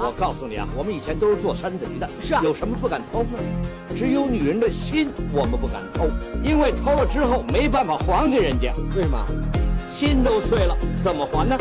[0.00, 3.38] 我告诉你啊，我们以前都是做山贼的，是啊有什么不敢偷呢？
[3.90, 6.06] 只有女人的心，我们不敢偷，
[6.40, 8.72] 因为偷了之后没办法还给人家。
[8.94, 9.26] 为什么？
[9.88, 11.58] 心都碎了，怎么还呢？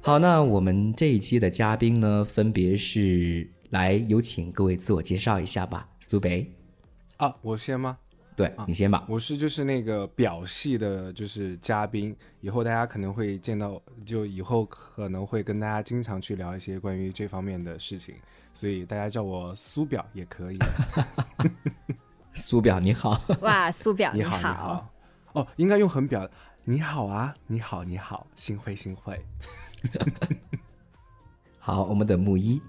[0.00, 5.88] 好，那我们这一期的嘉宾呢，分别是来有请各位自我介绍一下吧。
[5.98, 6.52] 苏北，
[7.16, 7.98] 啊，我先吗？
[8.34, 9.04] 对、你先吧。
[9.08, 18.14] 我是就是那个表系的，就是嘉宾，以后大家可能会见到，就以后可能会跟大家经常去聊一些关于这方面的事情，
[18.54, 20.56] 所以大家叫我苏表也可以。
[22.34, 24.88] 苏表你好，哇，苏表你好，好，你好。
[25.34, 26.26] 哦，应该用很表，
[26.64, 29.22] 你好啊，你好，你好，幸会，幸会。
[31.60, 32.60] 好，我们的木一，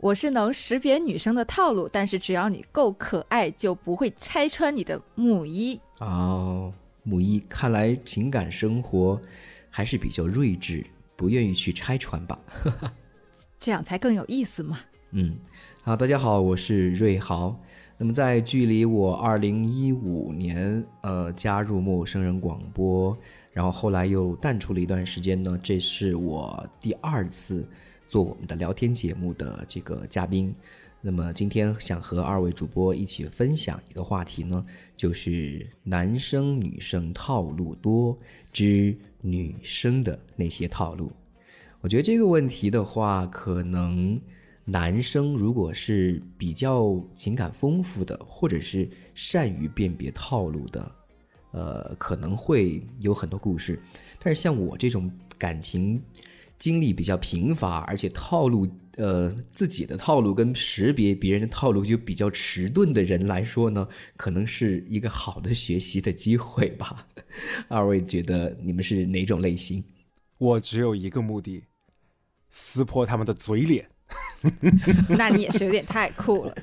[0.00, 5.78] 我是能识别女生的套路，但是只要你够可爱，就不会拆穿你的母一。
[5.98, 9.20] 哦，母一，看来情感生活
[9.68, 12.38] 还是比较睿智，不愿意去拆穿吧。
[13.58, 14.78] 这样才更有意思嘛。
[15.10, 15.36] 嗯，
[15.82, 17.58] 好，大家好，我是瑞豪。
[17.96, 23.18] 那么在距离我二零一五年呃加入陌生人广播，
[23.50, 27.68] 然后后来又淡出了一段时间呢，这是我第二次
[28.08, 30.52] 做我们的聊天节目的这个嘉宾。
[31.00, 38.18] 那么今天想和二位主播一起分享一个话题呢，就是男生女生套路多
[38.50, 41.12] 之女生的那些套路。
[41.80, 44.20] 我觉得这个问题的话，可能
[44.64, 50.92] 男生如果是比较情感丰富的，或者是善于辨别套路的，
[51.52, 53.80] 呃，可能会有很多故事。
[54.18, 56.02] 但是像我这种感情
[56.58, 67.06] 经历比较贫乏，而且套路，呃，自己的套路跟识别别人的套路就比较迟钝的人来说呢，可能是一个好的学习的机会吧。
[67.68, 69.84] 二位觉得你们是哪种类型？
[70.38, 71.64] 我只有一个目的，
[72.50, 73.88] 撕破他们的嘴脸。
[75.10, 76.56] 那你也是有点太酷了。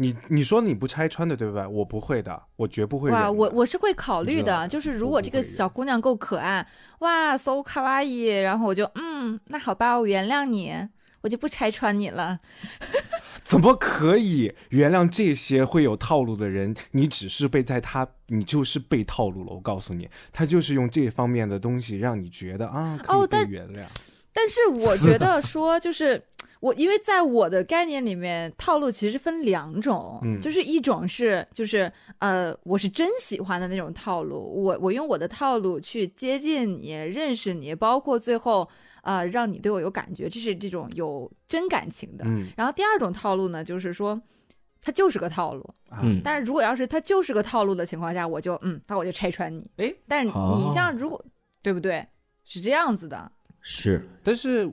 [0.00, 1.66] 你你说你不拆穿的对不对？
[1.66, 6.66] 我不会的，我绝不会哇，我我是会考虑的，就是如果这个小姑娘够可爱，
[7.00, 10.74] 哇，so 卡哇伊，然后我就嗯，那好吧，我原谅你，
[11.20, 12.40] 我就不拆穿你了。
[13.44, 16.74] 怎么可以原谅这些会有套路的人？
[16.92, 19.52] 你只是被在他，你就是被套路了。
[19.52, 23.84] 我告诉你，他就是用这方面的东西让你觉得啊，可以被哦但原谅。
[24.32, 26.22] 但是我觉得说，就是
[26.60, 38.68] 我，因为在我的概念里面，套路其实分两种，嗯就是一种是就是呃，我是真喜欢的那种套路，我我用我的套路去接近你、认识你，包括最后
[39.02, 42.24] 呃让你对我有感觉，这是这种有真感情的。
[42.26, 44.20] 嗯然后第二种套路呢，就是说。
[44.82, 49.62] 它就是个套路，啊嗯但是如果要是它就是个套路的情况下，我就嗯，那我就拆穿你。
[49.76, 51.22] 诶但你像如果、
[51.60, 52.02] 对不对？
[52.46, 53.30] 是这样子的。
[53.60, 54.72] 是但是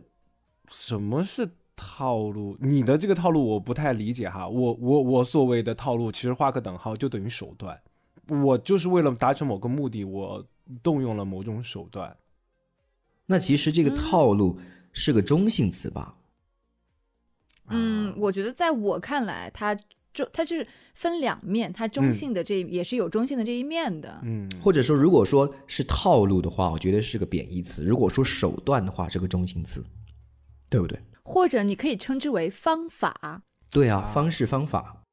[0.69, 1.45] 什么是
[1.77, 2.57] 套路？
[2.59, 4.45] 你的这个套路我不太理解哈。
[4.49, 7.79] 我我我所谓的套路，其实画个等号就等于手段。
[8.27, 10.45] 我就是为了达成某个目的，我
[10.83, 12.17] 动用了某种手段。
[13.27, 14.59] 那其实这个套路
[14.91, 16.17] 是个中性词吧？
[17.69, 19.75] 嗯，我觉得在我看来，它
[20.13, 24.19] 中它就是分两面，它中性的这、也是有中性的这一面的。
[24.23, 29.83] 嗯，或者说，如果说是套路的话，我觉得是个贬义词；如果说手段的话，是个中性词，
[30.69, 30.99] 对不对？
[31.27, 33.43] 或者你可以称之为方法。
[33.69, 35.03] 对啊，方式方法，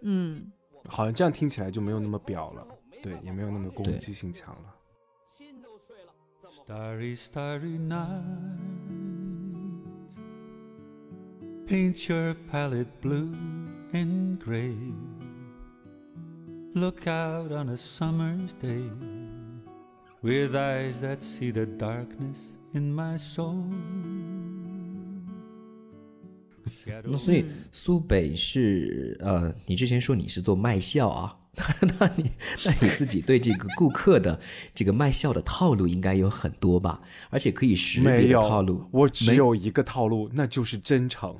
[0.00, 0.50] 嗯，
[0.88, 2.66] 好像这样听起来就没有那么表了，
[3.02, 4.74] 对，也没有那么攻击性强了。
[6.66, 8.22] Starry, starry night.
[11.66, 13.34] Paint your palette blue
[13.92, 14.74] and gray.
[16.74, 18.90] Look out on a summer's day
[20.22, 23.64] with eyes that see the darkness in my soul.
[27.04, 31.36] 那所以苏北是呃，你之前说你是做卖笑啊，
[31.98, 32.30] 那你
[32.64, 34.38] 那你自己对这个顾客的
[34.74, 37.00] 这个卖笑的套路应该有很多吧？
[37.30, 41.36] 而且可以识别的没有套路，我只有一个套路，那就是真诚。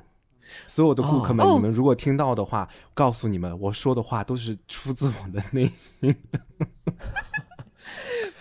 [0.67, 6.17] 所有的顾客们，哦你们如果听到的话，告诉你们，我说的话都是出自我的内心。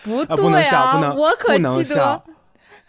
[0.02, 2.24] 不 啊，不能笑，不能，我可不能记得笑，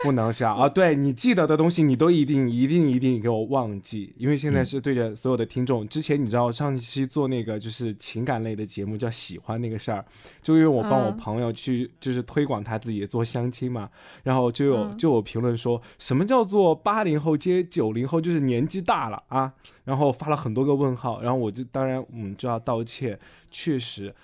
[0.01, 0.69] 不能笑啊！
[0.69, 5.85] 对你记得的东西，你都一定、一定、一定给我忘记，因为现在是对着所有的听众。
[5.89, 10.05] 之前你知道上一期做那个就是情感类的节目叫喜欢那个事儿，
[10.41, 13.89] 就因为我帮我嗯朋友去就是推广他自己做相亲嘛，
[14.23, 19.51] 然后就有嗯就有评论说什么叫做八零后接九零后，就是年纪大了啊，
[19.83, 23.19] 然后发了很多个问号，然后我就当然嗯就要道歉，
[23.51, 24.15] 确实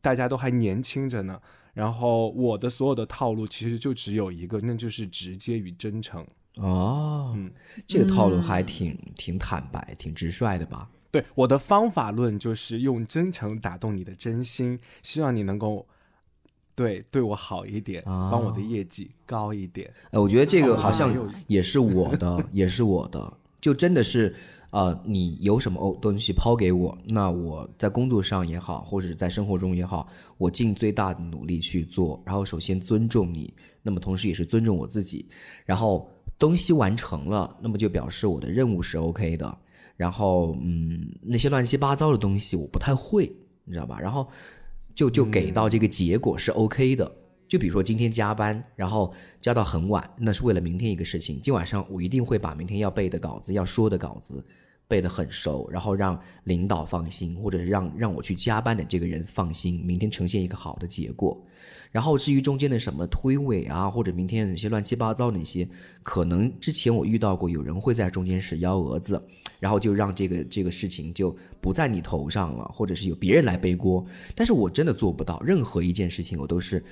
[0.00, 1.38] 大家都还年轻着呢。
[1.72, 6.26] 然后我的所有的套路其实就只有一个，那就是直接与真诚。
[6.56, 7.50] 哦，嗯
[7.86, 10.88] 这个套路还挺、挺坦白、挺直率的吧？
[11.10, 15.86] 对，我的方法论就是用真诚打动你的真心，希望你能够
[16.74, 19.90] 对对我好一点，啊帮我的业绩高一点。
[20.10, 24.34] 呃，我觉得这个好哦像也是我的，也是我的，就真的是，
[24.72, 30.08] 呃，你有什么哦东西抛给我，那我在工作上也好，或者在生活中也好，
[30.38, 33.52] 我尽最大的努力去做，然后首先尊重你，
[33.82, 35.28] 那么同时也是尊重我自己，
[35.66, 39.58] 然后东西完成了，那么就表示我的任务是 OK 的，
[39.94, 43.30] 然后嗯，那些乱七八糟的东西我不太会，
[43.64, 44.00] 你知道吧？
[44.00, 44.26] 然后
[44.94, 47.12] 就就给到这个结果是 OK 的。
[47.46, 51.38] 就比如说今天加班，然后加到很晚，那是为了明天一个事情。
[51.42, 54.42] 今晚上我一定会把明天要背的稿子、要说的稿子
[54.88, 61.42] 背得很熟，然后让领导放心，或者是让让我去加班的这个人放心，明天呈现一个好的结果。
[61.90, 65.68] 然后至于中间的什么推诿啊，或者明天有些乱七八糟的一些，
[66.02, 69.22] 可能之前我遇到过有人会在中间使幺蛾子，
[69.60, 74.04] 然后就让这个这个事情就不在你头上了，或者是有别人来背锅。
[74.34, 76.82] 但是我真的做不到，任何一件事情我都是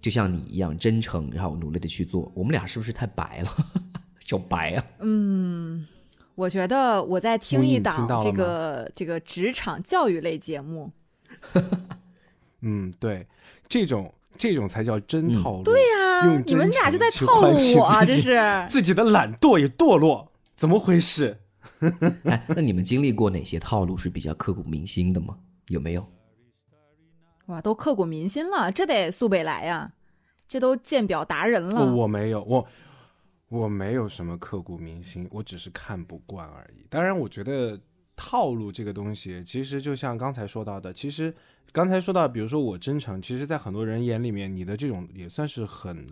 [0.00, 2.30] 就像你一样真诚，然后努力的去做。
[2.34, 3.50] 我们俩是不是太白了？
[4.20, 4.86] 小白啊！
[5.00, 5.86] 嗯
[6.34, 10.90] 我觉得我在听一档这个这个职场教育类节目，
[12.62, 13.26] 嗯，对，
[13.68, 15.62] 这种这种才叫真嗯套路。
[15.62, 18.38] 对呀、用你们俩就在套路我啊，这是。
[18.68, 21.38] 自己的懒惰与堕落， 怎么回事？
[22.24, 25.36] 哎，那你们经历过哪些套路是比较刻骨铭心的吗？
[25.68, 26.06] 有没有？
[27.46, 29.92] 哇，都刻骨铭心了，这得苏北来呀，
[30.48, 31.84] 这都见表达人了。
[31.84, 32.66] 我我没有，我
[33.48, 36.86] 我没有什么刻骨铭心，我只是看不惯而已。
[36.88, 37.78] 当然，我觉得
[38.16, 41.34] 套路这个东西，其实就像刚才说到的，其实
[41.72, 46.06] 刚才说到，比如说我真诚，其实在很多人眼里面，你的这种也算是很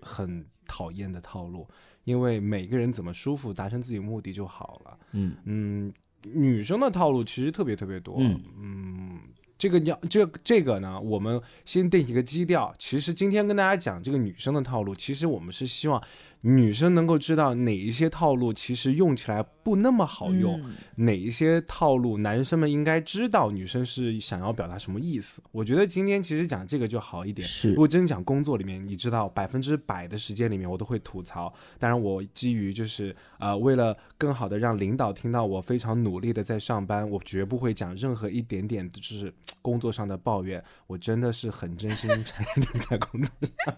[0.00, 1.66] 很讨厌的套路，
[2.04, 4.98] 因为每个人怎么舒服，达成自己目的就好了。
[5.12, 5.92] 嗯嗯，
[6.22, 8.16] 女生的套路其实特别特别多。
[8.18, 9.20] 嗯
[9.58, 12.72] 这个要这这个呢，我们先定一个基调。
[12.78, 16.00] 其实今天跟大家讲这个女生的套路，其实我们是希望
[16.42, 25.42] 女生能够知道哪一些套路其实用起来不那么好用，嗯哪一些套路男生们应该知道女生是想要表达什么意思。
[25.52, 27.46] 我觉得今天其实讲这个就好一点。
[27.46, 31.52] 是如果真讲工作里面，你知道百分之百的时间里面我都会吐槽。
[31.78, 40.62] 当然，我基于就是呃，为了更好的让领导听到我非常努力的在上班，我绝不会讲任何一点点就是 工作上的抱怨。
[40.86, 43.76] 我真的是很真心诚意的在工作上。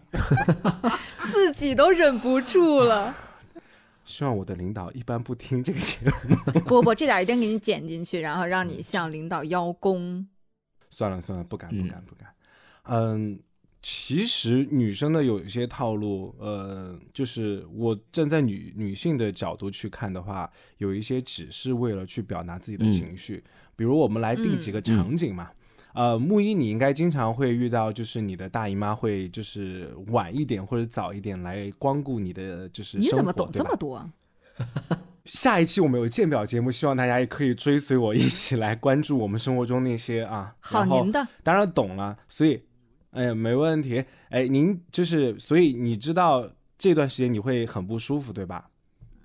[1.30, 3.14] 自己都忍不住了。
[4.04, 5.98] 希望我的领导一般不听这个节
[6.28, 6.60] 目。
[6.66, 10.26] 不不，这点一定给你剪进去，然后让你向领导邀功。
[10.88, 12.34] 算了算了，不敢不嗯敢不敢。
[12.84, 13.38] 嗯，
[13.80, 23.44] 其实女生的有一些套路，呃，就是我站在女女性的角度去看的话，有一些只是为了去表达自己的嗯情绪。
[23.76, 25.50] 比如我们来定几个场景嘛。
[25.94, 34.08] 呃，木一，你应该经常会遇到，就是你的大姨妈会就是晚一点或者早一点来光顾你的就是你怎么懂这么多？
[35.24, 40.54] 下一期我们有鉴表节目，希望大家也可以追随我一起来关注我们生活中那些啊。
[40.60, 42.60] 好您的，当然懂了，所以，
[43.10, 44.04] 哎呀，没问题。
[44.30, 48.70] 哎，您就是，所以你知道这段时间你会很不舒服，对吧？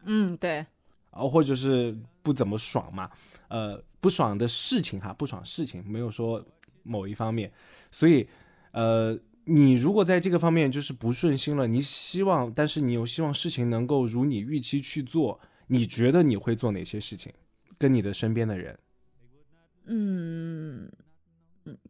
[0.04, 0.66] 嗯，对，
[1.12, 3.10] 啊，或者是不怎么爽嘛？
[3.48, 6.44] 呃，不爽的事情哈，不爽事情，没有说
[6.86, 7.52] 某一方面，
[7.92, 8.30] 所以，
[8.72, 9.20] 呃。
[9.48, 17.32] 你如果在这个方面就是不顺心了，你希望，但是你又希望事情能够如你预期去做，你觉得你会做哪些事情？
[17.78, 18.80] 跟你的身边的人，
[19.86, 20.92] 嗯，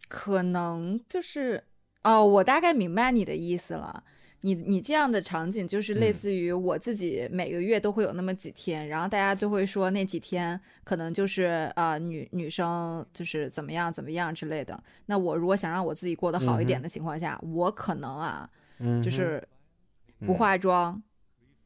[0.09, 1.63] 可能就是
[2.03, 4.03] 哦，我大概明白你的意思了。
[4.45, 14.79] 你你这样的场景就是类嗯似于我自己每个月都会有那么几天，然后大家都会说那几天可能就是呃女女生就是怎么样怎么样之类的。
[15.07, 18.47] 那我如果想让我自己过得好一点的情况下，我可能啊
[18.77, 19.43] 嗯，就是
[20.19, 21.01] 不嗯化妆，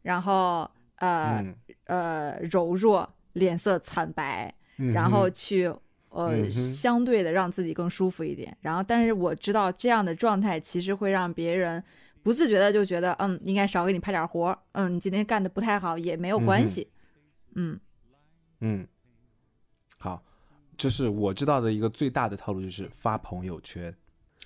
[0.01, 0.69] 然后
[0.99, 1.55] 呃、嗯
[1.85, 5.67] 呃柔弱，脸色惨白，嗯然后去
[6.11, 8.55] 呃、嗯相对的让自己更舒服一点。
[8.61, 11.83] 然后，但是我知道这样的状态其实会让别人
[12.23, 16.87] 不自觉的就觉得，嗯，应该少给你派点活儿，嗯，你今天干的不太好也没有关系，
[17.55, 17.79] 嗯
[18.61, 18.87] 嗯，
[19.97, 20.23] 好，
[20.77, 23.95] 这是我知道的一个最大的套路，就是发朋友圈。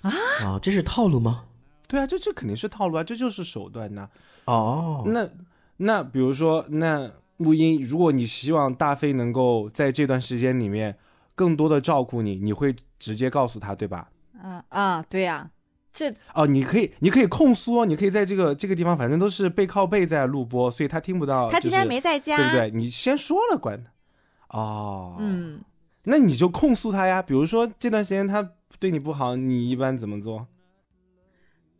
[0.02, 1.46] 啊，这是套路吗？
[1.88, 4.08] 对啊，这这肯定是套路啊，这就是手段呐、
[4.46, 5.28] 哦，那
[5.76, 10.96] 那比如说，那木音，如果你希望大飞能够在这段时间里面
[11.34, 14.10] 更多的照顾你，你会直接告诉他，对吧？
[14.42, 15.50] 嗯啊，对呀、
[15.94, 21.48] 这哦，你可以，你可以控诉哦，你可以在这个这个地方，反正都是背靠背在录播，所以他听不到。
[21.48, 22.70] 他今天没在家，对不对？
[22.72, 24.58] 你先说了，管他。
[24.58, 25.60] 哦，嗯，
[26.02, 27.22] 那你就控诉他呀。
[27.22, 30.48] 比如说这段时间他对你不好，你一般怎么做？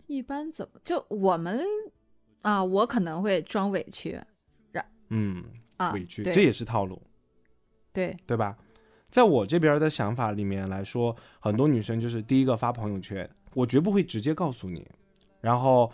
[0.07, 1.61] 一般怎么就我们
[2.43, 2.63] 啊？
[2.63, 4.21] 我可能会装委屈，
[4.71, 5.43] 然嗯
[5.77, 7.03] 啊委屈，这也是套路，
[7.93, 8.57] 对，对吧？
[9.11, 14.87] 在我这边的想法里面来说，很多女生就是第一个发朋友圈，我绝不会直接告诉你。
[15.41, 15.91] 然后，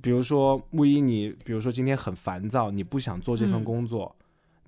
[0.00, 4.14] 比如说木一，你比如说今天很烦躁，你不想做这份嗯工作，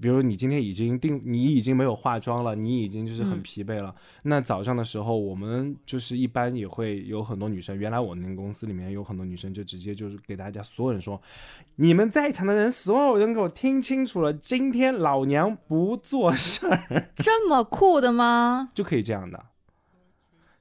[0.01, 3.95] 比如你今天已经定，你已经没有化妆了，你已经就是很嗯疲惫了。
[4.23, 11.21] 那早上的时候，我们就是一般也会有很多女生，原来我那个公司里面有很多女生就直接就是给大家所有人说，
[11.77, 17.13] 你们在场的人，所有人给我听清楚了，今天老娘不做事儿。
[17.17, 18.71] 这么酷的吗？
[18.75, 19.45] 就可以这样的，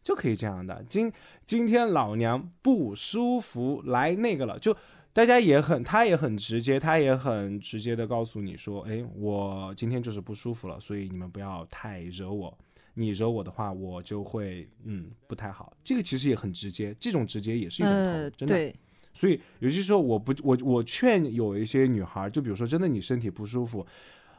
[0.03, 0.85] 就可以这样的。
[0.87, 1.11] 今
[1.51, 4.73] 今天老娘不舒服，来那个了，就
[5.11, 12.57] 大家也很，他也很直接，他也很直接的告诉你说，哎，我今天就是不舒服了，所以你们不要太惹我。
[12.93, 15.75] 你惹我的话，我就会嗯不太好。
[15.83, 18.73] 这个其实也很直接，这种直接也是一种套路，呃，真的。
[19.13, 23.85] 所以有些时候我不我我劝有一些女孩，就比如说真的你身体不舒服，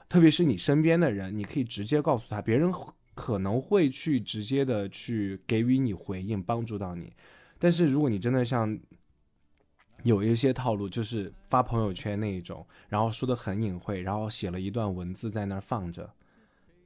[0.09, 2.73] 特别是你身边的人，你可以直接告诉他，别人
[3.15, 7.13] 可能会去直接的去给予你回应，帮助到你。
[7.59, 8.79] 但是如果你真的像
[10.03, 16.11] 有一些套路，就是发朋友圈那一种，然后说的很隐晦，然后写了一段文字在那儿放着，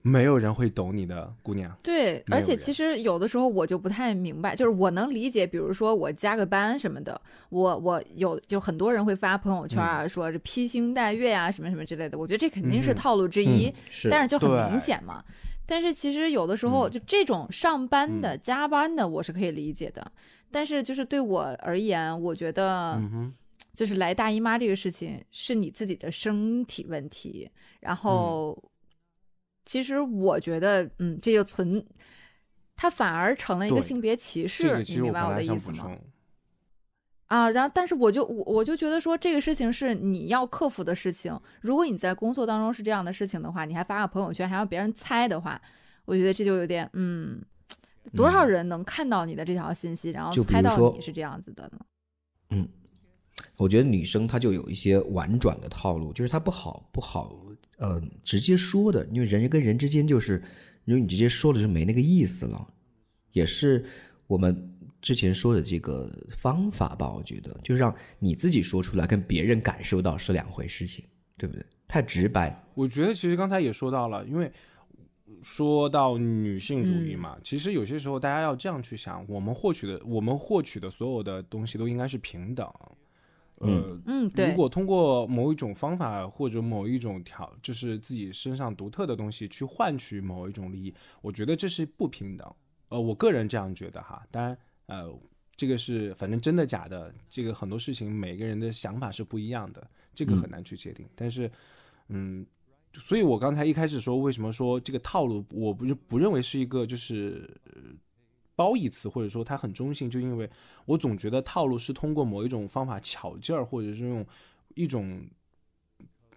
[0.02, 1.74] 没有人会懂你的，姑娘。
[1.82, 7.18] 对，而且其实有的时候我就不太明白，就是我能理解，比如说我加个班什么的，
[7.48, 15.24] 我我有就很多人会发朋友圈啊，说是披星戴月啊什么什么之类的，我觉得这肯定是套路之一，是，但是就很明显嘛。
[15.66, 16.90] 但是其实有的时候嗯。
[16.90, 18.40] 就这种上班的、嗯。
[18.42, 20.12] 加班的，我是可以理解的，
[20.50, 23.00] 但是就是对我而言，我觉得
[23.74, 28.56] 就是来大姨妈这个事情是你自己的身体问题，然后、
[29.66, 31.84] 其实我觉得，嗯，这就存，
[32.74, 35.90] 它反而成了一个性别歧这视，你明白我的意思吗？
[37.28, 37.38] 充。
[37.38, 41.38] 啊，然后但是我就我我就觉得说这个事情是你要克服的事情。
[41.60, 45.60] 如果你在工作当中是这样的事情的话，你还发个朋友圈，还让别人猜的话，
[46.04, 47.42] 我觉得这就有点嗯，
[48.14, 51.78] 多少人能看到你的这条信息，然后猜到你是这样子的呢？
[52.50, 52.68] 嗯
[53.58, 57.34] 我觉得女生她就有一些婉转的套路，就是她不好不好
[57.78, 60.42] 呃直接说的，因为人跟人之间就是，
[60.84, 62.68] 因为你直接说了就没那个意思了，
[63.32, 63.84] 也是
[64.26, 64.75] 我们
[65.06, 71.04] 之前说的这个方法吧，我觉得就让你自己说出来，跟别人感受到是两回事情，
[71.36, 71.64] 对不对？
[71.86, 74.50] 太直白，我觉得其实刚才也说到了，因为
[75.42, 82.68] 说到女性主义嘛，其实有些时候大家要这样去想，我们获取的我们获取的所有的东西都应该是平等。
[83.58, 92.52] 呃，嗯，对如，果通过某一种方法或者某一种条，就是自己身上独特的东西去换取某一种利益，我觉得这是不平等。
[92.88, 94.26] 呃，我个人这样觉得哈。
[94.32, 95.18] 当然，呃，
[95.54, 101.08] 这个是反正真的假的，这个很多事情每个人的想法是不一样的，这个很难去界定。
[101.14, 101.50] 但是，
[102.08, 102.46] 嗯，
[102.94, 107.48] 所以我刚才一开始说，为什么说这个套路，我不是不认为是一个就是。
[107.66, 107.80] 呃
[108.56, 110.50] 褒义词，或者说它很中性，就因为
[110.86, 114.26] 我总觉得套路是通过某一种方法巧劲儿，或者是用
[114.74, 115.28] 一种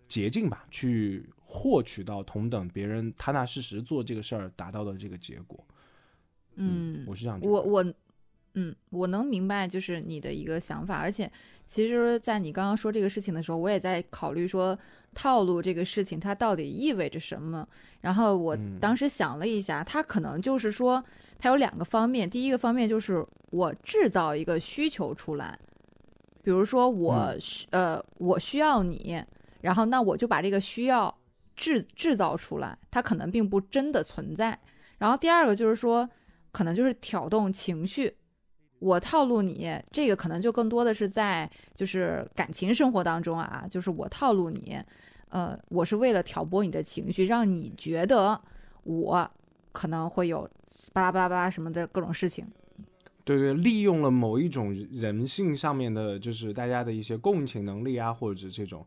[0.05, 5.65] 捷径吧，去获取到同等别人踏踏实实做这个事儿达到的这个结果。
[6.55, 7.53] 嗯，我是这样觉得。
[7.53, 7.93] 我我
[8.55, 11.31] 嗯，我能明白就是你的一个想法，而且
[11.65, 14.77] 其实，在你刚刚说这个事情的时候，我也在考虑说
[15.13, 17.67] 套路这个事情它到底意味着什么。
[18.01, 21.03] 然后我嗯当时想了一下，它可能就是说，
[21.37, 25.57] 它有两个方面，第一个方面就是我制造一个需求出来，
[26.41, 29.23] 比如说我需、呃我需要你，
[29.61, 31.15] 然后那我就把这个需要
[31.55, 34.57] 制制造出来，它可能并不真的存在。
[34.97, 36.09] 然后第二个就是说，
[36.51, 38.15] 可能就是挑动情绪。
[38.79, 44.77] 我套路你，这个可能就更多的是在就是感情生活当中啊，就是我套路你，
[45.29, 48.39] 呃，我是为了挑拨你的情绪，让你觉得
[48.83, 49.29] 我
[49.71, 50.49] 可能会有
[50.93, 52.47] 巴拉巴拉巴拉什么的各种事情。
[53.25, 58.83] 对对，利用了某一种人性上面的，就是大家的一些共情能力啊，或者是这种，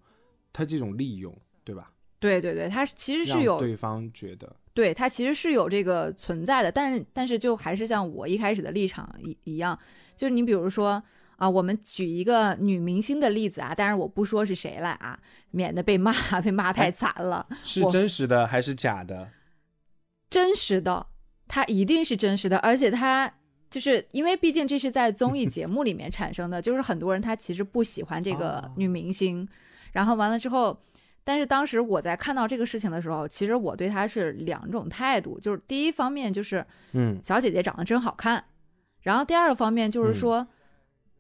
[0.52, 1.32] 他这种利用，
[1.62, 1.92] 对吧？
[2.22, 9.76] 对对对，他其实是有对方觉得，对，他其实是有这个存在的，但是但是就还是像我一开始的立场一一样，
[10.14, 11.02] 就是你比如说
[11.36, 15.18] 啊，我们举一个女明星的例子啊，但是我不说是谁了啊，
[15.50, 17.44] 免得被骂，被骂太惨了。
[17.64, 19.30] 是真实的还是假的？
[20.30, 21.08] 真实的，
[21.48, 23.30] 它一定是真实的，而且它
[23.68, 29.48] 就是因为毕竟这是在综艺节目里面产生的，就是很多人他其实不喜欢这个 女明星，
[29.92, 30.78] 然后完了之后，
[31.24, 38.44] 但是当时我在看到这个事情的时候，其实我对她是两种态度，就是第一方面就是，嗯小姐姐长得真好看，
[39.02, 40.46] 然后第二个方面就是说。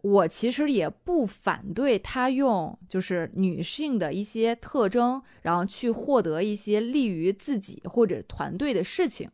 [0.04, 9.30] 我其实也不反对她用就是女性的一些特征，然后去获得一些利于自己或者团队的事情。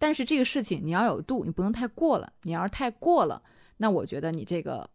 [0.00, 2.32] 但是这个事情你要有度，你不能太过了。
[2.42, 3.40] 你要是太过了，
[3.76, 4.90] 那我觉得你这个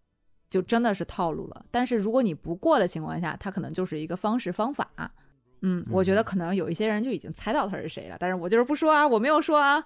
[0.50, 1.66] 就真的是套路了。
[1.72, 4.90] 但是如果你不过的情况下，它可能就是一个方式方法。
[5.62, 9.84] 嗯，我觉得可能有一些人就已经猜到他是谁了，但是我就是不说啊，我没有说啊。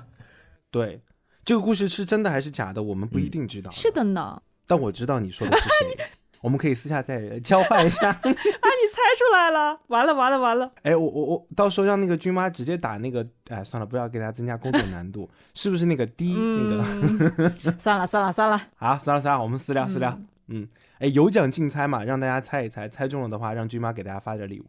[0.70, 1.00] 对，
[1.44, 3.70] 这个故事是真的还是假的，我们不一定知道。
[3.70, 6.04] 是的呢，但我知道你说的是谁。
[6.40, 8.08] 我们可以私下再交换一下。
[8.14, 10.72] 啊，你猜出来了，完了完了完了。
[10.82, 16.84] 哎，我我我到时候让那个军妈直接打那个，哎，算了，不要给大家增加工作难度，是不是那个 D、那个？
[16.98, 20.18] 嗯算了算了算了， 好，算了算了，我们私聊私聊。
[20.46, 20.68] 嗯，
[20.98, 24.66] 哎，有奖竞猜嘛，让大家猜一猜，猜中了的话，让军妈给大家发点礼物。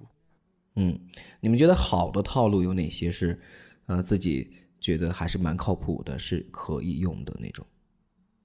[0.76, 1.00] 嗯，
[1.40, 3.40] 你们觉得好的套路有哪些是，
[3.86, 7.66] 呃，自己觉得还是蛮靠谱的，是可以用的那种，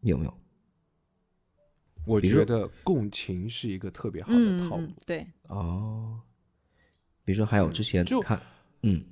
[0.03, 0.35] 有没有？
[2.07, 4.83] 我觉得共情是一个特别好的嗯套路。
[4.83, 6.21] 嗯，对，哦，
[7.25, 8.41] 比如说还有之前就看，
[8.83, 9.03] 嗯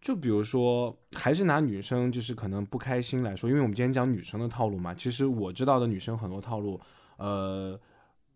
[0.00, 4.94] 就比如说，还是拿女生就是可能不开心来说，因为我们今天讲女生的套路嘛。
[4.94, 6.80] 其实我知道的女生很多套路，
[7.18, 7.78] 呃，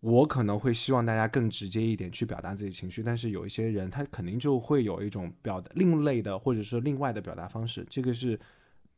[0.01, 8.39] 我可能会希望大家更直接一点去表达自己情绪，但是有一些人他肯定就会有一种表达另类的或者说另外的表达方式，这个是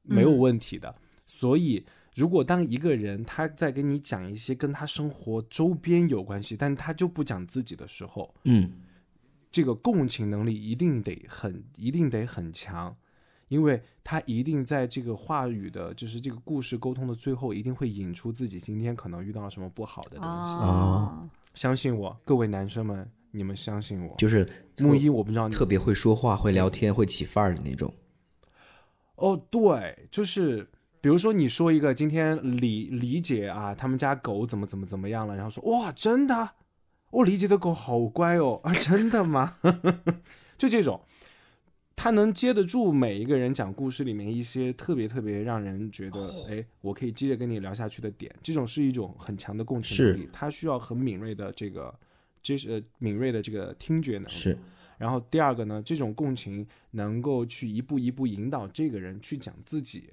[0.03, 0.93] 没有问题的。
[1.25, 8.73] 所以，如果当一个人他在跟你讲一些跟他生活周边有关系，但他就不讲自己的时候，嗯
[9.53, 12.95] 这个共情能力一定得很，一定得很强，
[13.49, 20.55] 因为他一定在这个话语的，就是这个故事沟通的最后，一定会引出自己今天可能遇到了什么不好的东西。
[20.55, 24.15] 哦，相信我，各位男生们，你们相信我。
[24.17, 24.47] 就是
[24.79, 27.93] 木一，我不知道你特别会说话、会聊天、会起范儿的那种。
[29.17, 30.69] 哦，对，就是
[31.07, 36.55] 比如说你说一个今天李李姐啊，他们家狗怎么怎么怎么样了，然后说哇，真的，
[37.13, 39.57] 我李姐的狗好乖哦，啊， 真的吗？
[40.59, 41.01] 就这种，
[41.95, 51.97] 他能接得住每一个人讲故事里面一些特别特别让人觉得，哎，我可以接着跟你聊下去的点，这种是一种很强的共情能力，他需要很敏锐的这个，
[52.43, 54.33] 这是呃敏锐的这个听觉能力。
[54.33, 54.59] 是，
[54.99, 60.11] 然后第二个呢，这种共情能够去一步一步引导这个人去讲自己，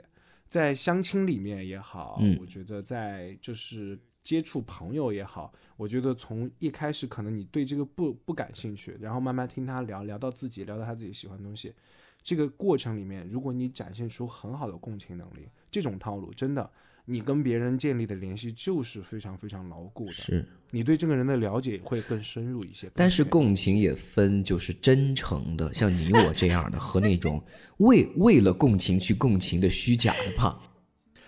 [0.53, 11.73] 在相亲里面也好，嗯我觉得在就是接触朋友也好，我觉得从一开始可能你对这个不不感兴趣，然后慢慢听他聊聊到自己，聊到他自己喜欢的东西，
[12.21, 16.69] 这个过程里面，如果你展现出很好的共情能力，这种套路真的。
[17.05, 22.89] 你跟别人建立的联系就是非常非常牢固的，是，你对这个人的了解会更深入一些。
[22.95, 27.43] 但是共情也分，就是真诚的，像你我这样的，和那种
[27.77, 30.57] 为 为了共情去共情的虚假的吧。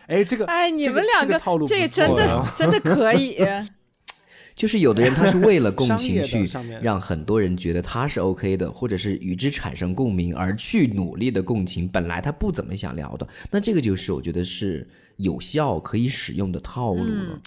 [0.08, 3.38] 哎，这个哎，你们两这个套路这个真的啊真的可以。
[4.56, 6.50] 就是有的人他是为了共情去
[6.82, 17.28] 让很多人觉得他是 OK 的，或者是与之产生共鸣而去努力的共情，本来他不怎么想聊的，那这个就是我觉得是有效可以使用的套路呢。
[17.32, 17.42] 嗯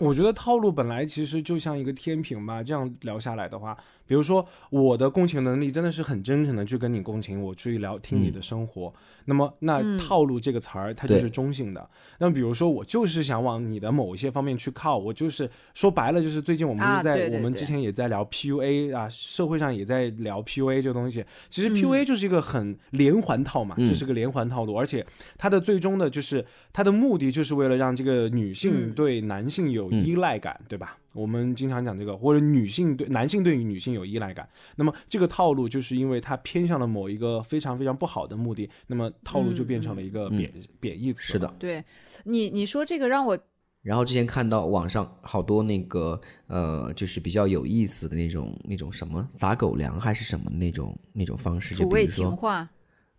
[0.00, 3.76] 我觉得套路本来其实就像一个天平吧，这样聊下来的话，
[4.10, 8.92] 比如说我的共情能力真的是很真诚的去跟你共情，我去聊听你的生活，
[9.26, 11.88] 那么那套路这个词儿它就是中性的。
[12.18, 17.38] 那比如说我就是想往你的某一些方面去靠，我就是说白了就是最近我们在、对对对。
[17.38, 21.24] 我们之前也在聊 PUA 啊，社会上也在聊 PUA 这个东西。
[21.48, 21.74] 其实嗯。
[21.76, 23.86] PUA 就是一个很连环套嘛，嗯。
[23.86, 25.06] 这是个连环套路，而且
[25.38, 28.92] 它的最终的就是它的目的就是为了让这个女性嗯。
[28.92, 30.98] 对男性有依赖感，对吧？
[31.12, 34.48] 我们经常讲这个，或者女性对男性对于女性有依赖感。
[34.76, 41.32] 那么这个套路就是因为它偏向了某一个非常非常不好的目的，那么套路就变成了一个嗯贬、贬义词。
[41.32, 41.84] 是的，，对
[42.24, 43.38] 你你说这个让我
[43.82, 52.68] 然后之前看到网上好多那个呃，就是比较有意思的那种那种什么撒狗粮还是什么那种那种方式，就土味比如说情话，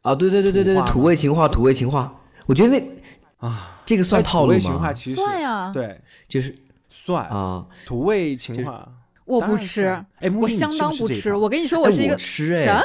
[0.02, 4.94] 啊，对对对对对对，土味情话，土味情话，我觉得那啊，这个算哎套路土味情话吗？
[4.94, 6.56] 其实算呀，对就是
[6.92, 8.88] 算啊，土味情话。
[9.24, 9.86] 我不吃，
[10.20, 11.34] 哎，我相当不吃。
[11.34, 12.84] 我跟你说，我是一个我吃哎，啥？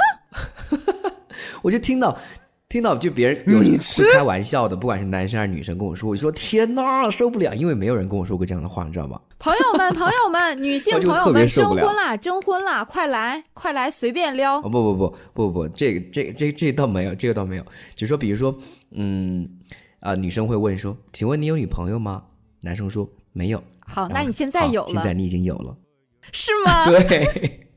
[1.61, 2.17] 我就听到
[2.69, 9.21] 听到就别人有你会开玩笑的，不管是男生还是女生跟我说，我说天哪，受不了，因为没有人跟我说过这样的话，你知道吗？
[9.41, 14.63] 朋友们，朋友们，女性朋友们，征婚啦，征婚啦，快来，快来，随便撩哦。
[14.63, 17.65] 不不不不不不，这个这这这倒没有，这个倒没有，
[17.97, 18.57] 就是说，比如说，
[18.93, 19.49] 嗯
[19.99, 22.23] 啊、女生会问说：“请问你有女朋友吗？”
[22.61, 23.61] 男生说：“没有。
[23.87, 25.77] 好，那你现在有了，现在你已经有了。
[26.33, 26.85] 是吗？
[26.91, 27.69] 对，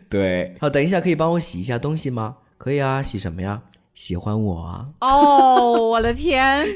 [0.08, 0.56] 对。
[0.60, 2.36] 好，等一下可以帮我洗一下东西吗？
[2.58, 3.62] 可以啊，洗什么呀？
[3.92, 4.86] 喜欢我啊？
[5.00, 6.66] 哦，我的天，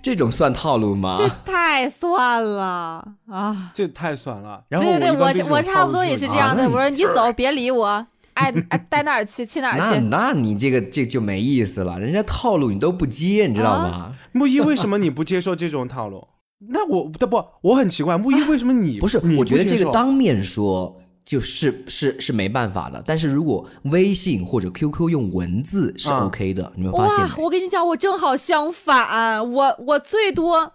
[0.00, 1.16] 这种算套路吗？
[1.18, 3.70] 这太算了啊！
[3.74, 4.64] 这太算了。
[4.68, 6.62] 然后对对对，我我差不多也是这样的。
[6.62, 10.00] 啊我说你走，别理我，爱爱待哪儿去去哪儿去。
[10.08, 14.12] 那你这个这就没意思了，人家套路你都不接，你知道吗？
[14.32, 16.28] 木一为什么你不接受这种套路？
[16.68, 30.72] 那我不不，我很奇怪，木一为什么你不是，你我觉得这个当面说就是是是没办法的，但是如果微信或者 QQ 用文字是啊 OK 的，你们发现哇，我跟你讲，我正好相反，我我最多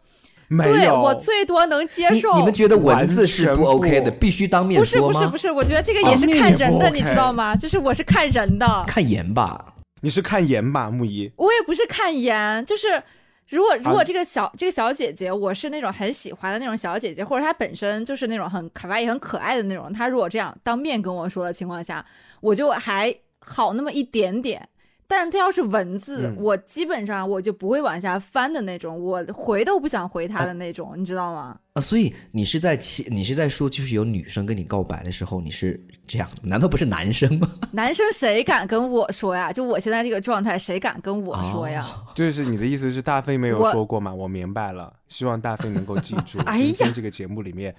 [0.48, 0.91] 没对？
[0.91, 2.36] 我最多能接受。
[2.38, 5.13] 你们觉得文字是不 OK 的，必须当面不是说吗？
[5.13, 7.56] 不是不是不是，我觉得这个也是看人的，OK 你知道吗？
[7.56, 9.74] 就是我是看人的，看颜吧。
[10.02, 11.32] 你是看颜吧，木一？
[11.36, 13.02] 我也不是看颜，就是
[13.49, 22.05] 如果如果啊这个小、这个小姐姐，我是那种很喜欢的那种小姐姐，或者她本身就是那种很可爱也很可爱的那种，她如果这样当面跟我说的情况下，
[22.41, 24.67] 我就还好那么一点点。
[25.07, 31.57] 但是她要是文字，嗯我基本上我就不会往下翻的那种，我回都不想回他的那种，你知道吗？
[31.73, 37.49] 啊，所以你是在其你是在说，就是有女生跟你告白的时候，你是这样，难道不是男生吗？
[37.73, 39.51] 男生谁敢跟我说呀？
[39.51, 41.85] 就我现在这个状态，谁敢跟我说呀？
[42.15, 44.13] 就是你的意思是大飞没有说过吗？
[44.13, 47.75] 我明白了，希望大飞能够记住， 哎今天这个节目里面，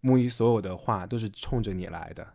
[0.00, 2.26] 木一所有的话都是冲着你来的。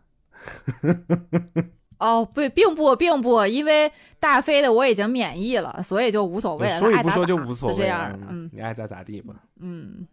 [1.98, 6.78] 哦，不，并不，并不，因为大飞的我已经免疫了，所以就无所谓了。
[6.78, 9.34] 说与不说他爱咋咋就无所谓就这样了，嗯你爱咋咋地吧。
[9.60, 10.06] 嗯，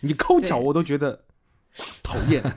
[0.00, 1.24] 你抠脚我都觉得
[2.02, 2.42] 讨厌。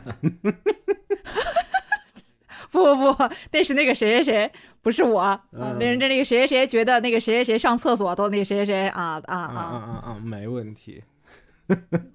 [2.70, 5.22] 不不不，那是那个谁谁谁，不是我，
[5.54, 10.20] 嗯那人家那个谁谁谁觉得那个谁谁谁上厕所都那个谁谁谁啊啊啊啊，啊啊啊！
[10.22, 11.02] 没问题。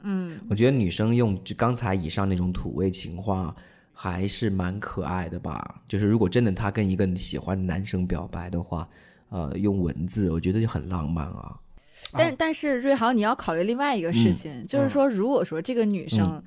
[0.03, 3.55] 嗯， 我觉得女生用就刚才以上那种土味情话
[3.93, 5.83] 还是蛮可爱的吧。
[5.89, 8.89] 就是如果真的她跟一个喜欢的男生表白的话，
[9.29, 11.57] 呃，用文字，我觉得就很浪漫啊。
[12.13, 16.43] 但但是瑞豪，你要考虑另外一个事情，就是说，如果说这个女生、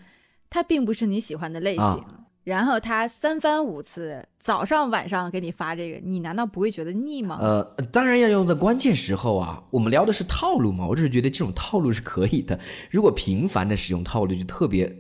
[0.50, 1.84] 她并不是你喜欢的类型。
[1.84, 7.40] 啊然后她三番五次，早上晚上给你发这个，你难道不会觉得腻吗？
[7.42, 9.64] 呃，当然要用在关键时候啊。
[9.72, 12.60] 我们聊的是套路嘛，我只是觉得这种套路是可以的。
[12.92, 14.96] 如果频繁的使用套路，就特别，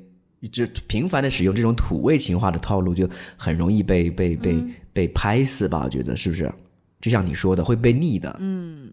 [0.52, 5.82] 就频繁的使用这种土味情话的套路，就很容易被被被、嗯被拍死吧？
[5.84, 6.50] 我觉得是不是？
[7.02, 8.34] 就像你说的，会被腻的。
[8.40, 8.90] 嗯，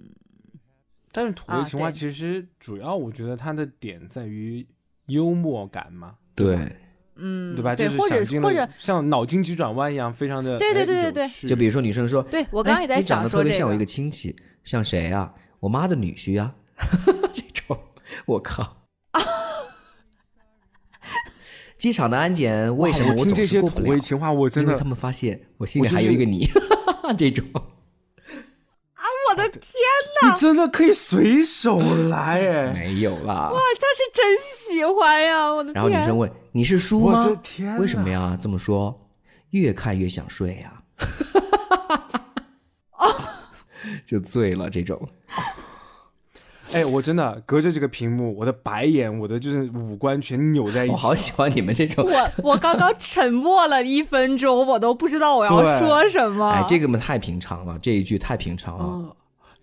[1.12, 4.66] 但是土味啊情话其实主要，我觉得它的点在于
[5.06, 6.58] 幽默感嘛，吧对，
[7.14, 7.76] 嗯，对吧？
[7.76, 15.32] 对，就是或者或者像脑筋急转弯一样，非常的对对哎对对对就比如说女生说，对我刚刚也在哎你长想说这得特别像我一个个，亲戚，像谁啊？
[15.60, 16.52] 我妈的女婿啊，
[17.32, 17.78] 这种，
[18.26, 18.81] 我靠。
[21.82, 23.90] 机场的安检为什么我听总这些土是过不了？
[23.90, 26.48] 味情话，我真的因为他们发现我心里还有一个你，
[27.18, 27.44] 这 种。
[27.54, 29.60] 啊我的天，
[30.22, 32.72] 你真的可以随手来哎！
[32.72, 33.50] 没有啦。
[33.50, 35.52] 哇他是真喜欢呀！
[35.52, 37.26] 我的然后女，生问：“你是书我吗？
[37.28, 38.08] 的天，为什么？
[38.08, 38.38] 呀？
[38.40, 38.96] 这么说，
[39.50, 40.80] 越看越想睡呀。
[44.06, 45.08] 就醉了这种。
[46.72, 50.92] 哎，我真的隔着这个屏幕，我的白眼，我的就是五官全扭在一起。
[50.92, 52.04] 我好喜欢你们这种。
[52.04, 56.50] 我我刚刚沉默了一分钟，我都不知道我要说什么。
[56.52, 58.84] 哎，这个嘛太平常了，这一句太平常了。
[58.86, 59.12] 嗯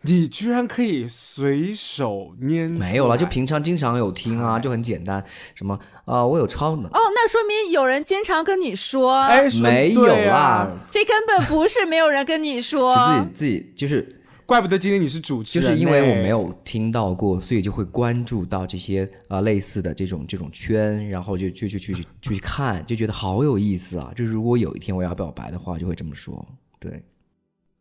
[0.02, 5.22] 你居然可以随手拈没有了，就平常经常有听啊，就很简单。
[5.56, 12.96] 什么啊、我有超能，哦，那说明有人经常跟你说，哎，没有对啊，这根本不是没有人跟你说。
[12.96, 14.19] 自己自己就是
[14.50, 24.12] 怪不得今天你是主持人，就是因为我没有听到过，所以就会关注到这些啊、呃类似的这种这种圈，然后就就就去去去看，就觉得好有意思啊！
[24.16, 26.44] 就如果有一天我要表白的话，就会这么说。
[26.80, 27.06] 对，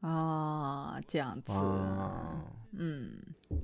[0.01, 2.37] 哦，这样子，啊，
[2.77, 3.13] 嗯，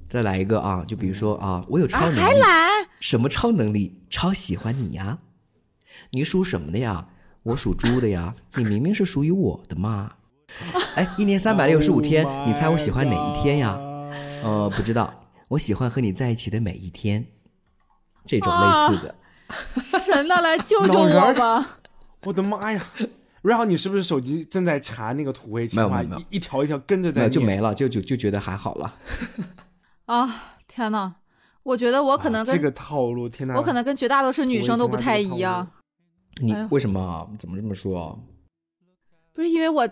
[0.08, 2.68] 再来一个啊，就比如说啊，我有超啊，能力，还来？
[3.00, 4.00] 什么超能力？
[4.08, 5.18] 超喜欢你呀！
[6.12, 7.06] 你属什么的呀？
[7.42, 8.34] 我属猪的呀。
[8.56, 10.14] 你明明是属于我的嘛。
[10.96, 13.76] 哎，一年三百六十五天 Oh 你猜我喜欢哪一天呀？
[14.44, 15.12] 呃，不知道。
[15.48, 17.26] 我喜欢和你在一起的每一天。
[18.24, 19.14] 这种啊类似的，
[19.82, 21.78] 神呐，来救救我吧！
[22.22, 22.82] 我的妈呀！
[23.42, 28.94] 瑞豪，你是不是手机正在查那个土味情话，没有没有一一条一条跟着在念就没了，就就就觉得还好了。
[30.06, 31.16] 啊，天呐，
[31.62, 33.54] 我觉得我可能跟、啊这个套路，天呐！
[33.56, 35.70] 我可能跟绝大多数女生都不太一样，
[36.40, 37.28] 你为什么啊？
[37.38, 38.16] 怎么这么说啊？
[39.34, 39.86] 不是因为我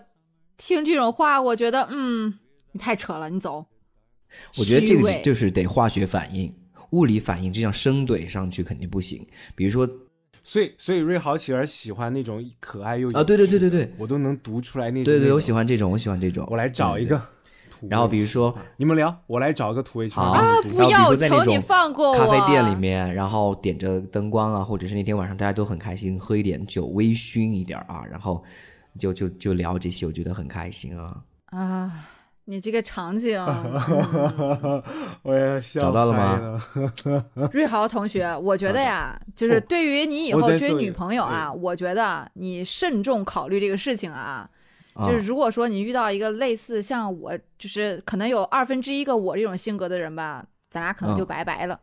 [0.57, 2.33] 听这种话，我觉得嗯，
[2.71, 3.65] 你太扯了，你走。
[4.57, 6.53] 我觉得这个就是得化学反应、
[6.91, 9.25] 物理反应，这样生怼上去肯定不行。
[9.55, 9.87] 比如说
[10.43, 15.05] 所以所以瑞豪喜儿喜欢那种可爱又啊，对对对对对我都能读出来那种。
[15.05, 16.47] 对对，我喜欢这种，我喜欢这种。
[16.49, 17.05] 我来找一。
[17.05, 17.15] 个
[17.69, 17.89] 土味。
[17.89, 22.17] 然后比如说你们聊，我来找一个土味情话啊，不要，求你种放过我。
[22.17, 28.43] 咖啡店里面，然后点着灯光啊，或者是那天晚上大家都很开心，喝一点酒，微醺一点啊，然后
[28.99, 31.23] 就就就聊这些，我觉得很开心啊。
[31.47, 31.91] 啊，
[32.45, 33.39] 你这个场景，
[35.23, 36.59] 我也笑找到了吗？
[37.53, 44.49] 瑞豪同学，我觉得呀，就是哦对于你以后追女朋友啊，我觉得你慎重考虑这个事情啊。
[44.95, 51.79] 啊就是如果说你遇到一个类似像我，就是可能有二分之一个我这种性格的人吧，咱俩可能就嗯拜拜了。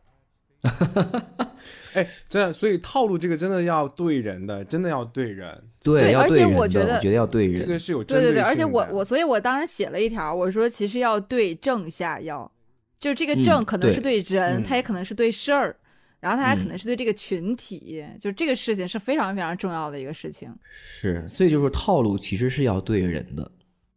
[1.95, 7.57] 哎，真的，所以套路这个真的要对人的，真的要对人，对，对而且要对人，我觉得我觉得要对人。
[7.61, 8.49] 这个是有针对对对，性的。
[8.49, 12.51] 而且我我所以，我当时写了一条，我说其实要对症下药，
[12.99, 15.75] 就是这个嗯症可能是对对人，嗯它也可能是对事儿，
[16.21, 20.55] 然后他还可嗯能是对这个群体，就这个事情是非常非常重要的一个事情。
[20.71, 23.51] 是，所以就是套路其实是要对人的。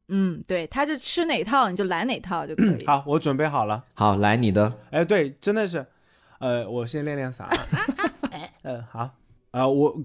[0.07, 2.85] 嗯，对，他就吃哪套你就来哪套就可以。
[2.85, 3.83] 好，我准备好了。
[3.93, 5.85] 好，来你的，哎，对，真的是，
[6.43, 7.45] 呃，我先练练嗓。
[8.63, 9.09] 呃，好，
[9.51, 9.97] 啊、我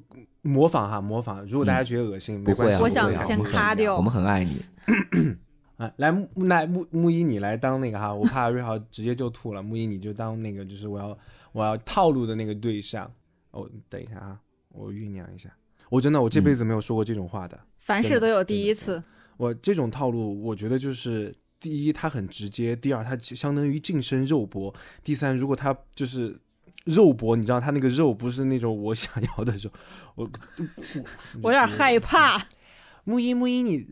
[0.42, 1.44] 模仿哈，模仿。
[1.46, 4.62] 如果大家觉得恶心，没关系，啊，我想先咔掉我们很爱你。
[5.78, 9.60] 啊，来木来木木一，你来当那个哈，我怕瑞豪直接就吐了。
[9.60, 11.18] 木一，你就当那个，就是我要
[11.50, 13.10] 我要套路的那个对象。
[13.50, 15.50] 哦，等一下啊，我酝酿一下。
[15.90, 17.58] 我真的，我这辈子没有说过这种话的。
[17.78, 19.02] 凡事都有第一次。
[19.36, 26.40] 我这种套路，我觉得就是第一，它很直接；第二，它相当于近身肉搏；第三，如果它就是
[26.84, 29.70] 肉搏，你知道它那个肉不是那种我想要的肉，
[30.14, 31.04] 我我
[31.42, 31.98] 我有点害。
[31.98, 32.46] 怕。
[33.04, 33.86] 木一木一你，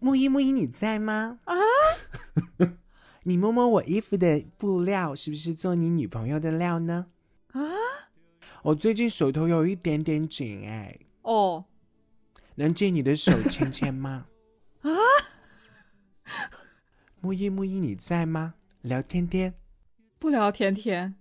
[0.00, 1.40] 木一 木一你在吗？
[1.44, 1.54] 啊？
[3.24, 7.06] 你摸摸我衣服的布料，是不是做你女朋友的料呢？
[7.52, 7.60] 啊？
[8.62, 11.66] 我最近手头有一点点紧哎、哦，
[12.54, 14.26] 能借你的手牵牵吗？
[14.80, 14.90] 啊！
[17.20, 18.54] 木一木一，你在吗？
[18.82, 19.54] 聊天天。
[20.18, 21.14] 不聊天天。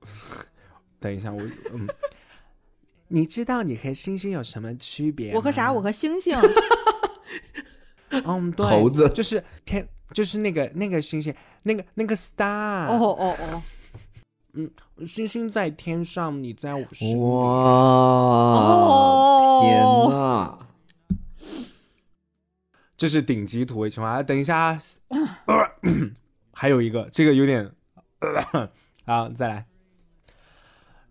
[1.00, 1.40] 等一下，我
[1.72, 1.88] 嗯，
[3.08, 5.34] 你知道你和星星有什么区别？
[5.34, 5.72] 我和啥？
[5.72, 6.36] 我和星星。
[8.10, 12.86] 嗯，对，猴子就是天，就是那个那个星星，那个那个 star。
[12.86, 13.62] 哦哦哦。
[14.54, 14.70] 嗯
[15.06, 17.18] 星星在天上，你在我身边。
[17.18, 17.26] 哇，
[18.52, 19.82] 哦天
[20.14, 20.58] 哪！
[23.02, 24.10] 这是顶级土味情话。
[24.10, 24.78] 啊等一下啊，
[26.52, 27.68] 还有一个，这个有点，
[29.04, 29.66] 好，再来。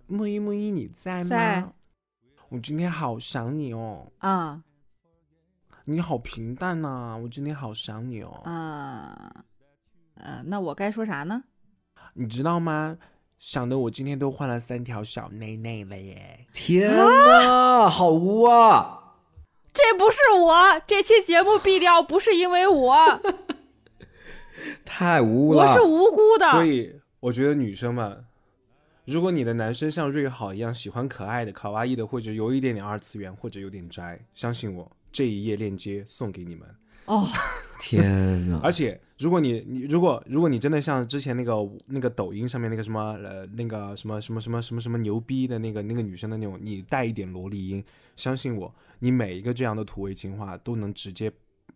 [0.07, 1.29] 木一木一，你在吗？
[1.31, 1.67] 在
[2.47, 4.63] 我今天好想你哦，啊
[5.83, 8.41] 你好平淡呐、我今天好想你哦。
[8.45, 9.43] 啊。
[10.15, 11.43] 嗯，那我该说啥呢？
[12.13, 12.97] 你知道吗？
[13.37, 16.47] 想的我今天都换了三条小内内了耶。
[16.53, 19.00] 天哪，好污啊！
[19.73, 23.21] 这不是我，这期节目毙掉不是因为我，
[24.85, 25.61] 太污了。
[25.61, 26.49] 我是无辜的。
[26.51, 28.25] 所以我觉得女生们，
[29.05, 36.67] 如果你的男生像瑞好一样喜欢可爱的、卡哇伊的，或者有一点点二次元，或者有点宅，相信我，这一页链接送给你们。
[37.05, 37.27] 哦，
[37.81, 38.59] 天哪！
[38.63, 41.53] 而且，如果你你如果如果你真的像之前那个
[41.87, 47.83] 那个抖音上面那个什么呃那个什么什么什么什么什么牛逼的那个那个女生的那种，你带一点萝莉音，
[48.15, 51.31] 相信我，你每一个这样的土味情话都能直接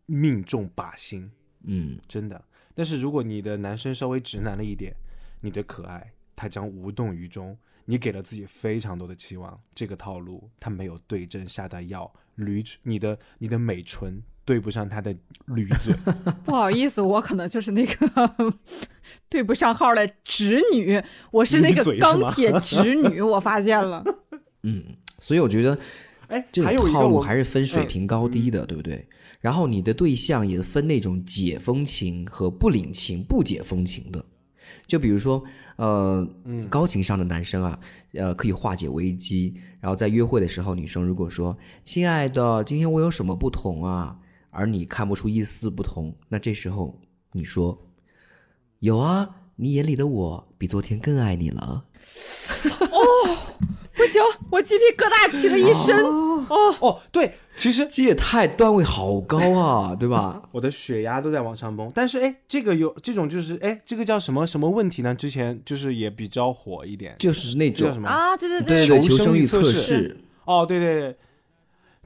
[0.06, 1.32] 命中靶心，
[1.64, 2.42] 嗯，真的。
[2.74, 4.96] 但是如果你的男生稍微直男了一点，
[5.42, 7.58] 你的可爱他将无动于衷。
[7.88, 15.94] 你给了自己非常多的期望，这个套路他没有对症下的药，驴你的你的美唇对不上他的驴嘴。
[16.44, 18.56] 不好意思，我可能就是那个
[19.30, 21.00] 对不上号的直女，
[21.32, 24.04] 我是那个钢 铁直女，我发现了。
[24.64, 25.80] 嗯所以我觉得
[26.28, 29.08] 哎，这还有种套路还是分水嗯平高低的，对不对？
[29.42, 34.24] 然后你的对象也分那种解风情和不领情、不解风情的。
[34.88, 35.44] 就比如说，
[35.78, 37.80] 呃，嗯高情商的男生啊，
[38.14, 39.54] 呃，可以化解危机。
[39.80, 44.18] 然后在约会的时候，女生如果说：“亲爱的，今天我有什么不同啊？”
[44.50, 47.00] 而你看不出一丝不同，那这时候
[47.34, 47.78] 你说
[48.80, 51.86] ：“有啊，你眼里的我比昨天更爱你了。
[53.96, 55.96] 不行，我鸡皮疙瘩起了一身。
[56.48, 60.42] 哦哦，对，其实”这也太段位好高啊， 对吧？
[60.52, 61.92] 我的血压都在往上蹦。
[61.96, 65.16] 但是哎，这个有这种就是哎，这个叫什么什么问题呢？
[65.16, 68.08] 之前就是也比较火一点，就是那种叫什么？
[68.08, 70.18] 啊，对对对求生欲测试。
[70.44, 71.18] 哦，对对对，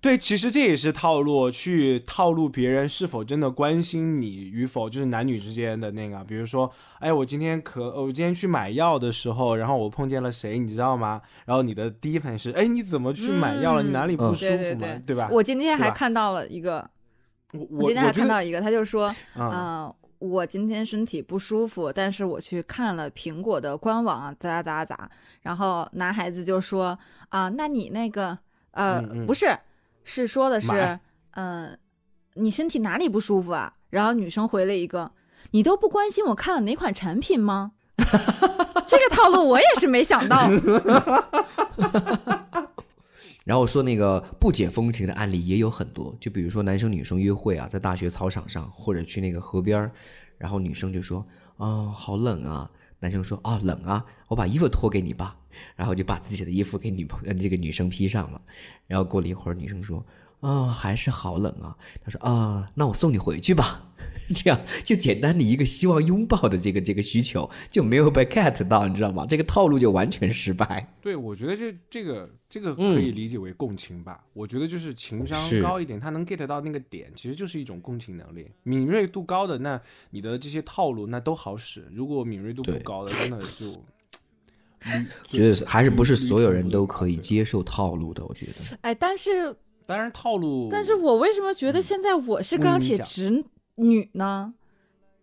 [0.02, 6.24] 对，其实这也是套路，去套路别人是否真的关心你与否，就是男女之间的那个。
[6.24, 11.22] 比如说，哎，我今天可，我今天去买药的时候，然后我碰见了谁，你知道吗？
[11.46, 13.84] 然后你的第一反应是，哎，你怎么去买药了？
[13.84, 15.02] 你哪里不舒服吗？
[15.06, 15.28] 对吧？
[15.32, 16.90] 我今天还看到了一个，
[17.52, 28.38] 我我今天还看到一个，他就说，嗯，我今天身体不舒服，但是我去看了苹果的官网，咋咋咋咋，然后男孩子就说，啊，那你那个，
[28.72, 29.48] 呃，不是。
[30.12, 31.00] 是说的是，
[31.32, 31.78] 嗯，
[32.34, 33.72] 你身体哪里不舒服啊？
[33.92, 35.12] 然后女生回了一个，
[35.52, 37.74] 你都不关心我看了哪款产品吗？
[38.88, 40.50] 这个套路我也是没想到。
[43.46, 49.92] 然后说那个不解风情的案例也有很多，就比如说男生女生约会啊，在大学操场上或者去那个河边
[50.40, 51.24] 然后女生就说
[51.58, 52.70] 啊好冷啊，
[53.00, 55.36] 男生说啊冷啊，我把衣服脱给你吧。
[55.76, 58.40] 然后就把自己的衣服给女朋友这个女生披上了，
[58.88, 60.06] 然后过了一会儿，女生说
[60.40, 63.84] ：“啊，还是好冷啊。”他说：“啊，那我送你回去吧。”
[64.36, 69.26] 这样就简单的一个希望拥抱的这个这个需求就没有被 get 到，你知道吗？
[69.28, 70.94] 这个套路就完全失败。
[71.02, 74.24] 对，我觉得这这个这个可以理解为共情吧。
[74.34, 78.52] 我觉得就是情商高一点，他能 get 到那个点，其实就是一种共情能力。
[78.64, 81.88] 敏锐度高的，那你的这些套路那都好使。
[81.92, 83.74] 如果敏锐度不高的，真的就。
[85.28, 88.24] 觉得还是不是所有人都可以接受套路的？
[88.26, 89.54] 我觉得，哎，但是，
[89.86, 93.44] 当然套路，但是我为什么觉得现在我是钢铁直
[93.80, 94.54] 女呢？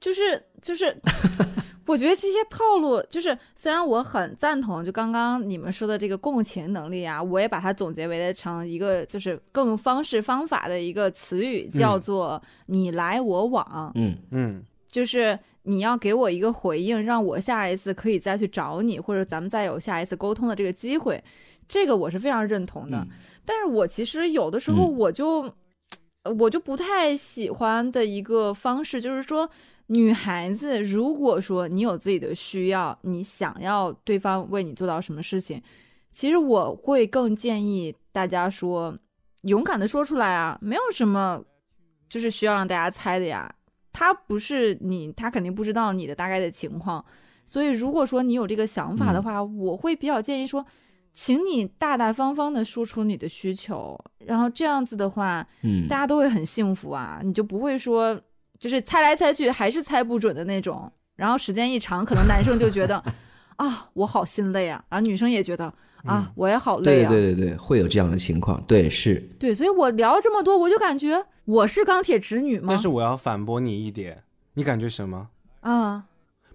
[0.00, 0.96] 就是就是，
[1.86, 13.92] 我觉得这些套路，就是虽然我很赞同，就刚刚你们说的这个共情能力啊，我也把它总结为成一个就是更方式方法的一个词语，叫做你来我往。
[13.94, 15.38] 嗯嗯，就是。
[15.68, 21.20] 你要给我一个回应，让我下一次可以再去找你，或者咱们再有下一次沟通的这个机会，
[21.66, 23.04] 这个我是非常认同的。
[23.44, 25.52] 但是我其实有的时候我就，
[26.38, 29.48] 我就不太喜欢的一个方式，就是说，
[29.86, 35.62] 女孩子如果说你有自己的需要，你想要对方为你做到什么事情，
[36.10, 38.96] 其实我会更建议大家说，
[39.42, 41.42] 勇敢的说出来啊，没有什么，
[42.08, 43.54] 就是需要让大家猜的呀。
[43.92, 47.02] 他不是你，他肯定不知道你的大概的情况，
[47.44, 50.64] 所以如果说你有这个想法的话，我会比较建议说，
[51.18, 58.20] 请你大大方方的说出你的需求，然后这样子的话，嗯，大家都会很幸福啊，你就不会说
[58.58, 63.02] 就是猜来猜去还是猜不准的那种，然后时间一长，可能男生就觉得
[63.56, 65.72] 啊我好心累啊，然后女生也觉得
[66.04, 71.24] 啊我也好累啊，对对对对，会有这样的情况，对是，对，所以我聊了这么多，我就感觉。
[71.46, 72.66] 我是钢铁直女吗？
[72.68, 74.24] 但是我要反驳你一点，
[74.54, 75.28] 你感觉什么？
[75.60, 76.06] 啊，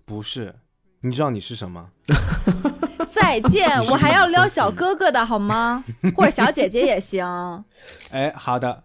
[0.05, 0.53] 不是，
[0.99, 1.89] 你知道你是什么？
[3.13, 5.83] 再见，我还要撩小哥哥的好吗？
[6.15, 7.25] 或者小姐姐也行。
[8.11, 8.83] 哎，好的，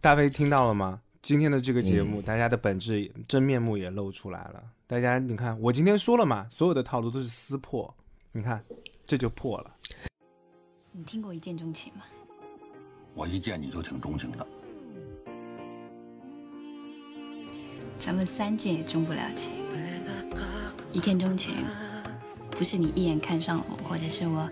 [0.00, 1.00] 大飞听到了吗？
[1.22, 4.62] 今天的这个节目，大家的本质真面目也露出来了。
[4.86, 7.94] 大家，你看，我今天说了嘛，所有的套路都是撕破，
[8.32, 8.62] 你看，
[9.06, 9.70] 这就破了。
[10.92, 12.04] 你听过一见钟情吗？
[13.14, 14.46] 我一见你就挺钟情的。
[17.98, 19.52] 咱们三见也钟不了情，
[20.92, 21.54] 一见钟情，
[22.56, 24.48] 不是你一眼看上了我，或者是我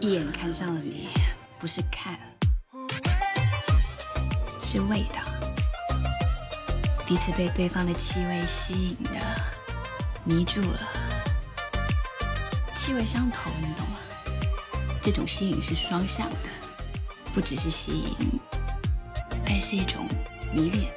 [0.00, 1.08] 一眼看上了你，
[1.58, 2.18] 不是看，
[4.62, 5.22] 是味道，
[7.06, 9.12] 彼此被对方的气味吸引着，
[10.24, 10.80] 迷住了，
[12.74, 13.98] 气味相投，你懂吗？
[15.00, 16.50] 这种吸引是双向的，
[17.32, 18.40] 不只是吸引，
[19.46, 20.06] 还是一种
[20.52, 20.92] 迷恋。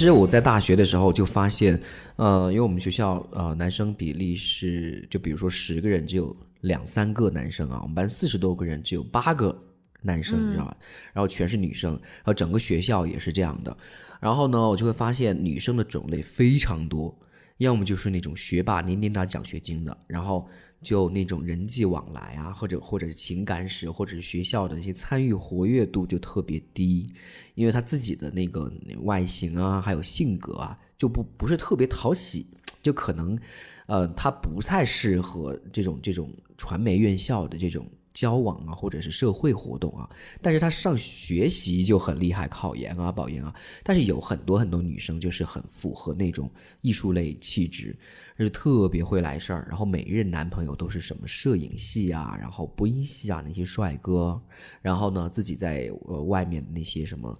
[0.00, 1.78] 其实我在大学的时候就发现，
[2.16, 9.54] 呃，因为我们学校呃男生比例是，就比如说十个人只有两三个男生啊，我们班四十多个人只有八个
[10.00, 10.74] 男生，你知道吧？
[11.12, 13.76] 然后全是女生，然后整个学校也是这样的。
[14.20, 17.14] 然后呢，我就会发现女生的种类非常多，
[17.58, 20.48] 要么就是那种学霸年年拿奖学金的，然后。
[20.82, 27.06] 就那种人际往来啊，或者或者是情感史，或者是学校的那些参与活跃度就特别低，
[27.54, 32.46] 因为他自己的那个外形啊，还有性格啊，就不不是特别讨喜，
[32.82, 33.38] 就可能，
[33.86, 37.86] 呃，他不太适合这种这种传媒院校的这种。
[38.12, 40.08] 交往啊，或者是社会活动啊，
[40.42, 43.54] 但是他上学习就很厉害，考研啊、保研啊。
[43.82, 46.50] 但是有很多很多女生就是很符合那种
[46.80, 47.96] 艺术类气质，
[48.38, 49.66] 就特别会来事儿。
[49.68, 54.40] 然后每任男朋友都是什么摄影系啊，然后播音系啊那些帅哥。
[54.82, 57.38] 然后呢，自己在呃外面那些什么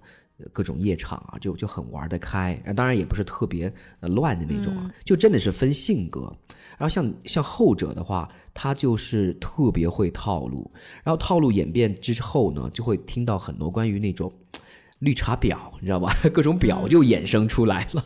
[0.51, 6.35] 各种夜场啊，就就很玩得开，啊当然也不是特别呃乱的那种啊，就真的是分性格。
[6.77, 10.71] 然后像像后者的话，他就是特别会套路，
[11.03, 14.31] 然后套路演变之后呢，就会听到很多关于那种
[14.99, 16.15] 绿茶婊，你知道吧？
[16.33, 18.03] 各种婊就衍生出来了。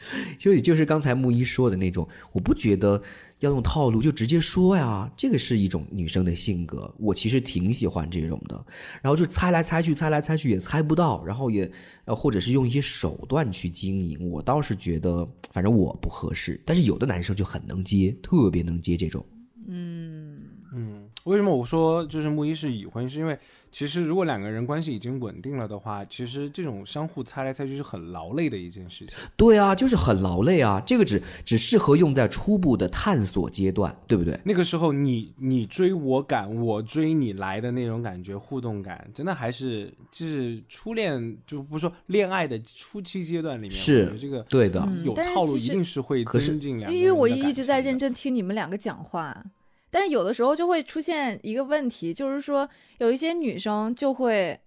[0.38, 3.00] 就就是刚才木一说的那种，我不觉得
[3.40, 8.64] 要用套路，就直接说呀，这个是一种女生的性格，我其实挺喜欢这种的。
[9.02, 11.70] 然后就猜来猜去，猜来猜去也猜不到，然后也
[12.04, 16.60] 呃或者是用一些手段去经营，我倒是觉得反正我不合适。
[16.64, 19.24] 但是有的男生就很能接，特别能接这种。
[19.70, 20.40] 嗯
[20.74, 23.08] 嗯，为什么我说就是木一是已婚？
[23.08, 23.38] 是因为
[23.70, 29.14] 其实如果两个人关系已经稳定了的话，其实这种相互猜来猜去是很劳累的一件事情。
[29.36, 34.38] 对啊，就是很劳累啊，这个只只适合用在初步的探索阶段，对不对？
[34.44, 49.44] 那个时候你你追我赶，我追你来的那种感觉，互动感，真的还是就是初恋，就不说恋爱的初期阶段里面，是这个对的，有套路一定是会增进两个人因为我一直在认真听你们两个讲话，
[49.90, 52.68] 但是有的时候就会出现一个问题，就是说
[52.98, 54.58] 有一些女生就会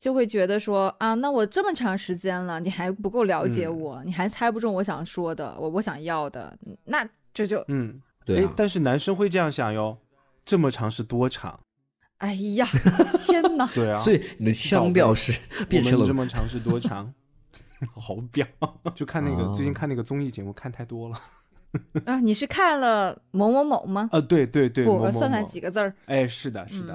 [0.00, 9.98] 就会觉得说啊，那我这么长时间了，你还不够了解嗯我，你还猜不中我想说的，我我想要的，那这就嗯，对啊但是男生会这样想哟，
[10.44, 11.60] 这么长是多长？
[12.18, 12.66] 哎呀，
[13.26, 13.68] 天哪！
[13.74, 15.38] 对啊， 所以你的腔调是
[15.68, 17.12] 变成了我们这么长是多长？
[17.96, 18.46] 好表，
[18.94, 21.16] 就看那个、哦最近看那个综艺节目看太多了
[22.06, 24.08] 啊，你是看了某某某吗？
[24.12, 24.20] 啊！
[24.20, 25.94] 对对对，不，某某我算算几个字儿。
[26.06, 26.94] 哎，是的，是的，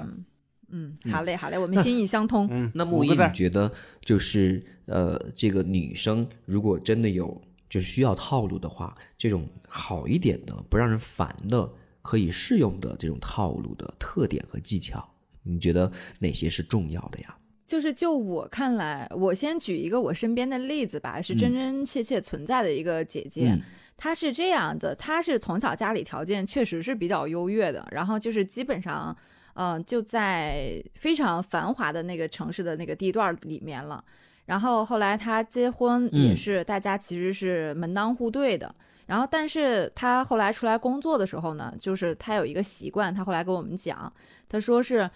[0.72, 2.48] 嗯嗯，好嘞好嘞，我们心意相通。
[2.50, 3.70] 嗯，那木易，你觉得
[4.04, 11.68] 就是呃，这个女生如果真的有就是需要套路的话，这种好一点的、不让人烦的、
[12.02, 15.06] 可以适用的这种套路的特点和技巧，
[15.42, 17.36] 你觉得哪些是重要的呀？
[17.70, 23.50] 就是就我看来，我先举一个我身边的例子吧，是真真切切存在的一个姐姐。
[23.52, 23.60] 嗯
[23.96, 29.16] 她是这样的，她是从小家里条件确实是比较优越的，然后就是基本上，
[29.54, 34.02] 嗯、就在非常繁华的那个城市的那个地段里面了。
[34.46, 38.74] 然后后来她结婚也嗯是大家其实是门当户对的。
[39.06, 44.12] 然后，但是她后来出来工作的时候呢，就是她有一个习惯，她后来跟我们讲，
[44.48, 45.08] 她说是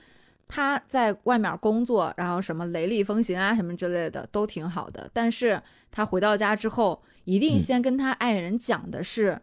[0.46, 9.40] 她在外面工作，然后什么雷厉风行啊什么之类的都挺好的，但是他回到家之后，一定嗯先跟他爱人讲的是，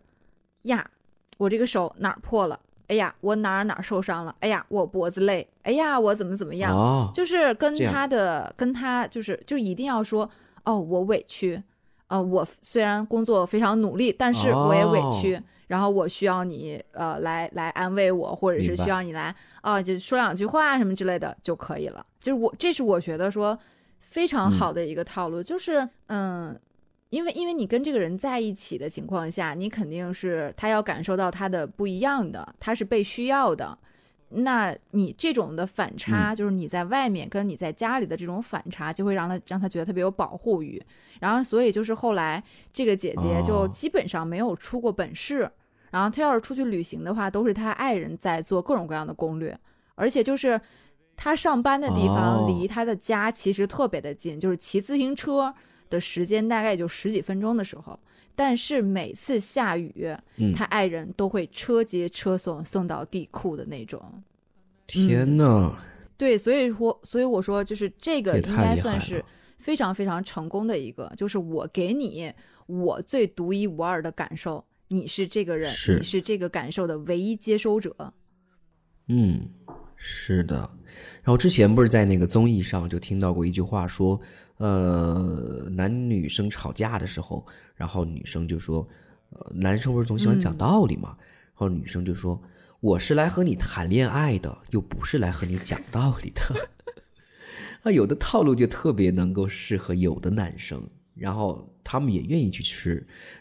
[0.63, 0.89] 呀，
[1.37, 2.59] 我这个手哪儿破了？
[2.87, 4.35] 哎呀，我哪儿哪儿受伤了？
[4.41, 5.47] 哎呀，我脖子累？
[5.63, 6.75] 哎呀，我怎么怎么样？
[6.75, 10.29] 哦，就是跟他的跟他就是就一定要说
[10.65, 11.63] 哦，我委屈，
[12.07, 22.05] 呃，我虽然工作非常努力，但是我也委屈，哦然后我需要你呃来来安慰我，或者是需要你来啊、就说两句话什么之类的就可以了。
[22.19, 23.57] 就是我这是我觉得说
[23.99, 26.59] 非常好的一个套路，就是嗯。
[27.11, 33.78] 因为因为你跟这个人在一起的情况下，你肯定是他要感受到他的不一样的，他是被需要的，
[34.30, 40.82] 那你这种的反差，就是你在外面跟你在家里的这种反差，就会让他让他觉得特别有保护欲。
[41.19, 42.41] 然后，所以就是后来
[42.72, 45.51] 这个姐姐就哦基本上没有出过本市。
[45.91, 49.55] 然后他要是出去旅行的话，都是他爱人在做各种各样的攻略，
[49.93, 50.59] 而且就是
[51.15, 55.53] 他上班的地方哦离他的家其实特别的近，就是骑自行车
[55.89, 57.99] 的时间大概也就十几分钟的时候。
[58.33, 64.01] 但是每次下雨，嗯她爱人都会车接车送送到地库的那种。
[64.87, 65.75] 天呐，
[66.17, 69.23] 对，所以说，所以我说，就是这个应该算是
[69.57, 72.33] 非常非常成功的一个，就是我给你
[72.67, 74.63] 我最独一无二的感受，
[74.93, 78.13] 你是这个人，是你是这个感受的唯一接收者。
[79.07, 79.49] 嗯，
[79.95, 80.57] 是的。
[81.23, 84.19] 然后之前不是在那个综艺上就听到过一句话说，
[84.57, 88.85] 呃，男女生吵架的时候，然后女生就说，
[89.29, 92.41] 呃，男生不是总喜欢讲嗯道理嘛，然后女生就说，
[92.81, 96.69] 我是来和你谈恋爱的，又不是来和你讲道理的。
[97.83, 102.95] 啊，有的套路就特别能够适合有的男生，然后他们也愿意去吃。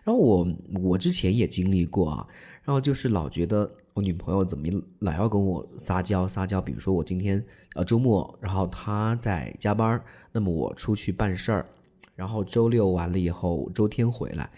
[0.05, 0.47] 然后我
[0.83, 2.27] 我之前也经历过啊，
[2.65, 4.67] 然后就是老觉得我女朋友怎么
[4.99, 7.45] 老要跟我撒娇撒娇，比如说我今天
[7.75, 10.03] 呃周末，然后她在加班，
[10.33, 11.67] 那么我出去办事儿，
[12.15, 14.51] 然后周六完了以后周天回来，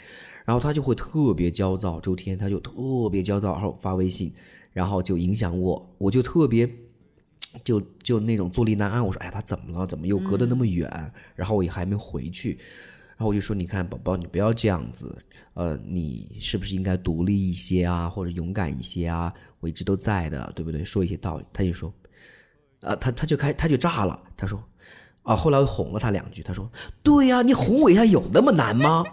[0.45, 2.73] 然后她就会特别焦躁，周天她就特
[3.11, 4.33] 别焦躁，然后发微信，
[4.73, 6.69] 然后就影响我，我就特别。
[7.65, 9.87] 就就那种坐立难安，我说哎呀，他怎么了？
[9.87, 10.91] 怎么又隔得那么远？
[11.37, 12.91] 然后我也还没回去，然
[13.23, 15.16] 然后我就说你看宝宝，你不要这样子，
[15.55, 19.33] 呃，你是不是应该独立一些啊，或者勇敢一些啊？
[19.61, 20.85] 我一直都在的，对不对？
[20.85, 21.95] 说一些道理，他就说，
[22.81, 24.61] 呃，他他就开他就炸了，他说，
[25.23, 26.68] 啊，后来我哄了他两句，他说
[27.01, 29.05] ：“对呀、你哄我一下有那么难吗？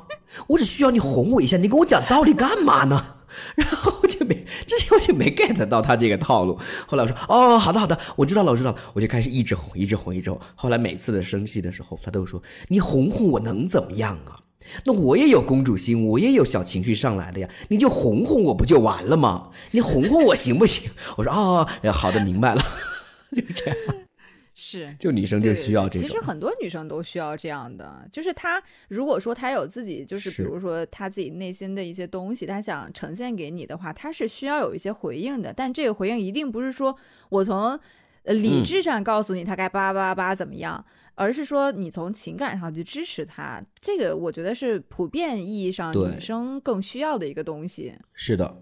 [0.48, 3.18] 我只需要你哄我一下，你跟我讲道理干嘛呢？”
[3.56, 6.60] 然后就没，之前我就没 get 到他这个套路。
[6.88, 10.40] 后来我说：“哦，好的好的，我知道了，我知道了。”我就开始一直哄，一直哄，一直哄。
[10.56, 14.40] 后来每次的生气的时候，他都说：“你哄哄我能怎么样啊？
[14.86, 19.50] 那我也有公主心，我也有小情绪上来的呀，你就哄哄我不就完了吗？
[19.72, 22.62] 你哄哄我行不行？”我说：“哦，好的，明白了。
[23.36, 23.78] ”就这样。
[24.62, 24.94] 是。
[25.00, 26.08] 就女生就需要这种。
[26.08, 35.54] 其实很多女生都需要这样的，就是她如果说她有自己，就是比如说她自己内心的一些东西，她想呈现给你的话，她是需要有一些回应的。
[35.54, 36.94] 但这个回应一定不是说
[37.30, 37.80] 我从
[38.24, 40.84] 呃理嗯智上告诉你她该叭叭叭怎么样，
[41.16, 43.64] 而是说你从情感上去支持她。
[43.80, 47.94] 这个我觉得是普遍意义上女生更需要的一个东西。
[48.14, 48.62] 是的，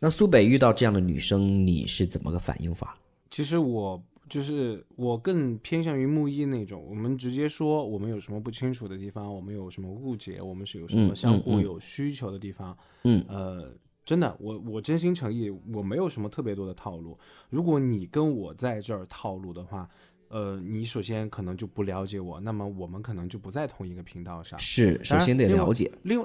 [0.00, 2.98] 那苏北遇到这样的女生，你是怎么个反应法？
[3.30, 12.76] 其实我就是我更偏向于木一那种，我们直接说我们有什么不清楚的地方，我们有什么误解，我们是有什么嗯相互有需求的地方。
[13.04, 13.72] 嗯呃，
[14.04, 17.18] 真的，我我真心诚意，我没有什么特别多的套路。
[17.50, 19.88] 如果你跟我在这儿套路的话，
[20.28, 24.58] 呃，你首先可能就不了解我，那么我们可能就不在同一个频道上。
[24.58, 25.92] 是，首先得了解。
[26.02, 26.20] 另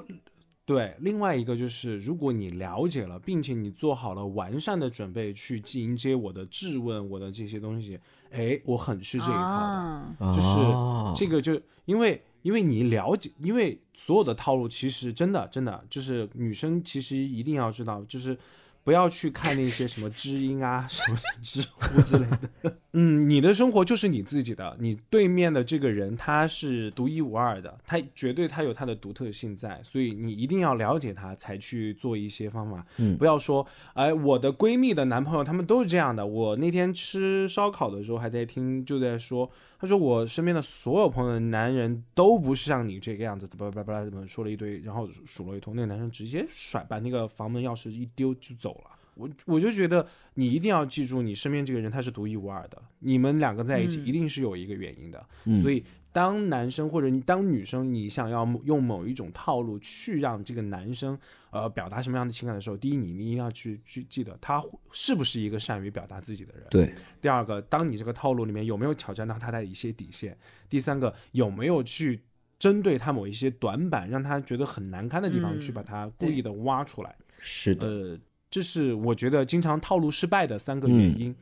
[0.64, 7.98] 对，另外一个就是，如果你了解了，并且你做好了完善的准备去迎接我的质问，我的这些东西，
[8.30, 9.36] 哎，我很吃这一套的。
[9.36, 18.38] 啊，就是哦这个就因为因为你了解，因为所有的套路其实真的真的就是女生其实一定要知道，就是
[18.84, 22.26] 不要去看那些什么知音啊、什么知乎之类
[22.62, 22.76] 的。
[22.94, 32.84] 嗯，你的生活就是你自己的，你对面的这个人他是独一无二的，他绝对他有他的独特性在，所以你一定要了解他，才去做一些方法。
[32.98, 36.26] 嗯不要说，哎，我的闺蜜的男朋友他们都是这样的。
[36.26, 48.98] 我那天吃烧烤的时候还在听，就在说，他说我身边的所有朋友的男人都不是像你这个样子，巴拉巴拉巴拉，怎么说了一堆，然后数了一通，那个男生直接甩，把那个房门钥匙一丢就走了。
[49.14, 55.26] 我我就觉得你一定要记住，你身边这个人他是独一无二的，你们两个在一起嗯一定是有一个原因的。
[55.44, 61.18] 嗯所以当男生或者你当女生，你想要用某一种套路去让这个男生
[61.50, 66.66] 呃表达什么样的情感的时候，第一，你你一定要去去记得他是不是一个善于表达自己的人。
[66.70, 70.36] 对，第二个，当你这个套路里面有没有挑战到他的一些底线？
[70.68, 72.20] 第三个，有没有去
[72.58, 77.16] 针对他某一些短板，让他觉得很难堪的地方，嗯去把他故意的挖出来？
[77.38, 78.18] 是的，呃，
[78.52, 81.34] 这是我觉得经常套路失败的三个原因。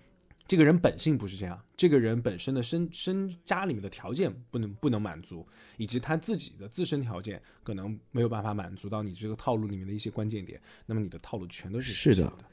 [0.46, 5.46] 这个人本性不是这样，这个人本身的身身家里面的条件不能不能满足，
[5.76, 12.44] 以及他自己的自身条件可能没有办法满足到你这个套路里面的一些关键点，那么你的套路全都是是的失败的。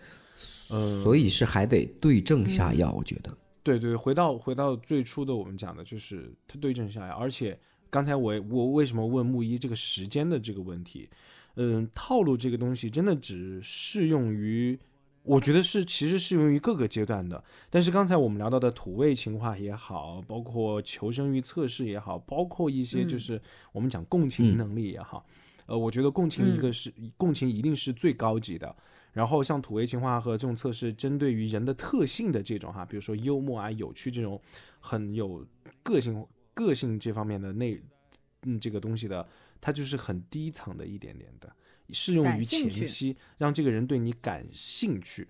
[0.76, 3.36] 嗯，所以是还得对症下药，我觉得。
[3.64, 11.10] 对对，回到回到最初的我们讲的就是他对症下药，而且刚才我我为什么问木一这个时间的这个问题？
[11.60, 14.80] 嗯，套路这个东西真的只适用于，
[15.24, 17.44] 我觉得是其实适用于各个阶段的。
[17.70, 23.42] 但是刚才我们聊到的土味情话也好，包括求生欲测试也好，包括一些就是
[23.72, 25.26] 我们讲共情能力也好，
[25.66, 28.76] 呃，我觉得共情一个是、共情一定是最高级的。
[29.14, 34.40] 然后像土味情话和这种测试，针对于人的特性的这种哈，比如说幽默啊、有趣这种
[34.80, 35.44] 很有
[35.82, 37.82] 个性、个性这方面的内
[38.44, 39.28] 嗯这个东西的，
[39.60, 41.52] 它就是很低层的一点点的，
[41.90, 45.28] 适用于前期，让这个人对你感兴趣。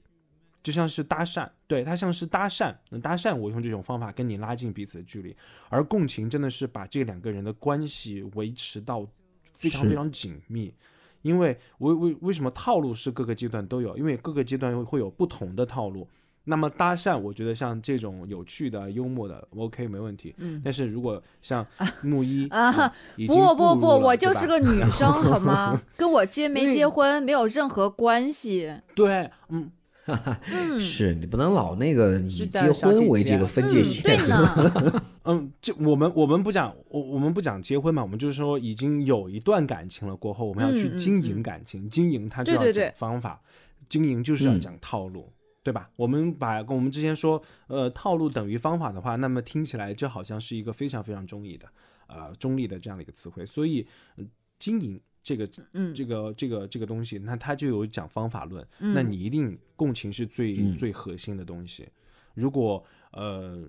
[0.63, 5.33] 就像是搭讪，对他像是搭讪，那搭讪我用这种方法跟你拉近彼此的距离，
[5.69, 9.07] 而共情真的是把这两个人的关系维持到
[9.53, 10.73] 非常非常紧密。
[11.21, 13.97] 因为为为为什么套路是各个阶段都有？
[13.97, 16.07] 因为各个阶段会有不同的套路。
[16.49, 20.33] 那么搭讪，我觉得像这种有趣的、幽默的，OK 没问题。
[20.37, 21.65] 嗯但是如果像
[22.01, 22.87] 木一啊
[23.27, 25.77] 不不不，我就是个女生 好吗？
[25.97, 28.73] 跟我结没结婚没有任何关系。
[28.95, 29.69] 对，嗯，
[30.07, 34.03] 嗯，是你不能老那个以结婚为这个分界嗯，线。
[34.03, 43.41] 对呢， 嗯，这我们我们不讲，我我们不讲结婚嘛，我们就是说已经有一段感情了过后，我们要去经嗯营感情，经营它就要讲对对对方法，
[43.89, 45.29] 经营就是要嗯讲套路，
[45.67, 45.89] 对吧？
[45.97, 51.67] 我们把跟我们之前说，呃，套路等于方法的话，那么听起来就好像是一个非常非常中立的，
[52.07, 54.23] 呃，中立的这样的一个词汇，所以、呃
[54.57, 55.01] 经营。
[55.23, 61.85] 这个嗯这个这个这个东西，那它就有讲方法论，嗯那你一定共情是最、嗯最核心的东西。
[62.33, 63.61] 如果呃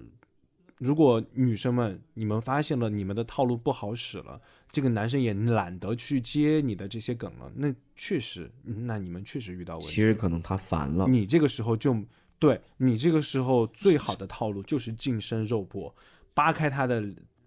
[0.79, 9.89] 如果女生们你们发现了你们的套路不好使了，这个男生也懒得去接你的这些梗了，那确实，嗯那你们确实遇到问题。
[9.91, 11.07] 其实可能他烦了。
[11.09, 11.97] 你这个时候就
[12.39, 15.95] 对你这个时候最好的套路就是近身肉搏，
[16.35, 17.03] 扒开他的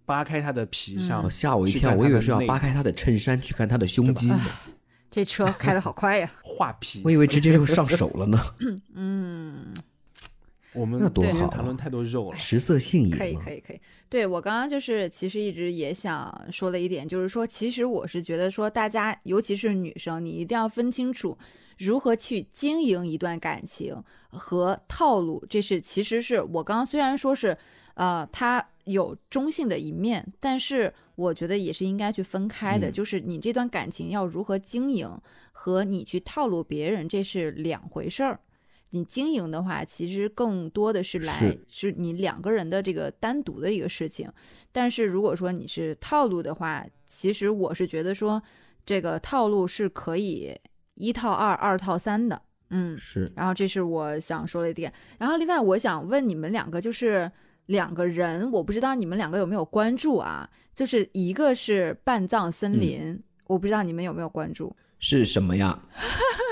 [0.06, 4.42] 扒开他的皮上，哦吓我一跳，我以为是要扒开他的衬衫去看他的胸肌呢，
[5.10, 6.30] 这车开的好快呀！
[6.44, 7.12] 画皮我。
[7.12, 8.42] 以为直接就上手了呢。
[8.96, 9.74] 嗯，
[10.74, 12.38] 我们那多好啊谈论太多肉了。
[12.38, 13.80] 食色性也可以，可以，可以。
[14.10, 21.38] 对我刚刚就是，其实一直也想说的一点，就是说，其实我是觉得说，大家尤其是女生，你一定要分清楚
[21.78, 25.46] 如何去经营一段感情和套路。
[25.50, 27.58] 这是其实是我刚刚虽然说是，
[27.96, 32.90] 呃，它有中性的一面，但是我觉得也是应该去分开的。
[32.90, 35.10] 嗯就是你这段感情要如何经营，
[35.52, 38.40] 和你去套路别人，这是两回事儿。
[38.92, 44.32] 你经营的话，其实更多的是来是是你两个人的这个单独的一个事情。
[44.72, 48.42] 但是如果说你是套路的话，其实我是觉得说
[48.86, 50.56] 这个套路是可以
[50.96, 52.42] 一套二，二套三的。
[52.70, 54.94] 嗯，是然后这是我想说的一点。
[55.18, 57.30] 然后另外我想问你们两个，就是
[57.66, 60.50] 两个人，我不知道你们两个有没有关注啊？
[60.74, 64.74] 就是一个是半藏森林，我不知道你们有没有关注。
[65.00, 65.78] 是什么呀？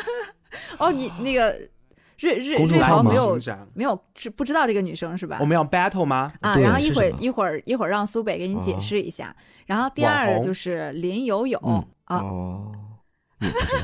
[0.78, 1.58] 哦，你那个
[2.20, 3.38] 瑞瑞公众瑞豪号没有
[3.74, 5.38] 没有知不知道这个女生是吧？
[5.40, 6.32] 我们要 battle 吗？
[6.42, 9.36] 啊，然后一会儿一会儿一会儿让苏北给你解哦释一下。
[9.66, 12.72] 然后第二个就是林有有、嗯啊，哦，
[13.40, 13.84] 也不知道。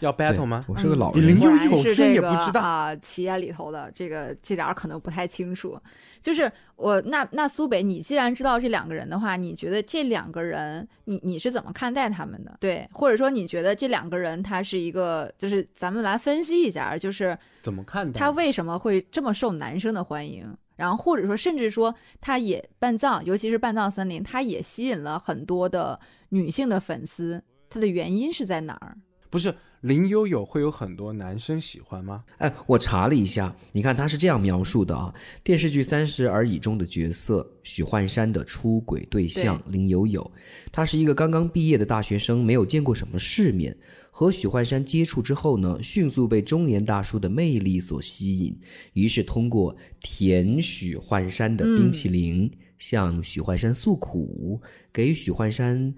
[0.00, 0.64] 要 battle 吗？
[0.68, 5.78] 我是个老嗯人林，有果然是有这也个不知道啊、企业里头的这个这点儿可能不太清楚。
[6.20, 12.56] 就是我那那苏北，你既然知道这两个人的话，你觉得这两个人你你是怎么看待他们的？
[12.60, 18.18] 对，或者说你觉得这两个人他是一个，就是咱们来分析一下，就是怎么看待？
[18.18, 20.56] 他为什么会这么受男生的欢迎？
[20.74, 25.98] 然后或者说甚至说他也半藏，尤其是半藏森林，他也吸引了很多的
[26.30, 28.98] 女性的粉丝，他的原因是在哪儿？
[29.30, 32.24] 不是林悠悠会有很多男生喜欢吗？
[32.38, 35.14] 哎，我查了一下，你看他是这样描述的啊：
[35.44, 40.32] 电视剧《三十而已》中的角色许幻山的出轨对象林悠悠，
[40.72, 43.76] 她是一个刚刚毕业的大学生，没有见过什么世面。
[44.10, 48.58] 和许幻山接触之后呢，迅速被中年大叔的魅力所吸引，
[48.94, 54.60] 于是通过舔许幻山的冰淇淋，向许幻山诉苦，
[54.90, 55.94] 给许幻山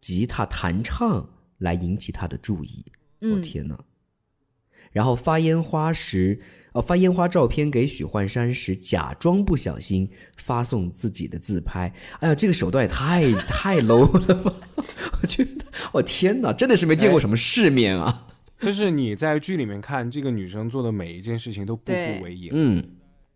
[0.00, 2.82] 吉他弹唱，来引起他的注意。
[3.20, 3.78] 我、嗯天哪！
[4.92, 6.40] 然后发烟花时，
[6.72, 11.92] 呃，发烟花照片给许幻山时，假装不小心发送自己的自拍。
[12.20, 14.54] 哎呀，这个手段也太 太 low 了吧！
[15.22, 18.26] 我觉得，我天哪，真的是没见过什么世面啊！
[18.58, 22.90] 但是你在剧里面看，这个女生做的每一件事情都步对步为营，嗯，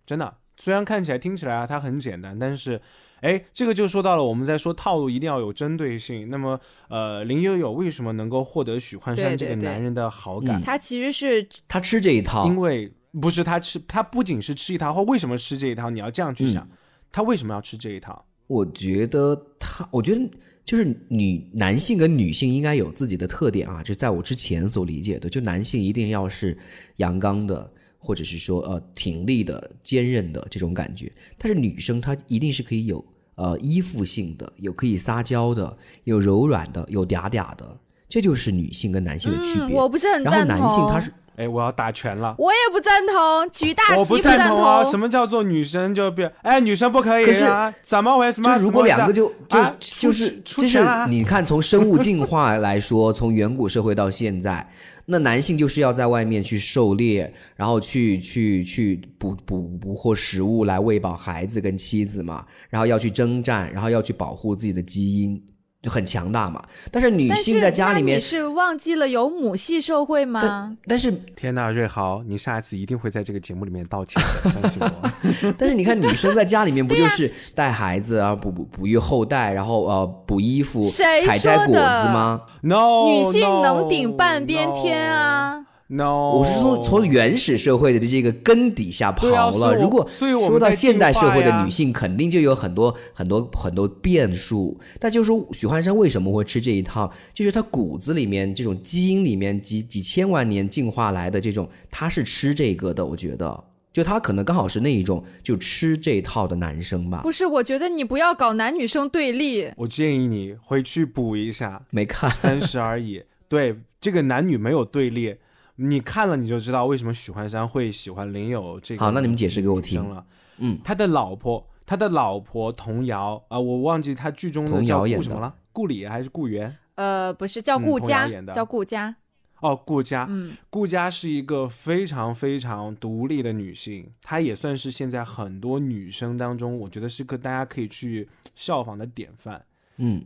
[0.04, 0.36] 真的。
[0.56, 2.80] 虽然看起来、听起来啊，它很简单，但是，
[3.20, 6.28] 哎，这个就说到了我们在说套路一定要有针对性。
[6.28, 10.60] 那么，呃，林有有为什么能够获得许幻山这个男人的好感？
[10.62, 15.88] 他其实是他吃这一套，因为不是他吃，他不仅是吃一套，或为什么吃这一套？
[15.88, 16.68] 你要这样去想，
[17.10, 18.26] 他为什么要吃这一套？
[18.46, 20.30] 我觉得他，我觉得
[20.66, 26.56] 就是女男性跟女性应该有自己的特点啊，就在我之前所理解的，就男性一定要是
[26.96, 27.72] 阳刚的，
[28.04, 33.02] 或者是说呃挺立的、坚韧的这种感觉，但是女生她一定是可以有
[33.36, 35.74] 呃依附性的，有可以撒娇的，
[36.04, 37.78] 有柔软的，有嗲嗲的，
[38.08, 39.76] 这就是女性跟男性的区嗯，别。
[39.76, 40.58] 我不是很然后赞同。
[40.58, 42.32] 男性他是哎，我要打拳了。
[42.38, 44.84] 我也不赞同，举大我不赞赞同啊！
[44.84, 46.32] 什么叫做女生就别？
[46.42, 47.74] 哎，女生不可以可是啊？
[47.82, 48.40] 怎么回事？
[48.40, 50.78] 就如果两个就就、啊就是就是
[51.08, 54.64] 你看，从生物进化来说，从远古社会到现在，
[55.06, 65.42] 那男性就是要在外面去狩猎，然后去去去捕捕捕获食物来喂饱孩子跟妻子嘛，然后要去征战，然后要去保护自己的基因，
[65.88, 66.62] 很强大嘛。
[66.90, 70.76] 但是女性在家里面那你，是忘记了有母系社会吗？
[70.86, 75.10] 但是天呐，瑞豪，你下一次一定会在这个节目里面道歉的，相信我。
[75.58, 89.74] 但是你看，女生在家里面不就是 带孩子啊，哺哺哺育后代，然后呃补衣服、采摘果子吗？No，女性能顶半边天啊！！No，我是说，从原始社会的这个根底下刨了。
[89.76, 94.80] 如果说到现代社会的女性，肯定就有很多很多很多变数。
[94.98, 97.12] 但就是说，许幻山为什么会吃这一套？
[97.34, 103.04] 就是他骨子里面这种基因里面几几千万年进化来的这种，他是吃这个的。
[103.04, 107.20] 我觉得，就他可能刚好是那一种就吃这一套的男生吧。
[107.22, 109.70] 不是，我觉得你不要搞男女生对立。
[109.76, 113.18] 我建议你回去补一下没看《三十而已》。
[113.46, 115.36] 对，这个男女没有对立，
[115.76, 119.04] 你看了你就知道为什么许幻山会喜欢林有这个。
[119.04, 120.24] 好那你们解释给我听了。
[120.58, 126.76] 嗯，他的老婆，他的老婆童瑶啊、我忘记他剧中的叫顾什么了，顾里还是顾源？
[126.94, 129.16] 呃，不是叫顾家，叫顾家。
[129.60, 139.64] 哦，顾佳，嗯，顾佳是一个非常非常独立的女性，她也算是现在很多女生当中，我觉得是个大家可以去效仿的典范。
[139.96, 140.22] 嗯，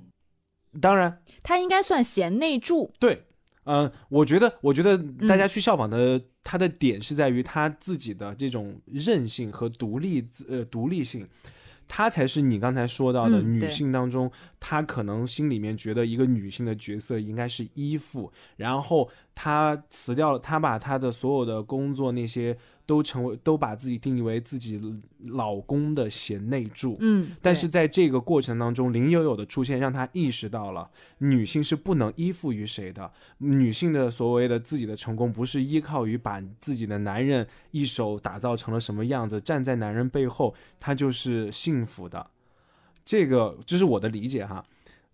[0.80, 2.92] 当然，她应该算贤内助。
[2.98, 3.27] 对，
[3.68, 11.28] 嗯、我觉得，我觉得大嗯家去效仿的，他的点是在于他自己的这种韧性和独立自，呃，独立性。
[11.90, 22.58] 她才是你刚才说到的女性当中，她可能心里面觉得一个女性的角色应该是依附，然后她辞掉了，她把她的所有的工作那些
[22.88, 24.80] 都成为，都把自己定义为自己
[25.24, 26.96] 老公的贤内助。
[27.00, 42.30] 嗯，但是在这个过程当中，林有有的出现让她意识到了女性是不能依附于谁的，女性的所谓的自己的成功不是依靠于把自己的男人一手打造成了什么样子，站在男人背后，她就是幸福的。
[43.04, 44.64] 这个这是我的理解哈。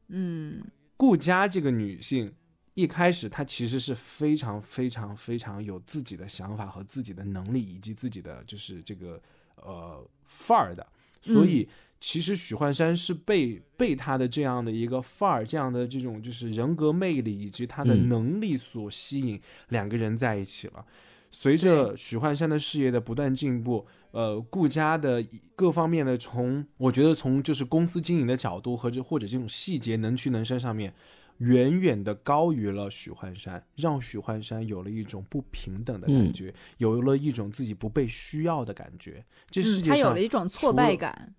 [0.07, 0.63] 嗯
[0.97, 2.33] 顾佳这个女性
[2.75, 9.21] 一开始他其实是非常非常非常有自己的想法和自己的能力以及自己的就是这个
[9.57, 10.87] 呃范儿的，
[11.23, 11.69] 所以
[12.01, 18.09] 其实许幻山是被被他的这样的一个范儿、这样的这种就是人格魅力以及他的嗯。
[18.09, 20.85] 能力所吸引，两个人在一起了。
[21.31, 25.25] 随着许幻山的事业的不断进步，呃，顾家的
[25.57, 30.95] 各方面的从，我觉得从就是公司经营的角度和这或者这种细节能屈能伸上面，
[31.39, 39.25] 远远的高于了许幻山，让许幻山有了一种不平等的感觉，有了一种自己不被需要的感觉。
[39.51, 41.35] 这世嗯，界上他有了一种挫败感。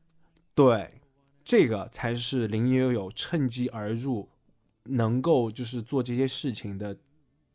[0.54, 1.02] 对，
[1.44, 4.30] 这个才是林有有趁机而入，
[4.84, 6.98] 能够就是做这些事情的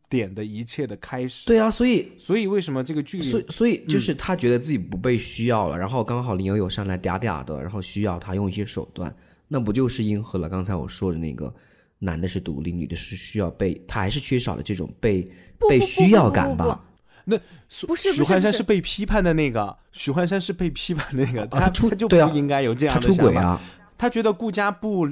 [0.09, 1.47] 点的一切的开始。
[1.47, 9.15] 对啊，所以所以为什么这个剧里，所以所以就是他觉得自己不被需要了，然后刚好林有有上来嗲嗲的，然后需要他用一些手段，
[9.49, 11.55] 那不就是应和了刚才我说的那个
[12.01, 15.31] 男的是独立，女的是需要被，他还是缺少了这种被
[15.69, 16.85] 被需要感吧？
[17.27, 17.39] 那
[17.87, 23.23] 不是许幻山是是被批判的那个，许幻山是被批判的那个， 他啊他出他就不应该有这样的想法。
[23.23, 23.61] 出轨啊，
[23.97, 25.07] 他觉得顾家不，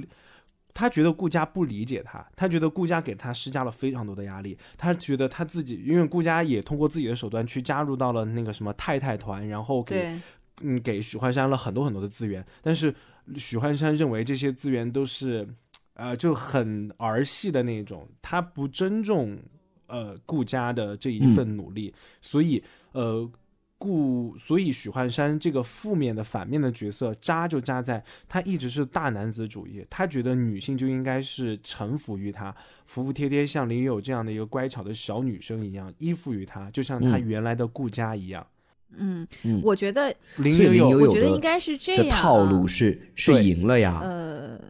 [0.72, 10.18] 他觉得顾家不理解他，他觉得顾家给他施加了非常多的压力，他觉得他自己，因为顾家也通过自己的手段去加入到了那个什么太太团，然后给，
[10.62, 12.93] 嗯给许幻山了很多很多的资源，但是
[13.36, 15.47] 许幻山认为这些资源都是，
[15.99, 19.38] 呃，就很儿戏的那种，他不尊重
[19.86, 23.30] 呃顾家的这一份努力，所以呃。
[23.80, 32.53] 顾，所以许幻山这个负面的、反面的角色扎就扎在他一直是大男子主义，他觉得女性就应该是臣服于他，
[32.86, 38.44] 服服帖帖，像林有这样的一个乖巧的小女生一样依附于他，就像他嗯原来的顾家一样。
[38.96, 42.20] 嗯嗯，我觉得，林有有所以林有我觉得的应该是这这样啊。
[42.20, 44.61] 套路是是赢了呀，呃，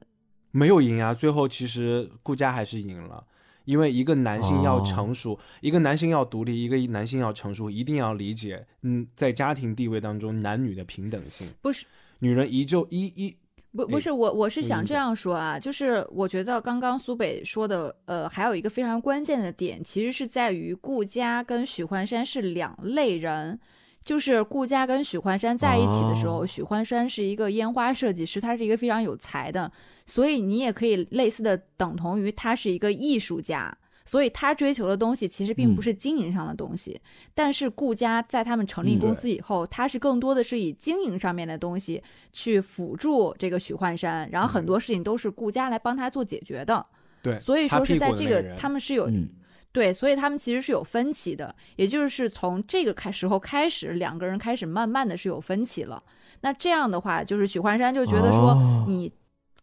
[0.58, 3.24] 没有赢啊，最后其实顾佳还是赢了，
[3.64, 11.46] 因为一个男性要哦成熟，一个男性要独立，一个男性要成熟，一定要理解，嗯，在家庭地位当中男女的平等性。
[11.62, 11.86] 不是，
[12.18, 13.36] 女人依旧一一哎
[13.70, 23.60] 不不是我，我是想这样说啊，就是我觉得刚刚苏北说的，呃，还有一个非常关键的点，其实是在于顾佳跟许幻山是两类人。
[24.08, 26.46] 就是顾家跟许幻山在一起的时候，哦。
[26.46, 29.70] 许幻山是一个烟花设计师，他是一个非常有才的，
[30.06, 33.76] 所以你也可以类似的等同于他是一个艺术家。
[34.06, 35.84] 所以他追求的东西其实并不嗯。
[35.84, 36.98] 是经营上的东西，
[37.34, 42.02] 但是顾家在他们成立嗯公司以后，他是更多的是以经营上面的东西
[42.32, 46.86] 去辅助这个许幻山，然后很多事情都是顾家来帮他做解决的。
[47.20, 49.28] 对，所以说是在这个他们是有嗯
[49.72, 56.02] 对，所以他们其实是有分歧的，也就是从这个开时候开始，两个人开始慢慢的是有分歧了。
[56.40, 59.12] 那这样的话，就是许幻山就觉得说哦你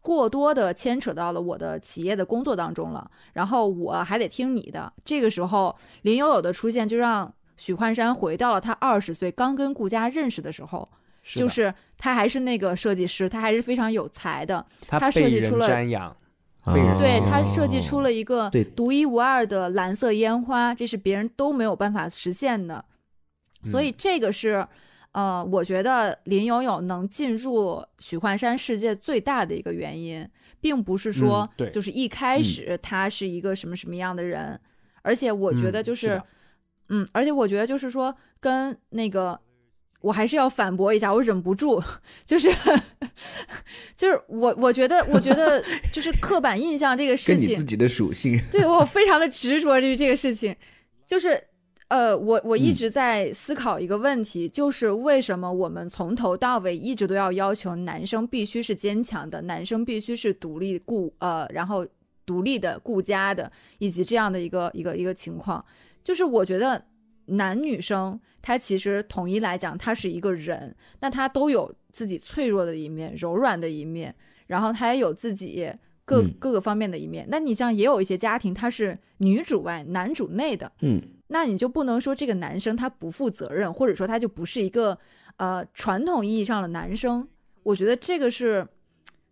[0.01, 4.93] 过多的牵扯到了我的企业的工作当中了，然后我还得听你的。
[5.03, 10.87] 这个时候，林有有的出现就让许幻山回到了他二十岁刚跟顾家认识的时候，
[11.23, 16.15] 是就是他还是那个设计师，他还是非常有才的，他他设计出了瞻仰，
[16.73, 22.83] 被人对哦他设计出了一个独一无二的蓝色烟花，这是别人都没有办法实现的。
[23.63, 24.65] 所以这个是，
[25.11, 30.27] 呃，我觉得林有有能进入许幻山世界最大的一个原因，
[30.59, 34.59] 并不是说就是一开始他是一个什么什么样的人，
[35.01, 36.21] 而且我觉得就是，嗯是
[36.89, 39.39] 嗯，而且我觉得就是说跟那个。
[40.01, 41.83] 我还是要反驳一下，我忍不住，
[42.27, 42.47] 就是，
[43.95, 50.55] 就是我，我觉得，我觉得，就是刻板印象这个事情跟你自，己的属性，对我非常的执着于这个事情，
[51.07, 51.41] 就是
[51.87, 61.85] 呃，我我一嗯直在思考一个问题，就是为什么我们从头到尾一直都要要求男生必须是坚强的，男生必须是独立顾呃，然后
[62.25, 65.63] 独立的、顾家的，以及这样的一个一个一个情况。
[66.03, 66.83] 就是我觉得
[67.25, 74.13] 男女生他其实统一来讲，他是一个人，那他都有自己脆弱的一面、柔软的一面，
[74.45, 75.67] 然后他也有自己
[76.05, 77.25] 各、嗯各个方面的一面。
[77.27, 84.95] 那你像也有一些家庭，他是女主外男主内的，嗯那你就不能说这个男生他不负责任，或者说他就不是一个
[85.37, 87.27] 呃传统意义上的男生。
[87.63, 88.67] 我觉得这个是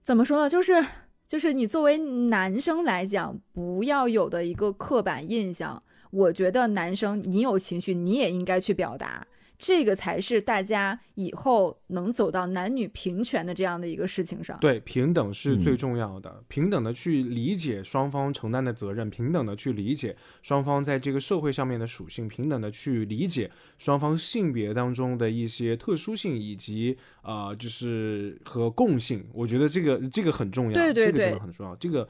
[0.01, 0.49] 怎么说呢？
[0.49, 0.83] 就是
[1.27, 5.83] 就是你作为男生来讲，不要有的一个刻板印象。
[6.13, 9.25] 我觉得男生你有情绪，你也应该去表达，
[9.57, 14.55] 这个才是大家以后能走到男女平权的这样的一个事情上。
[14.61, 23.49] 对，平等是最嗯重要的，平等的去理解双方承担的责任，平等的去理解双方在这个社会上面的属性，平等的去理解
[23.79, 29.25] 双方性别当中的一些特殊性以及呃，就是和共性。
[29.33, 31.75] 我觉得这个这个很重要，对对这个真的很重要。
[31.77, 32.07] 这个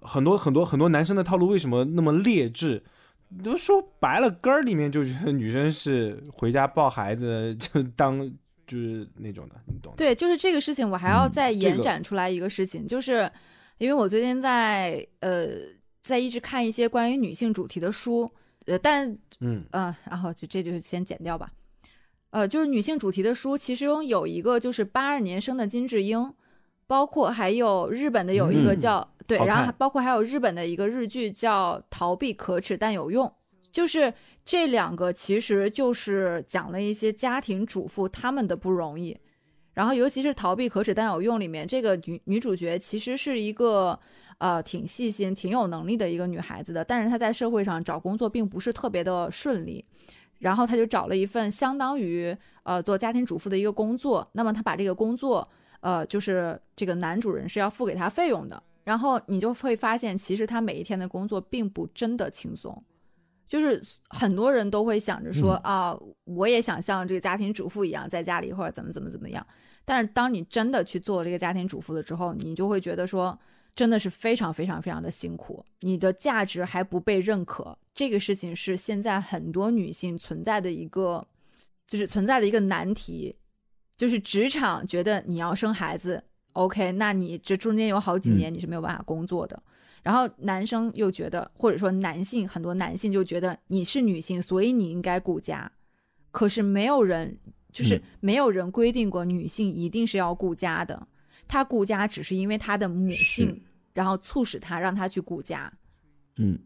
[0.00, 2.82] 很多很多很多男生的套路为什么那么劣质？
[3.42, 8.20] 都说白了，根儿里面就觉得女生是回家抱孩子就当
[8.66, 9.96] 就是那种的，你懂的。
[9.96, 13.30] 对，就是这个事情，我还要嗯再延展出来一个事情，就是
[13.78, 15.48] 因为我最近在呃
[16.02, 18.30] 在一直看一些关于女性主题的书，
[18.66, 19.10] 呃，但
[19.40, 21.50] 嗯嗯、然后就这就先剪掉吧。
[22.30, 26.34] 呃，就是女性主题的书，其中有一个就是八二年生的金智英，
[26.86, 33.26] 包括还有日本的有一个嗯叫、对，然后还包括还有日本的一个日剧叫《逃避可耻但有用》，
[33.72, 34.12] 就是
[34.44, 39.18] 这两个其实就是讲了一些家庭主妇她们的不容易。
[39.72, 43.98] 然后，尤其是《逃避可耻但有用》里面，这个女女主角其实是一个
[44.38, 49.84] 呃挺细心、挺有能力的一个女孩子的，但是她在社会上找工作并不是特别的顺利。
[50.38, 54.28] 然后她就找了一份相当于呃做家庭主妇的一个工作。
[54.32, 55.48] 那么她把这个工作
[55.80, 58.62] 呃就是这个男主人是要付给她费用的。
[58.84, 62.84] 然后你就会发现，其实他每一天的工作并不真的轻松。
[63.46, 69.46] 就是很多人都会想着说、啊，我也想像这个家庭主妇一样，在家里或者怎么怎么怎么样。
[69.84, 73.38] 但是当你真的去做了这个家庭主妇了之后，你就会觉得说，
[73.76, 77.76] 真的是非常非常非常的辛苦，你的价值还不被认可。
[77.94, 81.24] 这个事情是现在很多女性存在的一个，
[81.86, 83.36] 就是存在的一个难题，
[83.96, 86.24] 就是职场觉得你要生孩子
[86.54, 89.62] ，OK，那你这中间有好几年你是没有办法工作的。
[90.02, 95.70] 然后男生又觉得，或者说男性很多男性就觉得你是女性，所以你应该顾家。
[96.30, 97.38] 可是没有人，
[97.72, 101.06] 就是嗯没有人规定过女性一定是要顾家的。
[101.46, 105.72] 她顾家只是因为她的母性，然后促使她让她去顾家。
[106.36, 106.58] 嗯。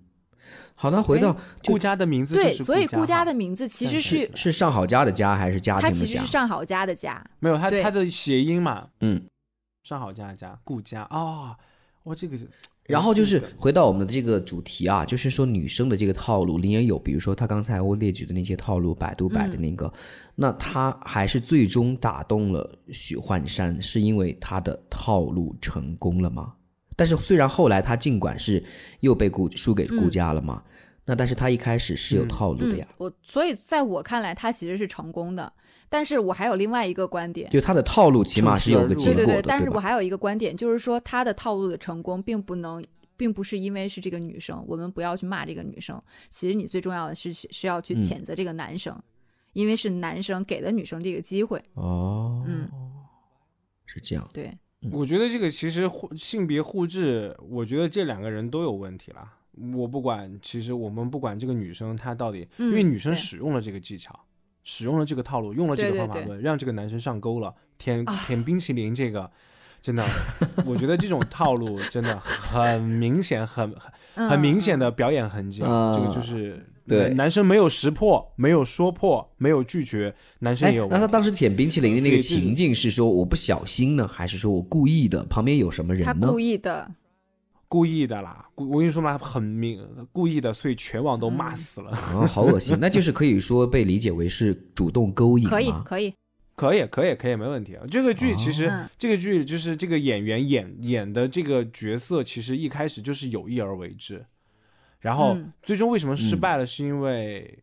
[0.75, 6.27] 好，那回到顾家的名字对，所以顾家的名字其实是是是上好家的家还是家庭的家它其实是？
[6.27, 7.23] 上好家的家。
[7.41, 9.23] 没有他对他的谐音嘛，嗯，
[9.89, 11.57] 上好家的家顾家啊，
[12.03, 12.47] 哇这个是，
[12.85, 19.91] 然后就是回到我们的这个主题啊，就是说女生的这个套路，你也有，比如说她刚才我列举的那些套路，百度百的那个，
[20.35, 26.53] 那她还是最终打动了许幻山，是因为她的套路成功了吗？
[26.95, 28.63] 但是虽然后来她尽管是
[29.01, 30.63] 又被顾输给顾家了嘛，
[31.07, 35.51] 那但是她一开始是有套路的嗯呀，，我所以在我看来，她其实是成功的。
[35.89, 39.79] 但是我还有另外一个观点，就他的套路起码是有个结果的，对对对，但是我？
[39.79, 42.85] 还有一个观点，就是说他的套路的成功，并不能，
[43.17, 46.01] 并不是因为是这个女生，我们不要去骂这个女生。
[46.29, 48.95] 其实你最重要的是是要去嗯谴责这个男生，
[49.55, 51.63] 因为是男生给了女生这个机会。
[51.75, 52.69] 哦，嗯，
[53.87, 54.53] 是这样，对，
[54.93, 59.33] 我觉得这个其实互性别互质，我觉得这两个人都有问题啦。
[59.75, 64.19] 我不管，其实我们不管这个女生她到底，嗯因为女生使用了这个技巧，
[64.71, 69.31] 使用了这个套路，用了这个方法论，让这个男生上钩了，舔啊舔冰淇淋这个。
[69.81, 70.05] 真的，
[70.67, 75.63] 我觉得这种套路真的很明显，很很嗯很明显的表演痕迹。
[75.65, 80.89] 嗯这个就是对男生没有识破，没有说破，没有拒绝，男生哎也有。
[80.89, 85.25] 那他当时舔冰淇淋的那个情境是说我不小心呢，还是说我故意的？
[85.27, 86.13] 旁边有什么人呢？
[86.21, 86.91] 他故意的，
[87.69, 91.91] 故意的啦，故我跟你说嘛，很明故意的，所以全网都嗯骂死了。
[91.91, 92.77] 啊，好恶心！
[92.81, 95.47] 那就是可以说被理解为是主动勾引？
[95.47, 96.15] 可以可以，
[96.57, 97.85] 可以，可以，可以，没问题啊。
[97.91, 104.25] 这个剧其实，嗯这个剧就是这个演员演演的这个角色，其实一开始就是有意而为之，
[104.99, 107.59] 然后嗯最终为什么失败了，是因为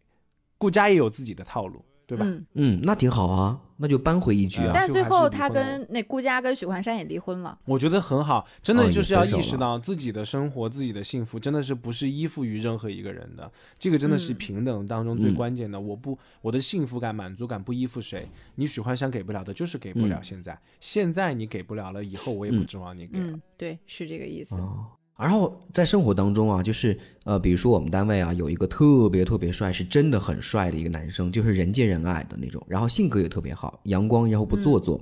[0.57, 2.25] 顾佳也有自己的套路，对吧？
[2.25, 4.71] 嗯，嗯，那挺好啊，那就扳回一局啊。
[4.73, 7.57] 但是最后他跟那顾佳跟许幻山也离婚了。
[7.65, 13.51] 我觉得很好，真的就是要意识到自己的生活、自己的幸福，真的是不是依附于任何一个人的。
[13.77, 15.79] 这个真的是嗯平等当中最嗯关键的。
[15.79, 18.27] 我不，我的幸福感、满足感不依附谁。
[18.55, 20.19] 你许幻山给不了的，就是给不了。
[20.19, 23.27] 嗯现在，现在你给不了了，以后我也不嗯指望你给了。
[23.27, 24.55] 嗯，对，是这个意思。
[24.55, 24.85] 哦，
[25.17, 35.01] 然后在生活当中啊，就是呃，比如说我们单位啊，有一个特别特别帅，是真的很帅的一个男生，就是人见人爱的那种，然后性格也特别好，阳光，然后不做作，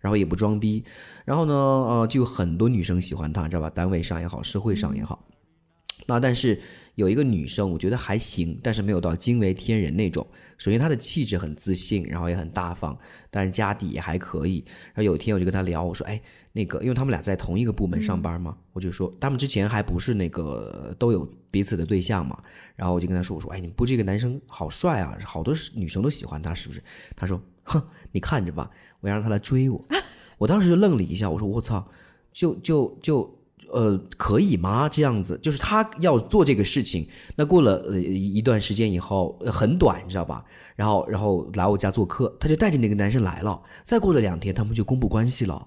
[0.00, 0.82] 然后也不装逼，
[1.24, 3.70] 然后呢，呃，就有很多女生喜欢他，知道吧？
[3.70, 5.24] 单位上也好，社会上也好。
[6.06, 6.60] 那但是
[6.96, 10.26] 有一个女生，我觉得还行，但是没有到惊为天人那种。
[10.58, 12.98] 首先她的气质很自信，然后也很大方，
[13.30, 14.62] 但是家底也还可以。
[14.88, 16.20] 然后有一天我就跟她聊，我说：“哎，
[16.56, 22.38] 那个，因为他们俩在同一个部门上班嘛，我就说他们之前还不是那个都有彼此的对象嘛。
[22.76, 26.80] 然后我就跟他说：我说，哎，你不这个男生好帅啊，好多女生都喜欢他，是不是？
[27.16, 27.82] 他说：哼，
[28.12, 29.84] 你看着吧，我要让他来追我。
[30.38, 31.84] 我当时就愣了一下，我说：我操，
[32.32, 33.28] 就就就。”
[33.72, 34.88] 呃，可以吗？
[34.88, 37.08] 这样子就是他要做这个事情。
[37.34, 40.44] 那过了呃一段时间以后，很短，你知道吧？
[40.76, 43.60] 然后然后来我家做客，他就带着那个男生来了。
[43.82, 45.66] 再过了两天，他们就公布关系了。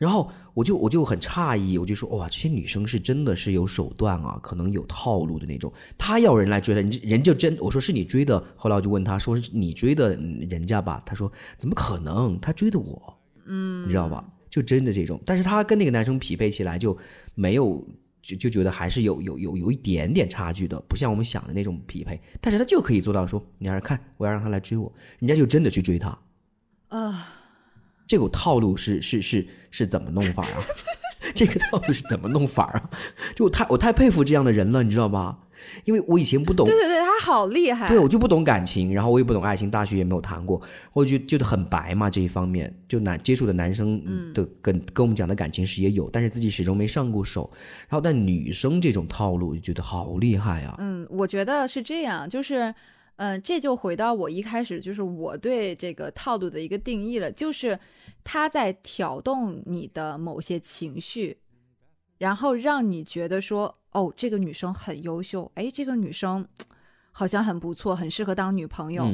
[0.00, 5.70] 然后我就我就很诧异，我就说哇，这些女生是真的是有手段啊，可能有套路的那种。
[5.98, 8.42] 她要人来追她，人人就真我说是你追的。
[8.56, 11.02] 后来我就问她说是你追的人家吧？
[11.04, 12.40] 她说怎么可能？
[12.40, 14.24] 她追的我，嗯，你知道吧？
[14.48, 16.96] 就真的这种，但是她跟那个男生匹配起来就
[17.34, 17.86] 没有，
[18.22, 22.18] 就就觉得还是有有有有一点点差距的，不像我们想的那种匹配。
[22.40, 26.18] 但是他就可以做到说，你要是看我要让他来追我，人家就真的去追他。
[26.88, 27.28] 啊，
[28.10, 30.58] 这个套路是是是是怎么弄法啊？
[31.32, 32.90] 这个套路是怎么弄法啊？
[33.36, 35.38] 就我太我太佩服这样的人了，你知道吧？
[35.84, 37.86] 因为我以前不懂，对对对，他好厉害。
[37.86, 40.60] 对，我就不懂感情，然后我也不懂爱情，大学也没有谈过，
[40.92, 44.02] 我就觉得很白嘛这一方面，就男接触的男生
[44.34, 47.48] 的跟跟我们讲的感情史也有，但是自己始终没上过手。
[47.88, 50.74] 然后但女生这种套路就觉得好厉害啊。
[50.78, 52.74] 嗯，我觉得是这样，就是
[53.20, 57.78] 嗯，这就回到我一开始就是我对这个套路的一个定义了，就是
[58.24, 61.38] 他在挑动你的某些情绪，
[62.18, 63.76] 然后让你觉得说。
[63.92, 66.46] 哦，这个女生很优秀，哎，这个女生
[67.10, 69.04] 好像很不错，很适合当女朋友。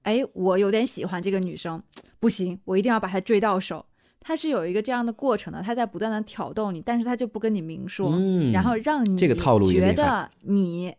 [0.00, 1.82] 哎，我有点喜欢这个女生，
[2.18, 3.84] 不行，我一定要把她追到手。
[4.20, 8.18] 她是有一个这样的过程的，他在不断的挑逗你，但是他就不跟你明说，
[8.50, 10.94] 然后让你这个套路觉得你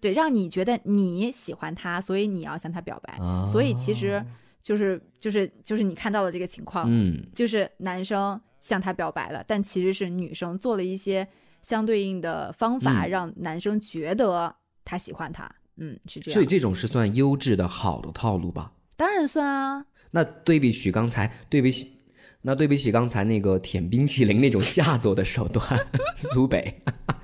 [0.00, 3.18] 对，让你觉得你喜欢他，所以你要向他表白。
[3.46, 4.24] 所以其实
[4.62, 11.28] 就是就是就是你看到了这个情况，嗯，就是男生向他表白了，但其实是女生做了一些。
[11.62, 15.44] 相对应的方法让男生觉得他喜欢他，
[15.76, 16.32] 嗯，是这样。
[16.32, 18.72] 所以这种是算优质的好的套路吧？
[18.96, 19.84] 当然算啊。
[20.12, 22.00] 那对比起刚才，对比起
[22.40, 25.62] 那对比起刚才那个舔冰淇淋那种下作的手段，
[26.16, 26.78] 苏北，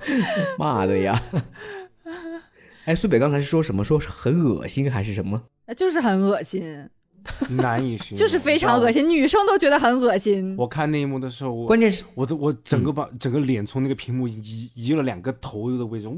[0.59, 1.19] 妈的呀！
[2.87, 3.83] 哎，苏北刚才是说什么？
[3.83, 5.43] 说很恶心还是什么？
[5.75, 6.89] 就是很恶心。
[7.49, 10.55] 难以形容，就是非常恶心，女生都觉得很恶心。
[10.57, 16.07] 我看那一幕的时候，我关键是我我整个把整个脸从那个屏幕移移了两个头的位置。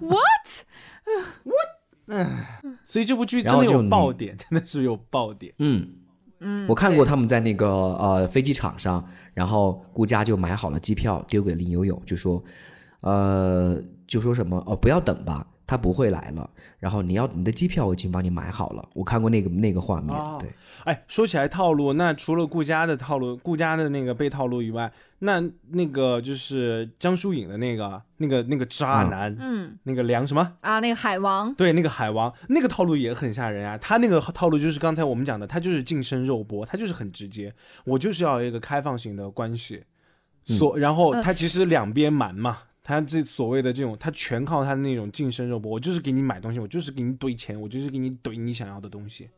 [0.00, 1.68] What？What？
[2.08, 2.26] 嗯，
[2.86, 5.54] 所以这部剧真的有爆点，真的是有爆点。
[5.58, 5.94] 嗯
[6.40, 12.44] 嗯，我看过他们在那个呃飞机场上，然后顾佳就买好了机票丢给林有有，就说
[13.00, 15.46] 呃就说什么哦不要等吧。
[15.68, 16.48] 他不会来了，
[16.78, 20.16] 然后你要你的机票我已经帮你买好了，我看过那个那个画面。
[20.38, 20.48] 对，
[20.84, 30.78] 哎，说起来套路，那除了顾家的套路，顾家的那个被套路以外，那那个就是江疏影的那个那个那个渣男，嗯，那个梁什么啊？
[30.78, 33.76] 那个海王，对，那个海王，那个套路也很吓人啊。
[33.76, 37.52] 他那个套路就是刚才我们讲的，他就是近身肉搏，他就是很直接，
[37.84, 39.82] 我就是要一个开放型的关系，
[40.44, 42.58] 所然后他其实两边瞒嘛。
[42.88, 49.28] 他这所谓的这种，他全靠他的那种近身肉搏，我就是给你买东西，我就是给你怼钱，我就是给你怼你想要的东西。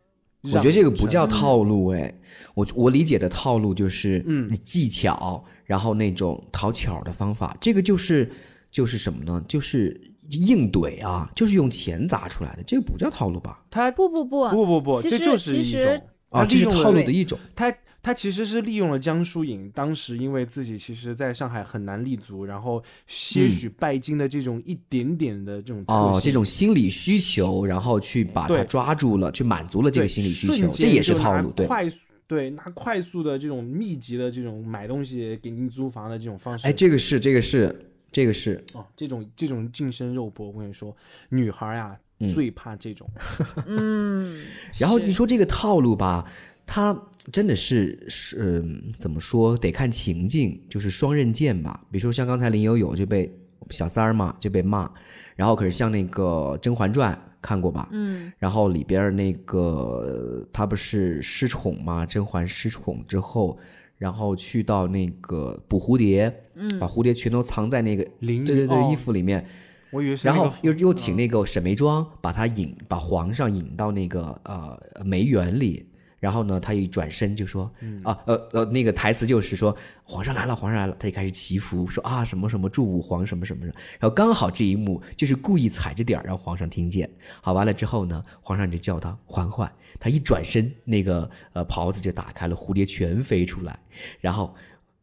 [0.43, 2.15] 我觉得这个不叫套路，哎，
[2.55, 8.31] 我我理解的套路就是，嗯，技巧，然后那种讨巧的方法，这个就是
[8.71, 9.43] 就是什么呢？
[9.49, 13.65] 就是硬怼啊，就是用钱砸出来的，这个不叫套路吧？
[13.71, 17.75] 他不不不不不不，这就是一种啊，这是套路的一种，他。
[18.01, 31.51] 他其实是利用了江疏影当时因为自己其实在上海很难立足，然后些许拜金的这种一点点的这种哦这种心理需求，然后去把他抓住了，去满足了这个心理需求，这也是套路。
[31.51, 36.67] 对，快速对拿快速的这种密集的这种买东西给您租房的这种方式。
[36.69, 40.97] 哎，这个是这个是这个是哦，这种这种近身肉搏，我跟你说，
[41.31, 41.99] 女孩呀
[42.31, 43.11] 最怕这种。
[43.67, 44.41] 嗯，
[44.79, 46.25] 然后你说这个套路吧。
[46.71, 46.95] 他
[47.33, 48.63] 真的是是
[48.99, 49.57] 怎么说？
[49.57, 51.81] 得看情境，就是双刃剑吧。
[51.91, 53.35] 比如说像刚才林有有就被
[53.71, 54.91] 小三儿嘛就被骂，
[55.35, 57.89] 然后可是像那个《甄嬛传》看过吧？
[57.91, 58.31] 嗯。
[58.39, 62.05] 然后里边那个他不是失宠嘛？
[62.05, 63.59] 甄嬛失宠之后，
[63.97, 69.43] 然后去到那个捕蝴蝶，嗯把蝴蝶全都藏在那个淋对对对、哦衣服里面，
[69.91, 75.87] 我以为是然后又又请那个沈眉庄把他引把皇上引到那个呃梅园里。
[76.21, 77.71] 然后呢，他一转身就说
[78.03, 83.73] ：“啊，呃呃，那个台词就是说，皇上来了，皇上来了。”他就开始祈福，说啊什么什么祝武皇什么什么的。
[84.01, 87.09] 然后刚好这一幕就是故意踩着点儿让皇上听见。
[87.41, 89.73] 好，完了之后呢，皇上就叫他缓缓。
[90.01, 93.79] 他一转身，那个呃袍子就打开了，蝴蝶全飞出来。
[94.21, 94.55] 然后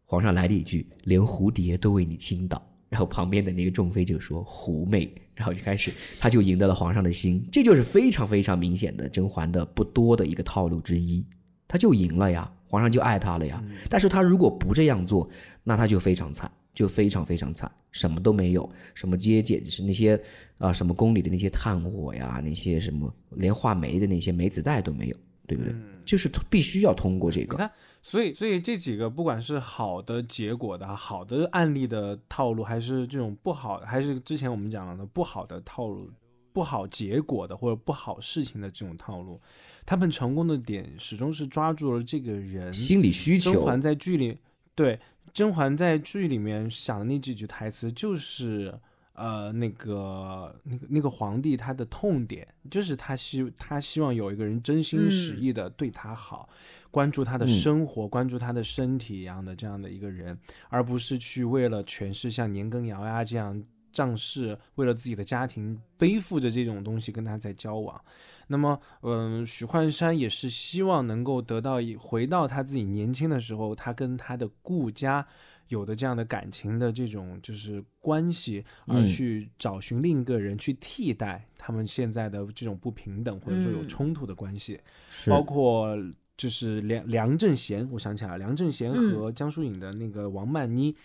[0.05, 11.25] 皇上来了一句：“连蝴蝶都为你倾倒。”然后旁边的那个众妃就说：“狐媚。”然后就开始，他就赢得了皇上的心，这就是非常非常明显的甄嬛的不多的一个套路之一，
[11.67, 13.61] 他就赢了呀，皇上就爱他了呀。
[13.89, 15.29] 但是他如果不这样做，
[15.61, 20.17] 那他就非常惨，就非常非常惨，什么都没有，什么接见是那些
[20.57, 25.17] 啊、什么宫里的那些炭火呀，那些什么连画眉的那些梅子带都没有，
[25.47, 25.73] 对不对？
[26.03, 27.71] 就是必须要通过这个，你看，
[28.03, 36.07] 所以所以这几个不管是好的结果的、好的案例的套路，还是这种不好，还是之前我们讲了的不好的套路、
[36.53, 39.41] 不好结果的或者不好事情的这种套路，
[39.83, 44.37] 他们成功的点始终是抓住了这个人心理需求甄嬛在剧里，
[44.75, 44.99] 对
[45.33, 48.79] 甄嬛在剧里面想的那几句台词，就是
[49.15, 56.47] 呃那个那个那个皇帝他的痛点，就是他希他希望有一个人真心实意的对他好，
[56.91, 60.37] 关注他的生活，关注他的身体一样的这样的一个人，
[60.69, 67.99] 而不是去为了权势像年羹尧呀这样仗势，为了自己的家庭背负着这种东西跟他在交往。
[68.47, 75.25] 那么，嗯，许幻山也是希望能够得到一回到他自己年轻的时候，他跟他的顾家
[75.69, 79.07] 有的这样的感情的这种就是关系，而嗯。
[79.07, 83.87] 去找寻另一个人去替代他们现在的这种不平等或者说有嗯。
[83.87, 85.29] 冲突的关系，是。
[85.29, 85.97] 包括
[86.37, 89.15] 就是梁梁正贤，我想起来了，梁正贤嗯。
[89.15, 90.95] 和江疏影的那个王曼妮，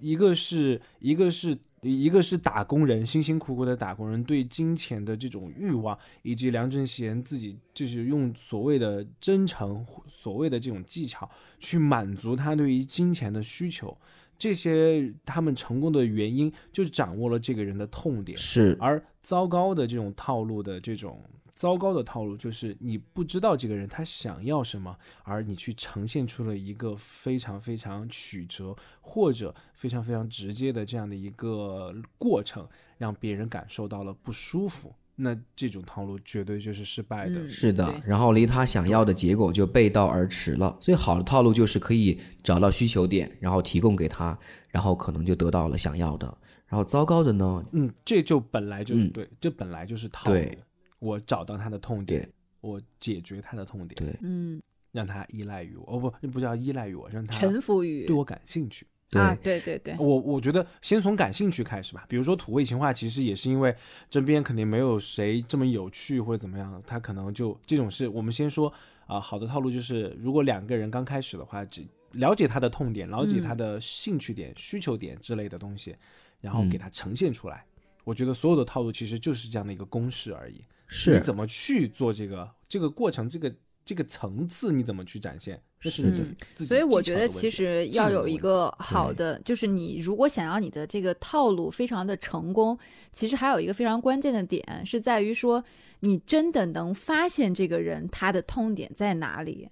[0.00, 11.28] 一个是一个是一个是打工人，辛辛苦苦的打工人对金钱的这种欲望，以及梁正贤自己就是用所谓的真诚、所谓的这种技巧
[11.58, 13.96] 去满足他对于金钱的需求。
[14.38, 18.38] 这些他们成功的原因，就掌握了这个人的痛点。
[18.38, 21.22] 是而糟糕的这种套路的这种
[21.60, 34.90] 糟糕的套路，就是你不知道这个人他想要什么，而你去呈现出了一个非常非常曲折或者非常非常直接的这样的一个过程，让别人感受到了不舒服。
[35.16, 37.42] 那这种套路绝对就是失败的。
[37.42, 40.74] 嗯是的，然后离他想要的结果就背道而驰了。
[40.80, 44.38] 所以好的套路就是可以找到需求点，然后提供给他，
[44.70, 46.26] 然后可能就得到了想要的。
[46.66, 50.58] 然后糟糕的呢，嗯，这就本来就、嗯对，这本来就是套路对。
[51.00, 52.30] 我找到他的痛点，
[52.60, 58.86] 我解决他的痛点，对嗯，让他依赖于我，哦不，不叫依赖于我，让他臣服于对我感兴趣。
[59.12, 63.74] 啊，对对对，我我觉得先从感兴趣开始吧，比如说土味情话，其实也是因为
[64.08, 68.06] 这边肯定没有谁这么有趣或者怎么样，他可能就这种事。
[68.06, 68.72] 我们先说
[69.06, 75.96] 啊、好的套路就是，如果两个人刚开始的话，只了解他的痛点，了解他的兴趣点、需求点之类的东西，
[76.40, 77.64] 然后给他呈现出来。
[78.04, 80.64] 我觉得所有的套路其实就是这样的一个公式而已。
[80.90, 85.62] 你是怎么去做这个这个过程，这个这个层次你怎么去展现？
[85.82, 86.12] 是
[86.58, 92.78] 所以我觉得其实要有一个好的，就是你如果想要你的这个套路非常的成功，
[93.12, 95.64] 其实还有一个非常关键的点是在于说，
[96.00, 99.70] 你真的能发现这个人他的痛点在哪里，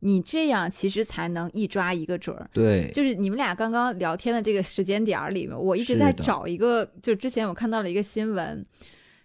[0.00, 2.50] 你这样其实才能一抓一个准儿。
[2.52, 8.66] 对，就是你们俩刚刚聊天的这个时间点儿里面，我一直在找一个，就之前我看到了一个新闻，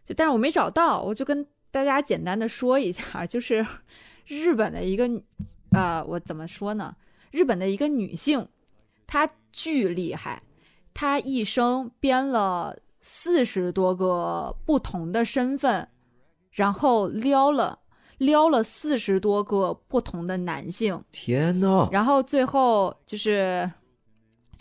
[0.06, 3.66] 就但是我没找到，我就跟大家简单的说一下，就是
[4.28, 5.10] 日本的一个，
[5.72, 6.96] 呃，我怎么说呢？
[7.32, 8.48] 日本的一个女性，
[9.08, 10.44] 她巨厉害，
[10.94, 15.88] 她一生编了四十多个不同的身份，
[16.52, 17.80] 然后撩了
[18.20, 21.04] 撩了四十多个不同的男性。
[21.12, 23.70] 天呐，然后最后就是，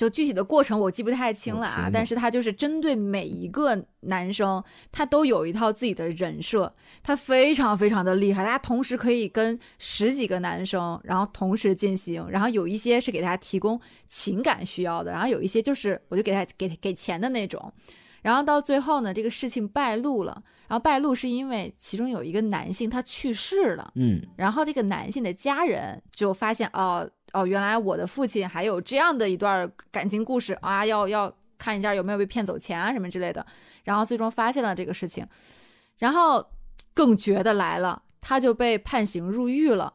[0.03, 4.61] 就具体的过程我记不太清了啊，但是他就是针对每一个男生，
[4.91, 6.75] 他都有一套自己的人设，
[7.05, 17.73] 他非常非常的厉害，他同时可以跟十几个男生，然后同时进行，然后有一些是给他提供情感需要的，然后有一些就是我就给他给给钱的那种。
[18.23, 20.43] 然后到最后呢，这个事情败露了。
[20.69, 33.45] 然后败露是因为其中有一个男性他去世了，嗯，然后这个男性的家人就发现，哦哦，原来我的父亲还有这样的一段感情故事啊，要要看一下有没有被骗走钱啊什么之类的。
[33.85, 35.27] 然后最终发现了这个事情，
[35.99, 36.45] 然后
[36.95, 39.95] 更绝的来了，他就被判刑入狱了。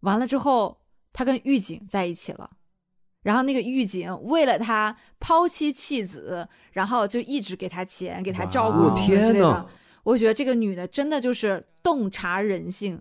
[0.00, 0.78] 完了之后，
[1.12, 2.50] 他跟狱警在一起了。
[3.22, 9.66] 然后那个狱警为了他抛妻弃子，然后就一直给他钱，给他照顾之类的。
[10.02, 13.00] 我觉得这个女的真的就是洞察人性，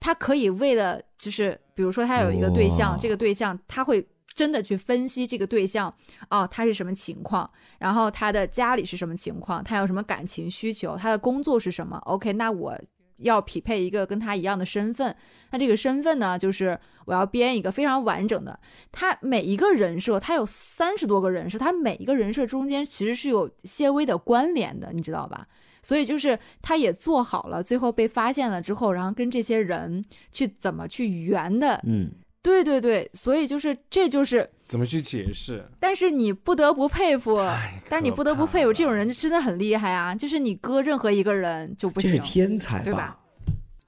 [0.00, 5.92] 她可以为了就是比如说他有一个对象，哇这个对象他会真的去分析这个对象
[6.30, 11.98] 哦，他是什么情况，然后他的家里是什么情况，他有什么感情需求，他的工作是什么。
[12.04, 12.78] OK，那我
[13.16, 15.12] 要匹配一个跟他一样的身份，
[15.50, 18.60] 那这个身份呢，就是我要编一个非常完整的。
[18.92, 25.48] 他每一个人设，他有三十多个人设，他每一个人设中间其实是有些微的关联的，你知道吧？
[25.88, 31.80] 所以就是他也做好了，最后被发现了之后，然后跟这些人去怎么去圆的。
[31.86, 32.10] 嗯，
[32.42, 35.64] 对对对，所以就是这就是，怎么去解释？
[35.80, 40.14] 但是你不得不佩服，哎但是你不得不佩服这种人就真的很厉害啊！
[40.14, 43.18] 就是你搁任何一个人就不这是行，天才对吧？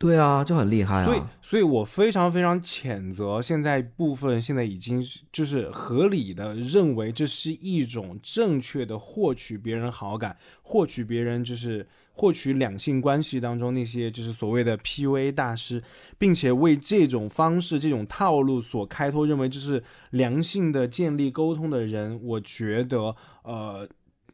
[0.00, 15.82] 对啊，就很厉害所以。，所以我非常非常谴责现在部分现在已经就是合理的认为这是一种正确的获取别人好感、获取别人就是获取两性关系当中那些就是所谓的 PUA 大师，
[16.16, 23.86] 并且为这种方式、这种套路所开脱，认为这是良性的建立沟通的人，我觉得呃。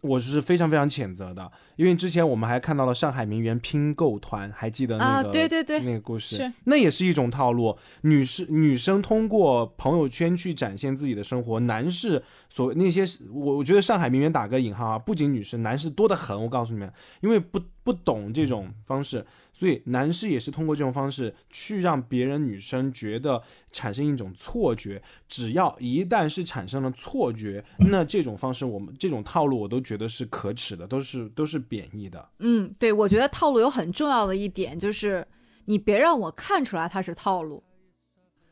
[0.02, 7.76] 我是非常非常谴责的，因为之前我们还看到了上海名媛拼购团，还记得那啊个、对对对那个故事，是那也是一种套路。
[8.02, 16.36] 女士女生通过朋友圈去展现自己的生活，男士所那些我我觉得上海名媛打个引号啊，不仅女士，男士多得很。
[16.36, 23.42] 我告诉你们，因为不不懂这种方式，所以男士也是通过这种方式去让别人女生觉得
[23.72, 25.02] 产生一种错觉。
[25.28, 32.28] 只要一旦是产生了错觉，那这种方式我们这种套路我都觉得是可耻的，都是都是贬义的。
[32.38, 35.26] 嗯，对，我觉得套路有很重要的一点就是，
[35.66, 37.62] 你别让我看出来它是套路。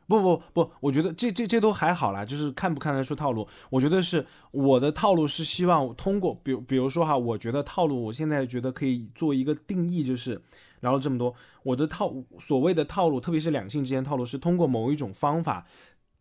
[0.06, 3.48] 不不不，我觉得这这这都还好啦，就是看不看得出套路。
[3.70, 10.42] 我觉得是我的套路是希望通过，比如比如说哈，我觉得套路，我现在觉得可以做一个定义，就是
[10.80, 15.66] 聊了这么多，我的套所谓的套路，特别是两性之间套路，是通过某一种方法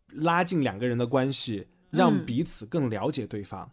[0.08, 3.70] 拉近两个人的关系，让嗯彼此更了解对方。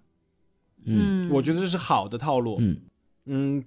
[0.83, 2.57] 嗯我觉得这是好的套路。
[2.59, 2.81] 嗯
[3.25, 3.63] 嗯，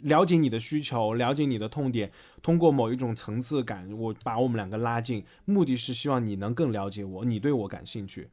[0.00, 2.10] 了解你的需求，了解你的痛点，
[2.42, 8.28] 通过某一种层次感，我把我们两个拉近，目的是希望你能更了解我，你对我感兴趣，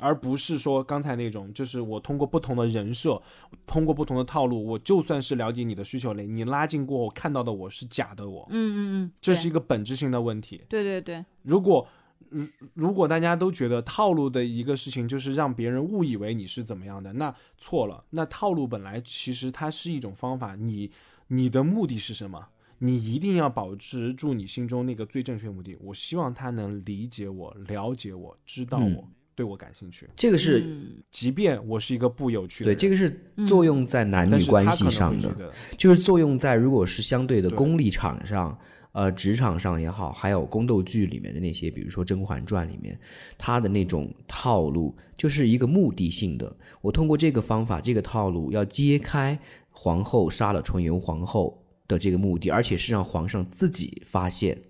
[0.00, 3.20] 而不是说刚才那种，就是我通过不同的人设，
[3.66, 10.62] 通过不同的套路，我就算是了解你的需求类，你拉近过后看到的我是假的我，嗯嗯嗯，这是一个本质性的问题。
[10.68, 11.86] 对对对，如果
[12.30, 18.04] 如如果大家都觉得套路的一个事情就是让别人误以为你是怎么样的，那错了。
[18.10, 20.90] 那套路本来其实它是一种方法，你
[21.28, 22.48] 你的目的是什么？
[22.80, 25.76] 你一定要保持住你心中那个最正确目的。
[25.80, 29.08] 我希望他能理解我、了解我、知道我、嗯
[29.38, 32.74] 对我感兴趣，这个是、嗯即便我是一个不有趣的。
[32.74, 33.08] 这个是
[33.46, 38.58] 作用在男女关系上的就是作用在如果是相对的功利场上，
[38.98, 42.98] 呃，职场上也好，还有宫斗剧里面的那些，比如说《甄嬛传》里面，
[43.38, 46.56] 它的那种套路就是一个目的性的。
[46.80, 49.38] 我通过这个方法、这个套路，要揭开
[49.70, 54.60] 皇后杀了纯元皇后的这个目的，而且是让皇上自己发现，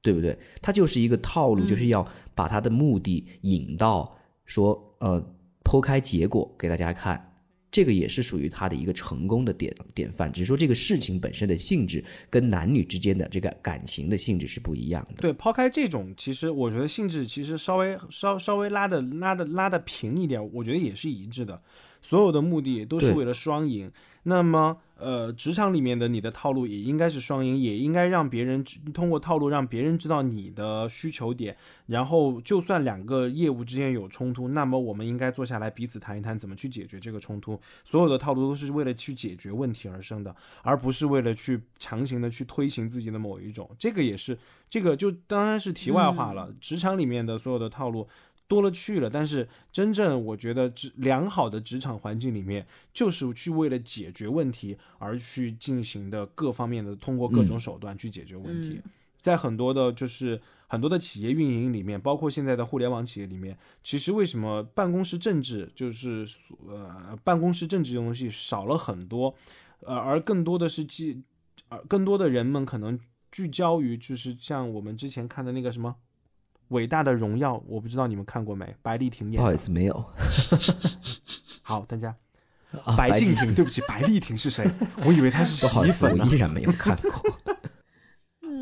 [0.00, 0.38] 对不对？
[0.62, 4.16] 它就是一个套路，嗯就是要把他的目的引到
[4.46, 5.22] 说，呃，
[5.62, 7.31] 剖开结果给大家看。
[7.72, 15.22] 这个也是属于他的一个成功的典典范，只是说这个事情本身的性质跟男女之间的这个感情的性质是不一样的。
[15.22, 21.60] 对，抛开这种，其实我觉得性质其实稍微稍稍微拉的拉的拉的平一点，我觉得也是一致的。
[22.02, 23.90] 所有的目的都是为了双赢。
[24.24, 28.64] 那么，呃，职场里面的你的套路也应该是双赢，也应该让别人
[28.94, 31.56] 通过套路让别人知道你的需求点。
[31.86, 37.60] 然后，就算两个业务之间有冲突，那么我们应该坐下来彼此谈一谈怎么去解决这个冲突。
[37.84, 43.68] 所有的套路都是为了去解决问题而生的，而不是为了去强行的去推行自己的某一种。
[43.78, 44.38] 这个也是
[44.70, 46.54] 这个就当然是题外话了。
[46.60, 48.06] 职场里面的所有的套路
[48.52, 58.80] 多了去了，但是真正我觉得职良好的职场环境里面，就是去为了解决问题而去进行的各方面的通过各种手段去解决问题。
[58.84, 58.90] 嗯
[59.22, 66.26] 在很多的，就是很多的企业运营里面，包括现在的互联网企业里面，其实为什么办公室政治就是
[66.66, 69.32] 呃办公室政治这东西少了很多，
[69.86, 71.22] 呃，而更多的是聚，
[71.68, 72.98] 而更多的人们可能
[73.30, 75.90] 聚焦于就是像我们之前看的那个什么
[76.72, 78.74] 《伟大的荣耀》，我不知道你们看过没？
[78.82, 79.38] 白丽婷演的。
[79.38, 80.04] 不好意思，没有。
[81.62, 82.14] 好，大家。
[82.84, 84.68] 啊白敬亭，对不起，白丽婷是谁？
[85.04, 86.34] 我以为她是不好意思，洗衣粉呢我。
[86.34, 87.12] 依然没有看过。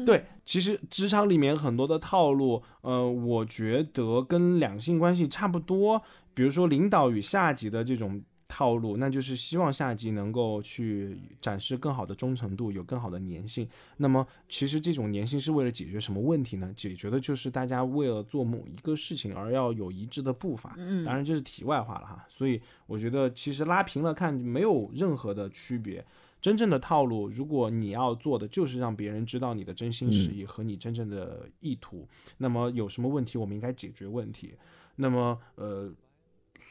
[0.05, 6.03] 对，其实职场里面很多的套路，呃，我觉得跟两性关系差不多。
[6.35, 13.69] 比如说领导与下级的这种套路，那就是希望下级能够去展示更好的忠诚度，有更好的粘性。
[13.99, 16.75] 那么其实这种粘性是为了解决什么问题呢？
[16.77, 20.75] 解决的就是大家为了做某一个事情而要有一致的步伐。
[20.77, 22.27] 嗯，当然这是题外话了哈。
[22.29, 26.05] 所以我觉得其实拉平了看没有任何的区别。
[26.41, 32.09] 真正的套路，如果你要做的就是让别人知道你的真心实意和你真正的意图，
[32.39, 34.55] 那么有什么问题我们应该解决问题。
[34.97, 35.93] 那么呃。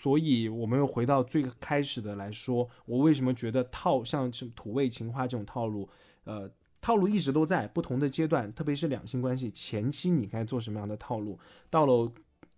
[0.02, 5.90] 所以，我们又回到最开始的来说，我为什么觉得套像什么土味情话这种套路，
[6.24, 6.50] 呃，
[6.80, 11.38] 套路一直都在不同的阶段，特别是两性关系前期，你该做什么样的套路？
[11.70, 12.10] 到了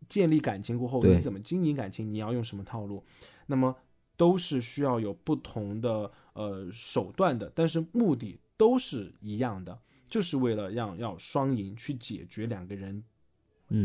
[0.07, 2.11] 建立感情过后，你怎么经营感情？
[2.11, 3.03] 你要用什么套路？
[3.47, 3.75] 那么
[4.15, 13.03] 都是需要有不同的呃手段的，但是目的都是一样的，就是为了让要双赢去解决两个人。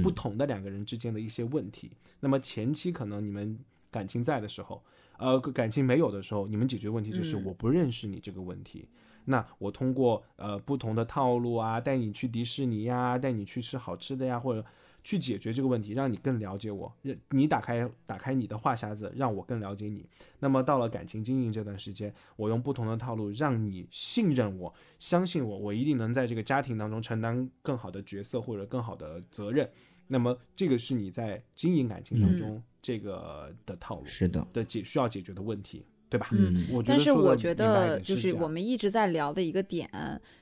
[0.03, 1.91] 不同的两个人之间的一些问题，
[2.21, 3.59] 那么前期可能你们
[3.91, 4.83] 感情在的时候，
[5.19, 8.89] 呃，感情没有的时候，你们解决问题就是我不认识你这个问题，
[9.27, 14.65] 那我通过呃不同的套路啊，带你去迪士尼呀，带你去吃好吃的呀，或者。
[15.07, 20.05] 去解决这个问题，让你更了解我，让你打开打开你的话匣子，让我更了解你。
[20.41, 29.71] 那么到了感情经营这段时间，我用不同的套路让你信任我，相信我，我一定能在这个家庭当中承担更好的角色或者更好的责任。
[30.09, 36.27] 那么这个是你在经营感情当中这个的套路，是的，的解需要解决的问题，对吧？
[36.33, 39.89] 嗯，我但是我觉得就是我们一直在聊的一个点，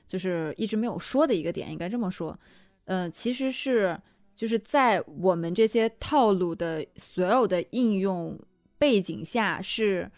[0.07, 2.35] 就是一直没有说的一个点，应该这么说，
[2.85, 3.95] 嗯，其实是。
[4.35, 8.37] 就是在我们这些套路的所有的应用
[8.77, 10.11] 背景下，是，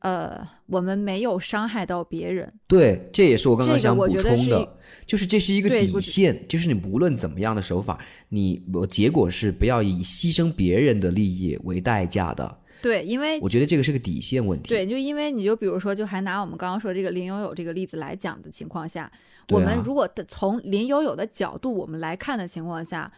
[0.00, 2.52] 呃，我们没有伤害到别人。
[2.66, 4.76] 对，这也是我刚刚想补充的，
[5.06, 8.60] 就是这是一个底线，就是你无论怎么样的手法，你
[8.90, 12.58] 结果是不要以牺牲别人的利益为代价的。
[12.82, 14.70] 对，因为我觉得这个是个底线问题。
[14.70, 19.08] 对，就因为你就比如说，就还拿我们刚刚说这个林有有这个例子来讲的情况下，
[19.50, 23.12] 我们如果从林有有的角度我们来看的情况下。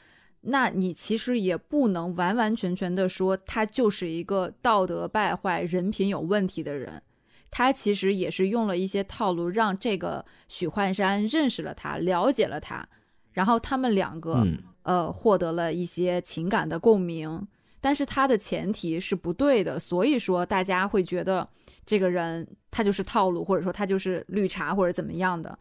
[0.47, 7.03] 那你其实也不能完完全全的说他就是一个道德败坏、人品有问题的人，
[7.51, 12.87] 他其实也是用了一些套路，让这个许幻山认识了他、了解了他，
[13.33, 14.47] 然后他们两个
[14.83, 17.47] 呃获得了一些情感的共鸣，
[17.81, 21.49] 但是他的前提是不对的，所以说大家会觉得
[21.87, 25.59] 这个人他就是套路，或者说他就是绿茶或者怎么样的。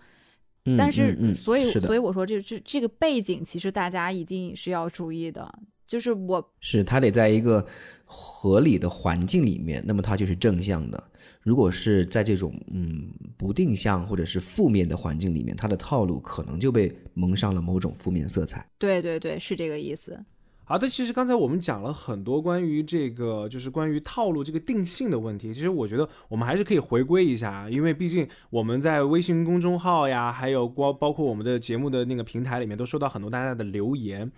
[0.77, 5.59] 但是，所以，所以我说，这这这个背景，其实大家一定是要注意的。
[5.85, 7.63] 就是我是他得在一个
[8.05, 11.03] 合理的环境里面，那么它就是正向的。
[11.41, 18.65] 如果是在这种嗯不定向或者是负面的环境里面，它的套路可能就被蒙上了某种负面色彩。
[18.79, 20.17] 对对对，是这个意思。
[20.65, 25.53] 好的，其实刚才我们讲了很多关于这个，就是关于套路这个定性的问题。
[25.53, 34.31] 其实我觉得我们还是可以回归一下，因为毕竟我们在微信公众号呀，还有包包括我们的节目的那个平台里面，都收到很多大家的留言。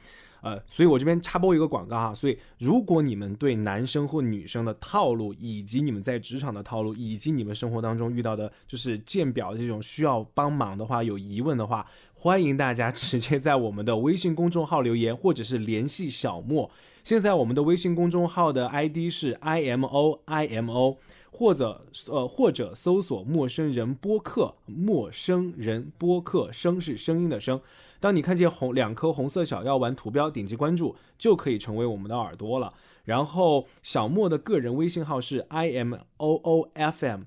[0.46, 16.70] 呃，所以我这边插播一个广告哈，所以如果你们对男生或女生的套路，以及你们在职场的套路，以及你们生活当中遇到的，就是见表这种需要帮忙的话，有疑问的话，欢迎大家 直接在我们的微信公众号留言，或者是联系小莫。
[17.04, 20.98] 现在我们的微信公众号的 ID 是 I M O I M O，
[21.32, 27.60] 或者呃或者搜索陌生人播客，陌生人播客，声是声音的声。
[28.06, 32.72] 当你看见红两颗红色小药丸图标，点击关注就可以成为我们的耳朵了。
[33.03, 37.22] 然后小莫的个人微信号是 i m o o f m，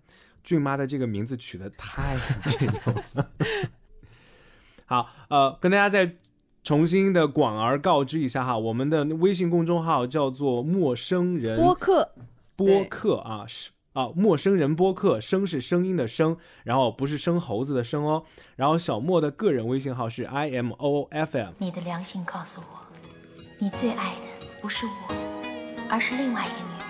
[0.44, 3.30] 俊妈的这个名字取得太别扭了。
[4.86, 6.14] 好，呃，跟大家再
[6.62, 12.12] 重新的广而告知一下哈，我们的微信公众号叫做陌生人播客，
[12.54, 13.70] 播客啊是。
[13.98, 18.22] 啊，陌生人播客，声是声音的声，然后不是生猴子的生哦。
[18.54, 21.52] 然后小莫的个人微信号是 i m o f m。
[21.58, 22.78] 你的良心告诉我，
[23.58, 24.92] 你最爱的不是我，
[25.90, 26.86] 而是另外一个女人。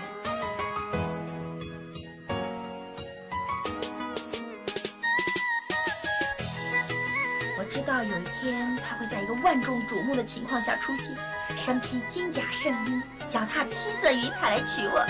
[7.57, 11.11] 我知道有一天他会在一个万众瞩目的情况下出现，
[11.57, 15.03] 身披金甲圣衣，脚踏七色云彩来娶我。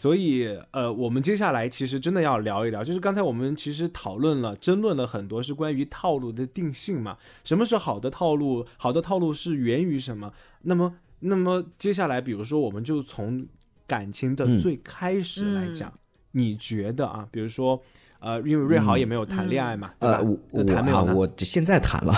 [0.00, 7.18] 所以，呃，我们接下来其实真的要聊一聊，就是刚才我们其实讨论了、争论了很多，是关于套路的定性嘛？
[7.44, 8.64] 什么是好的套路？
[8.78, 10.32] 好的套路是源于什么？
[10.62, 13.46] 那么，那么接下来，比如说，我们就从
[13.86, 15.92] 感情的最开始来讲，
[16.32, 17.82] 你觉得啊，比如说，
[18.20, 20.16] 呃，因为瑞豪也没有谈恋爱嘛，对吧？
[20.16, 21.08] 呃，我我谈没有我？
[21.08, 22.14] 啊，我现在谈了。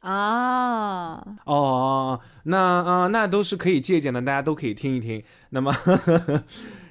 [0.00, 5.22] 啊， 哦，那啊、那都是可以借鉴的，大家都可以听一听。
[5.50, 5.72] 那么，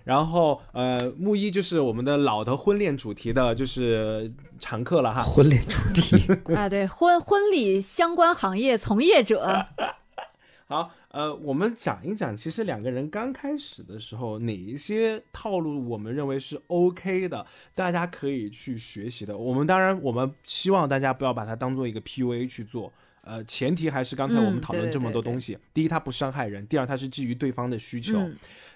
[0.03, 5.23] 然后呃，木一就是我们的老的婚恋主题的，就是常客了哈。
[5.23, 9.65] 婚恋主题， 啊，对，婚婚礼相关行业从业者，
[10.67, 19.37] 好，呃，我们讲一讲，其实两个人刚开始的时候，哪一些套路我们认为是 OK 的，大家可以去学习的。
[19.37, 22.91] 我们当然，我们希望大家不要把它当做一个 PUA 去做。
[23.25, 25.57] 呃，前提还是刚才我们嗯讨论这么对对对多东西。
[25.73, 28.35] 第一，它不伤害人；第二，它是基于对方的需求；嗯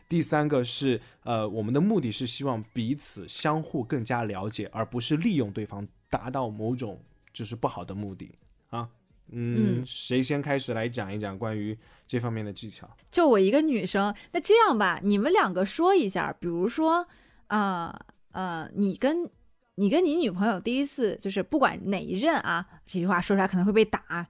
[0.09, 7.03] 第三个是呃，我们的目的是希望彼此相互更加了解，而不是利用对方达到某种
[7.33, 8.31] 就是不好的目的
[8.69, 8.89] 啊。
[9.29, 11.77] 嗯，嗯谁先开始来讲一讲关于
[12.07, 12.89] 这方面的技巧？
[13.11, 17.05] 就我一个女生，那这样吧，你们两个说一下，比如说，
[17.47, 19.29] 啊呃你跟
[19.75, 24.25] 你跟你女朋友第一次就是不管哪一任啊，这句话说出来可能会被打，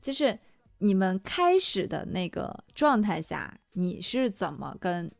[0.00, 0.38] 就是
[0.78, 5.10] 你们开始的那个状态下，你是怎么跟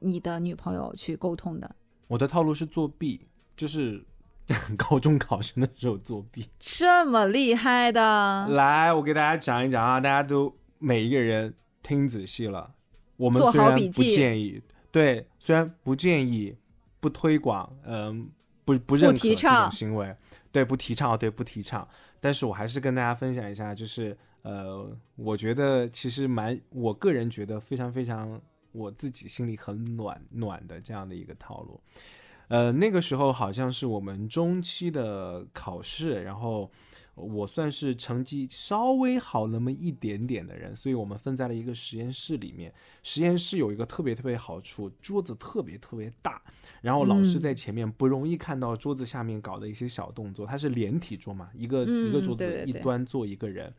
[0.00, 1.76] 你的女朋友去沟通的？
[2.06, 3.26] 我的套路是作弊，
[3.56, 4.04] 就是
[4.76, 6.48] 高中考生的时候作弊。
[6.58, 12.74] 这么厉害的，来，我给大家讲一讲啊，大家都每一个人听仔细了。
[13.16, 14.62] 我们做虽然不建议，
[14.92, 16.56] 对，虽然不建议、
[17.00, 18.30] 不推广，嗯、
[18.64, 20.16] 不不认可这种行为，
[20.52, 21.86] 对，不提倡，对，不提倡。
[22.20, 28.40] 但是我还是跟大家分享一下，就是呃，我觉得其实蛮，我个人觉得非常非常，
[28.72, 31.80] 我自己心里很暖暖的这样的一个套路。
[32.48, 36.70] 呃，那个时候好像是我们中期的考试，然后
[37.14, 42.72] 我算是成绩稍微好那么一点点的人，所以我们分在了一个实验室里面。
[43.02, 46.40] 实验室有一个特别特别好处，桌子特别特别大，
[46.80, 50.46] 然后老师嗯在前面不容易看到桌子下面搞的一些小动作。
[50.46, 53.70] 它是连体桌嘛，一个、一个嗯桌子一端坐一个人，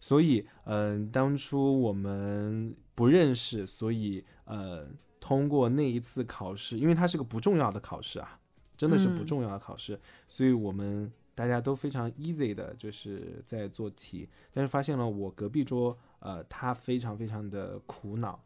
[0.00, 4.88] 所以嗯、当初我们不认识，所以呃，
[5.20, 8.40] 通过那一次考试，因为它是个不重要的考试啊，
[8.76, 18.42] 真的是不嗯重要的考试，所以我们大家都非常 easy 的，就是在做题，但是发现了我隔壁桌，呃，他非常非常的苦恼，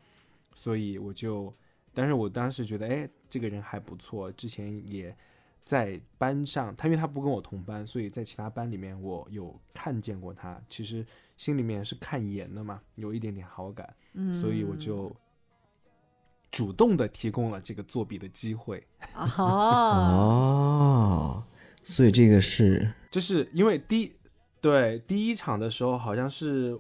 [0.52, 1.55] 所以我就，
[1.94, 5.16] 但是我当时觉得，哎，这个人还不错，之前也
[5.62, 11.06] 在班上，他因为他不跟我同班，所以在其他班里面我有看见过他，其实
[11.40, 15.10] 心里面是看颜的嘛，有一点点好感，嗯，所以我就
[16.50, 18.86] 主动的提供了这个作弊的机会。
[19.16, 21.42] 哦，哦，
[21.82, 24.14] 所以这个是就是因为第
[24.60, 26.78] 对第一场的时候好像是，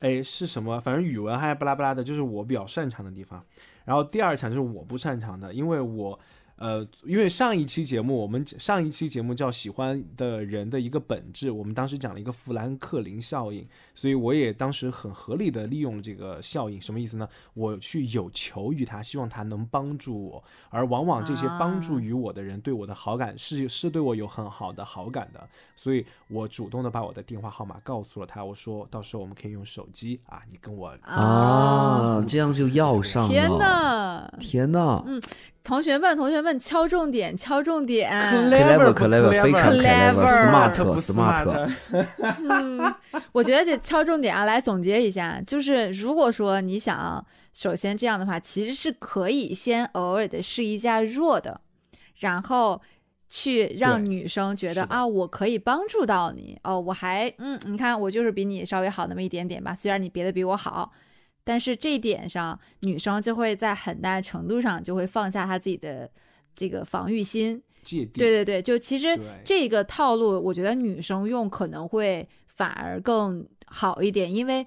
[0.00, 0.78] 哎是什么？
[0.78, 3.42] 反正语文还巴拉巴拉的，就是我比较擅长的地方。
[3.86, 6.20] 然后第二场就是我不擅长的，因为我
[6.56, 17.28] 呃，因为上一期节目我们上一期节目叫喜欢的人的一个本质，我们当时讲了一个富兰克林效应，所以我也当时很合理的利用了这个效应，什么意思呢？
[17.54, 33.28] 我去有求于他，希望他能帮助我，而往往这些帮助啊于我的人对我的好感是是对我有很好的好感的，所以我主动的把我的电话号码告诉了他，我说到时候我们可以用手机啊，你跟我啊，这样就要上了。
[33.28, 34.34] 天哪！
[34.40, 35.04] 天哪！
[35.62, 38.10] 同学们，同学们，敲重点，敲重点。
[38.10, 41.70] clever，clever，非常 clever smart 不 smart，smart
[42.48, 42.94] 嗯，
[43.32, 47.24] 我觉得这敲重点啊，来总结一下，就是如果说你想，
[47.54, 51.60] 首先这样的话，其实是可以先偶尔的试一下弱的，
[52.20, 52.80] 然后
[53.28, 60.92] 去让女生觉得啊，我可以帮助到你哦，我还嗯，你看我就是比你稍微好那么一点点吧，虽然你别的比我好。
[61.48, 66.10] 但是这一点上，女生就会在很大程度上就会放下她自己的
[66.56, 74.66] 这个防御心，芥蒂，对对对，就其实这个套路，我觉得女生用可能会反而更好一点，因为。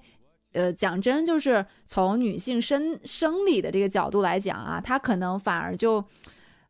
[0.52, 6.04] 呃，讲真，就是从女性生生理的这个角度来讲啊，她可能反而就，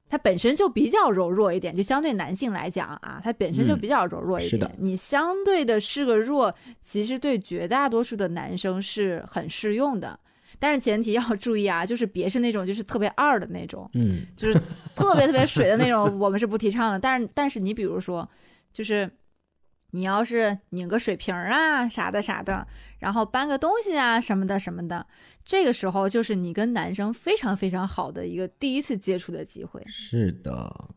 [0.06, 4.50] 她本身就比较柔弱一点，就相对男性来讲啊，她本身就嗯比较柔弱一点。
[4.50, 10.20] 是的你相对的是个弱，其实对绝大多数的男生是很适用的，
[10.60, 14.54] 但是前提要注意啊， 就是别是那种就是特别二的那种，嗯，就是
[14.94, 17.00] 特别特别水的那种，我们是不提倡的。
[17.00, 18.28] 但是但是你比如说，
[18.72, 19.10] 就是
[19.92, 22.64] 你要是拧个水瓶儿啊啥的啥的，
[22.98, 25.06] 然后搬个东西啊什么的什么的，
[25.44, 29.82] 这个时候就是你跟男生非常非常好的一个第一次接触的机会。
[29.88, 30.90] 是的，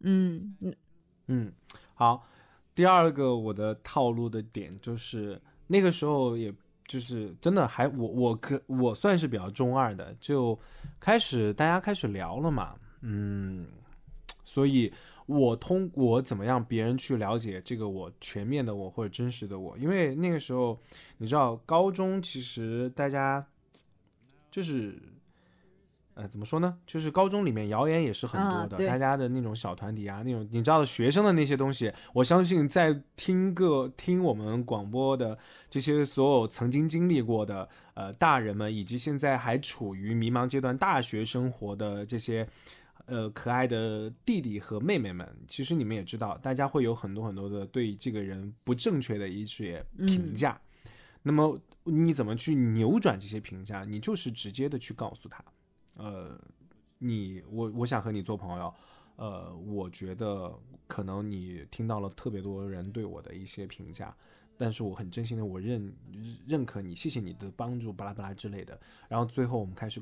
[0.00, 0.76] 嗯嗯，
[1.28, 1.52] 嗯，
[1.94, 2.26] 好。
[2.74, 6.54] 第二个我的套路的点就是那个时候，也
[6.88, 10.58] 就是真的还我我可我算是比较中二的，就
[10.98, 13.68] 开始大家开始聊了嘛，嗯，
[14.42, 14.92] 所以
[15.26, 20.76] 我通我怎么样别人去了解这个我全面的我或者真实的我，因为那个时候
[21.18, 23.46] 你知道高中其实大家
[24.50, 25.00] 就是。
[26.18, 26.76] 呃，怎么说呢？
[26.84, 35.38] 就是高中里面谣言也是很多的，啊大家的那种小团体啊，那种你知道的学生的那些东西，我相信在听个听我们广播的
[35.70, 42.44] 这些所有曾经经历过的呃大人们，以及现在还处于迷茫阶段大学生活的这些
[43.06, 50.60] 呃可爱的弟弟和妹妹们，其实你们也知道，大家会有很多很多的对这个人不正确的一些评价。
[51.22, 53.84] 那么你怎么去扭转这些评价？
[53.84, 55.44] 你就是直接的去告诉他。
[55.98, 56.40] 呃，
[56.98, 58.74] 你我我想和你做朋友，
[59.16, 60.52] 呃，我觉得
[60.86, 64.16] 可能你听到了特别多人对我的一些评价，
[64.56, 65.92] 但是我很真心的我认
[66.46, 68.80] 认可你，谢谢你的帮助，巴拉巴拉之类的。
[69.08, 70.00] 然后最后我们开始，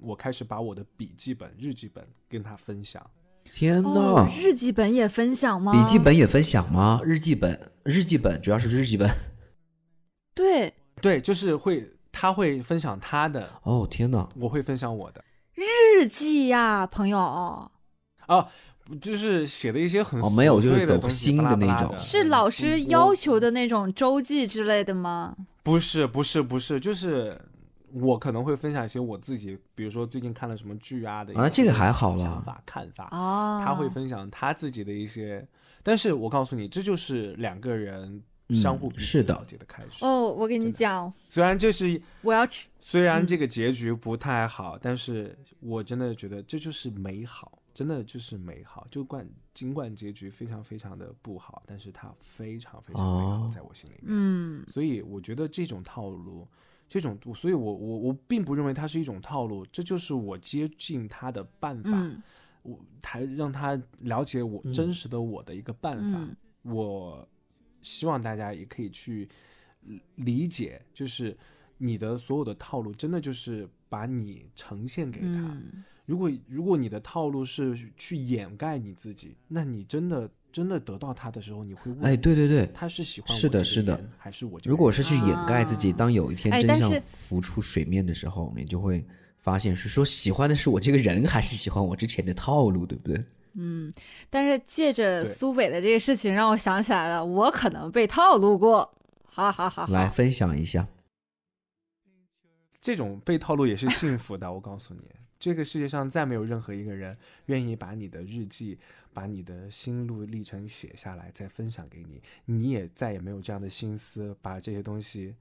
[0.00, 3.04] 我开始把我的笔记本、日记本跟他分享。
[3.44, 3.88] 天呐！
[3.88, 5.72] 哦，日记本也分享吗？
[5.72, 7.00] 笔记本也分享吗？
[7.04, 9.08] 日记本，日记本主要是日记本。
[10.34, 14.28] 对，对，就是会他会分享他的，哦天呐！
[14.34, 15.24] 我会分享我的。
[15.56, 18.48] 日记呀，朋友，啊，
[19.00, 21.92] 就是写的一些很哦没有就是走心的那种。
[21.96, 25.34] 是老师要求的那种周记之类的吗？
[25.62, 27.40] 不是不是不是，就是
[27.92, 32.22] 我可能会分享一些我自己，比如说最近看了什么剧啊的啊这个还好了。
[32.22, 35.46] 想法看法，哦，他会分享他自己的一些，
[35.82, 40.04] 但是我告诉你，这就是两个人相互彼此嗯是的了解的开始。
[40.04, 48.86] 哦，我跟你讲，虽然这是我要吃，虽然嗯这个结局不太好，但是我真的觉得这就是美好，真的就是美好。
[48.90, 54.04] 就管尽管结局非常非常的不好，但是它非常非常美好，哦在我心里面。
[54.06, 56.46] 嗯所以我觉得这种套路，
[56.88, 62.22] 这种，所以我我我并不认为它是一种套路，这就是我接近他的办法，嗯
[62.62, 66.18] 我才让他了解我嗯真实的我的一个办法。
[66.18, 67.28] 嗯我
[67.86, 69.28] 希望大家也可以去
[70.16, 71.36] 理解，就是
[71.78, 75.26] 你的所有的套路，真的就是把你呈现给他。
[75.26, 84.60] 嗯如果如果你的套路是去掩盖你自己，那你真的真的得到他的时候，你会问，哎，对对对，他是喜欢我是的这个是的人还是我？
[84.64, 89.04] 如果是去掩盖自己，啊当有一天真相浮出水面的时候，你就会
[89.40, 93.24] 发现是说喜欢的是我这个人，还是喜欢我之前的套路，对不对？
[93.56, 93.92] 嗯，
[94.28, 99.92] 但是借着苏北的这个事情，让我想起来了，我可能被套路过，哈哈哈哈。
[99.92, 100.86] 来分享一下。
[102.80, 105.00] 这种被套路也是幸福的，我告诉你，
[105.40, 107.16] 这个世界上再没有任何一个人
[107.46, 108.78] 愿意把你的日记、
[109.12, 115.34] 把你的心路历程写下来再分享给你，你也再也没有这样的心思把这些东西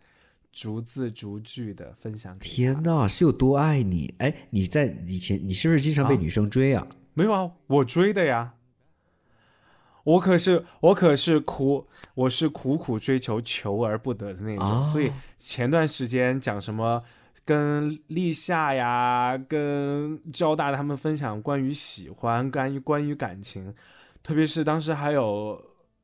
[0.52, 4.16] 逐字逐句的分享天呐，是有多爱你？
[4.18, 6.88] 哎，你在以前你是不是经常被啊女生追啊？
[7.16, 8.52] 没有啊，我追的呀。
[10.04, 17.04] 我可是我可是苦，我是苦苦追求求而不得的那种，哦所以前段时间讲什么
[17.44, 23.74] 跟立夏呀、跟交大他们分享关于喜欢、关于关于感情，
[24.22, 25.60] 特别是当时还有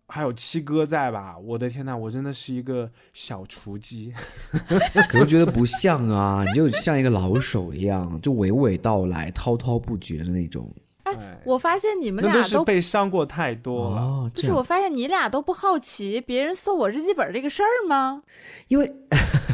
[0.08, 4.12] 还有七哥在吧，我的天呐，我真的是一个小雏鸡。
[5.10, 10.74] 可是觉得不像啊，你就像一个老手一样，就娓娓道来、滔滔不绝的那种。
[11.16, 14.02] 哎，我发现你们俩都是被伤过太多了。
[14.02, 18.24] 哦，不是，我发现你俩都不好奇别人搜我日记本这个事儿吗？
[18.68, 18.92] 因为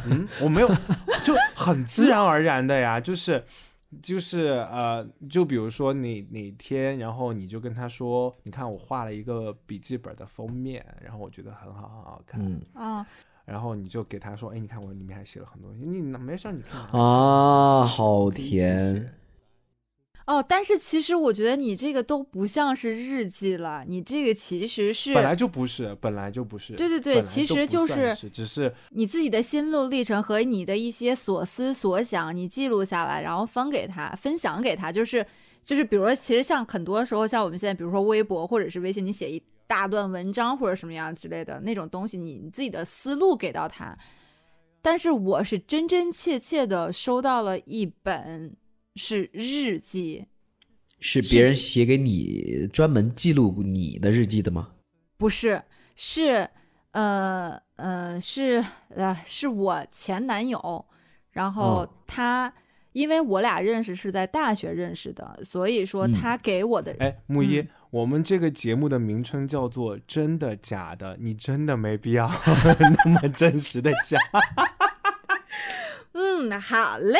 [0.10, 0.68] 嗯，我没有，
[1.24, 3.44] 就很自然而然的呀，就是
[4.02, 12.62] 就是呃，就比如说哪哪天，然后你就跟他说，你看我画了一个笔记本的封面，然后我觉得很好很好看，嗯。
[12.74, 13.06] 啊，
[13.46, 18.78] 然后你就给他说，哎，你看我里面还写了很多，你那没事，你看啊，好甜。
[18.80, 19.10] 写。
[20.28, 35.26] 哦，但是其实我觉得你这个都不像是日记了，你这个其实是本来就不是，本来就不是，对对对其实就是只是你自己的心路历程和你的一些所思所想，你记录下来，然后分给他，分享给他，就是
[35.62, 43.98] 就是，比如说，其实像很多时候，像我们现在，比如说微博或者是微信，你写一大段文章或者什么样之类的那种东西，你你自己的思路给到他。
[44.82, 48.54] 但是我是真真切切的收到了一本
[48.98, 50.26] 是日记，
[51.00, 54.72] 是别人写给你专门记录你的日记的吗？
[55.18, 55.62] 不是，
[55.96, 56.50] 是
[56.92, 60.86] 呃呃是呃是我前男友，
[61.32, 62.54] 然后哦他、
[62.94, 72.30] 因为我俩认识是在大学认识的，所以说嗯他给我的、哎，木一，嗯我们这个节目的名称叫做“真的假的”，你真的没必要
[73.06, 74.20] 那么真实的讲。
[76.20, 77.20] 嗯，好嘞，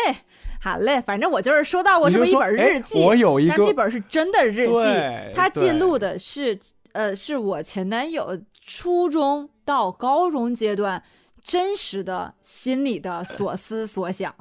[0.60, 6.58] 好嘞，反正我就是收到过这么一本日记，我有一个但这本是真的日记对，它记录的是
[6.94, 11.04] 呃是我前男友初中到高中阶段
[11.44, 14.34] 真实的心里的所思所想。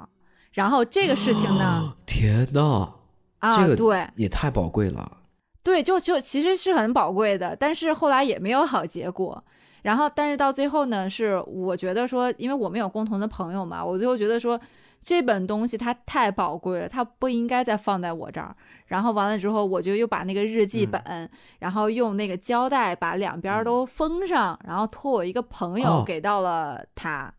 [0.52, 2.94] 然后这个事情呢，天呐，
[3.40, 5.18] 啊，这个对也太宝贵了。
[5.62, 9.44] 对，就就其实是很宝贵的，但是后来也没有好结果。
[9.86, 14.60] 然后，但是到最后呢，是我觉得说，因为我们有共同的朋友嘛，我最后觉得说，
[15.04, 18.56] 这本东西它太宝贵了，它不应该再放在我这儿。
[18.86, 21.30] 然后完了之后，我就又把那个日记本，
[21.60, 27.32] 然后用那个胶带把两边都封上，然后托我一个朋友哦给到了他。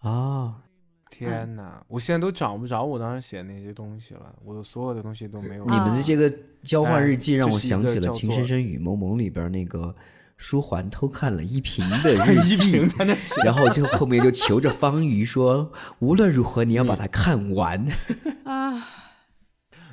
[0.00, 0.56] 啊，
[1.10, 5.64] 天哪，我现在都找不着我当时写的那些东西了，我所有的东西都没有。
[5.64, 6.28] 你们的这个
[6.64, 9.94] 交换日记哎让我想起了《情深深雨蒙蒙》里边那个
[10.38, 17.86] 书桓偷看了依萍的日 一记平，在那写，然后就后面就求着方瑜说，无论如何你要把它看完。
[18.44, 18.88] 啊，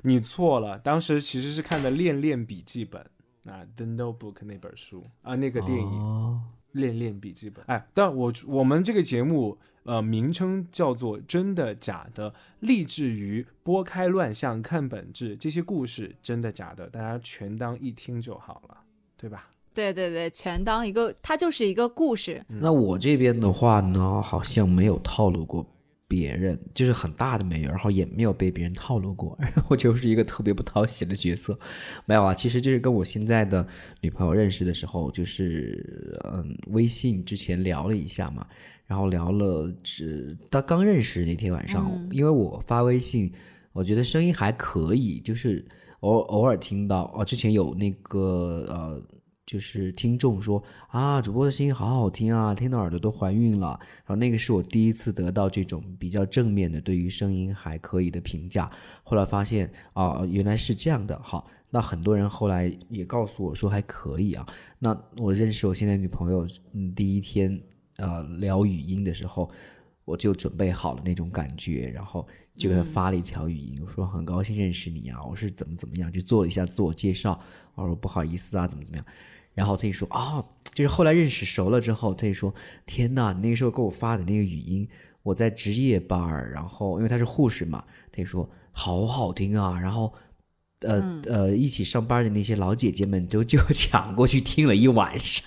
[0.03, 3.05] 你错了，当时其实是看的《恋恋笔记本》
[3.51, 5.85] 啊，《The Notebook》那本书啊，那个电影。
[5.85, 6.41] 哦，
[6.71, 18.77] 恋恋笔记本，哎，但我我们这个节目呃名称叫做“真的假的”，立志于拨开乱象看本质，这些故事真的假的，大家全当一听就好了，
[19.17, 19.49] 对吧？
[19.75, 22.41] 对对对，全当一个，它就是一个故事。
[22.47, 25.63] 那我这边的话呢，好像没有套路过
[26.07, 31.57] 别人，就是很大的没有，然后也没有被别人套路过， 然后就是一个特别不讨喜的角色。
[32.05, 33.67] 没有啊，其实就是跟我现在的
[34.01, 38.47] 女朋友认识的时候，就是嗯，微信之前聊了一下嘛，
[38.85, 43.33] 然后聊了只到刚认识那天晚上，嗯因为我发微信，
[43.73, 45.65] 我觉得声音还可以，就是
[46.01, 49.01] 偶偶尔听到哦，之前有那个呃。
[49.45, 53.79] 就是听众说啊，主播的声音好好听啊，听到耳朵都怀孕了。
[53.97, 58.69] 然后那个是我第一次得到这种比较正面的对于声音还可以的评价。
[59.03, 61.19] 后来发现啊，原来是这样的。
[61.21, 64.45] 好，那很多人后来也告诉我说还可以啊。
[64.79, 67.61] 那我认识我现在女朋友，嗯，第一天
[67.97, 69.51] 呃聊语音的时候，
[70.05, 77.39] 我就准备好了那种感觉，然后就给她发了一条语音，我说很高兴认识你啊，我是怎么怎么样，就做了一下自我介绍，
[77.75, 79.05] 我说不好意思啊，怎么怎么样。
[79.55, 80.45] 然后他就说啊、
[80.75, 82.53] 就是后来认识熟了之后，他就说
[82.85, 84.87] 天呐，你那个时候给我发的那个语音，
[85.23, 90.13] 我在值夜班儿，然后因为他是护士嘛，他就说好好听啊，然后。
[90.81, 95.43] 呃、嗯呃，一起上班的那些老姐姐们都就 抢过去听了一晚上，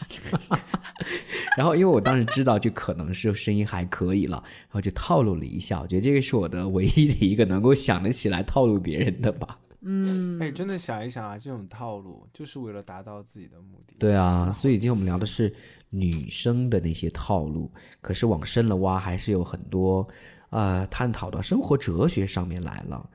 [1.57, 5.81] 然后因为我当时知道就可能是声音还可以了，然后就套路了一下。
[5.81, 9.59] 我觉得这个是我的唯一的一个能够想得起来套路别人的吧。
[9.81, 13.95] 嗯，哎，真的想一想啊，这种套路就是为了达到自己的目的。
[13.99, 15.53] 对啊，所以今天我们聊的是
[15.91, 20.07] 女生的那些套路，可是往深了挖，还是有很多
[20.51, 23.09] 呃探讨到生活哲学上面来了。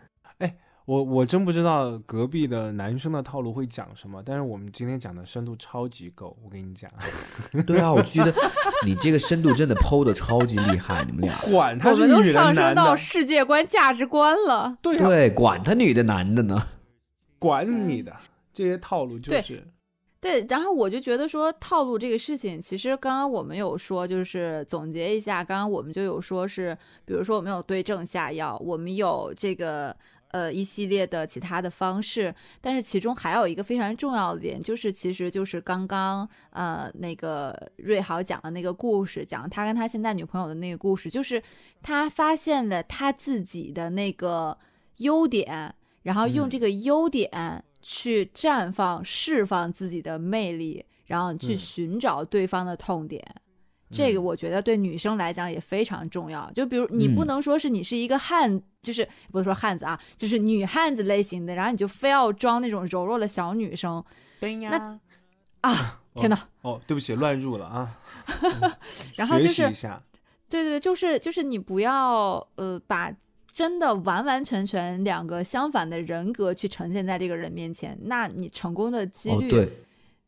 [0.85, 6.91] 我我真不知道隔壁的男生的套路会讲什么，但是我们今天讲的深度超级够，我跟你讲，
[7.65, 8.33] 对啊，我就觉得
[8.85, 11.37] 你这个深度真的剖的超级厉害，你们俩。
[11.49, 14.77] 管他我们都是女的上升到，世界观、价值观了。
[14.81, 16.67] 对啊，对，管他女的男的呢。
[17.39, 18.13] 管你的
[18.53, 19.61] 这些套路就是
[20.21, 26.73] 对，然后我就觉得说套路这个事情，其实刚刚我们有说，就是总结一下，刚刚我们就有说是，
[27.03, 29.93] 比如说我们有对症下药，我们有这个
[30.33, 41.41] 呃一系列的其他的方式，但是其中还有一个非常重要的点，就是其实就是刚刚呃那个瑞豪讲的那个故事，讲他跟他现在女朋友的那个故事，就是
[41.81, 44.57] 他发现了他自己的那个
[44.97, 51.57] 优点，然后用这个优点去绽放、释放自己的魅力，然后去嗯。
[51.57, 53.23] 寻找对方的痛点。
[53.93, 56.51] 这个我觉得对女生来讲也非常重要。
[56.53, 64.03] 就比如你不嗯能说是你是一个汉，就是不是说汉子啊，就是女汉子类型的，然后你就非要装那种柔弱的小女生
[64.39, 64.99] 对呀。
[65.61, 66.01] 啊！
[66.15, 66.37] 天哪！
[66.61, 67.97] 哦，对不起，乱入了啊。
[69.15, 70.03] 然后就是学习一下，
[70.49, 73.09] 对对，就是就是你不要呃把
[73.51, 79.71] 真的完完全全两个相反的人格去呈现在这个人面前，那你成功的几哦，率对，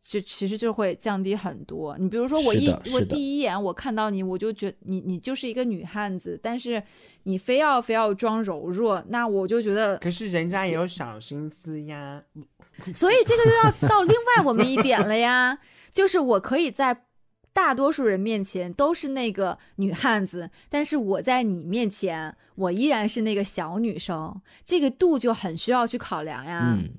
[0.08, 1.98] 就其实就会降低很多。
[1.98, 6.82] 你比如说我一我第一眼我看到你，我就觉你你就是一个女汉子，但是
[7.24, 12.22] 你非要非要装柔弱，那我就觉得，可是人家也有小心思呀。
[12.94, 15.58] 所以这个又要到另外我们一点了呀，
[15.92, 17.06] 就是我可以在
[17.52, 26.76] 大多数人面前都是那个女汉子，但是我在你面前，我依然是那个小女生，这个度就很需要去考量呀。
[26.76, 26.92] 嗯，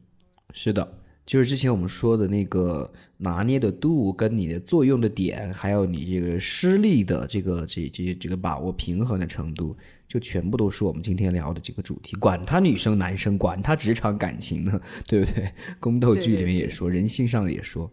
[0.52, 9.76] 是的，就是之前我们说的那个拿捏的度，跟你的作用的点，还有你这个施力的这个这这这个把握平衡的程度，
[10.06, 12.14] 就全部都是我们今天聊的这个主题。
[12.16, 15.50] 管他女生男生，管他职场感情呢，对不对？
[15.80, 17.90] 宫斗剧里面也说，人性上也说。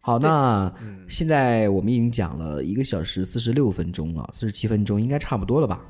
[0.00, 0.70] 好，那
[1.08, 5.80] 现在我们已经讲了一个小时四十六分钟了，四十七分钟应该差不多了吧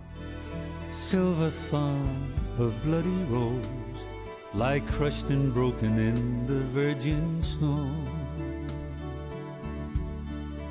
[0.93, 1.97] ？Silver thong
[2.59, 3.65] of bloody rose,
[4.57, 7.89] lie crushed and broken in the virgin snow.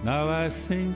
[0.05, 0.93] Now I think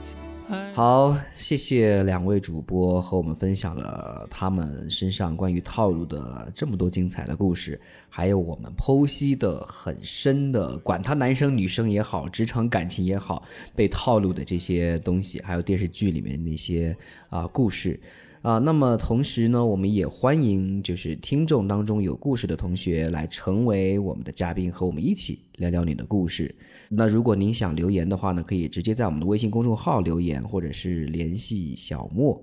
[0.48, 7.78] I 好，谢谢两位主播和我们分享了他们身上关于套路的这么多精彩的故事，
[8.08, 13.42] 还有我们剖析的很深的，管他男生女生也好，职场感情也好，
[13.76, 16.96] 被套路的这些东西，还有电视剧里面那些
[17.28, 18.00] 啊、故事。
[18.42, 26.54] 啊，那么同时呢，我们也欢迎就是听众当中有故事的同学来成为我们的嘉宾，和我们一起聊聊你的故事。
[26.88, 32.40] 那如果您想留言的话呢，可以直接在我们的微信公众号留言，或者是联系小莫。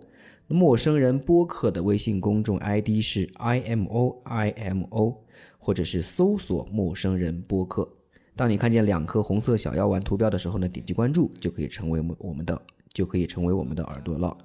[0.47, 5.17] 陌生人播客的微信公众 ID 是 i m o i m o，
[5.57, 7.89] 或者是搜索“陌生人播客”。
[8.35, 12.61] 当你看见两颗红色小药丸图标的时候呢，点击关注就可以成为我们的
[12.93, 14.37] 就可以成为我们的耳朵了。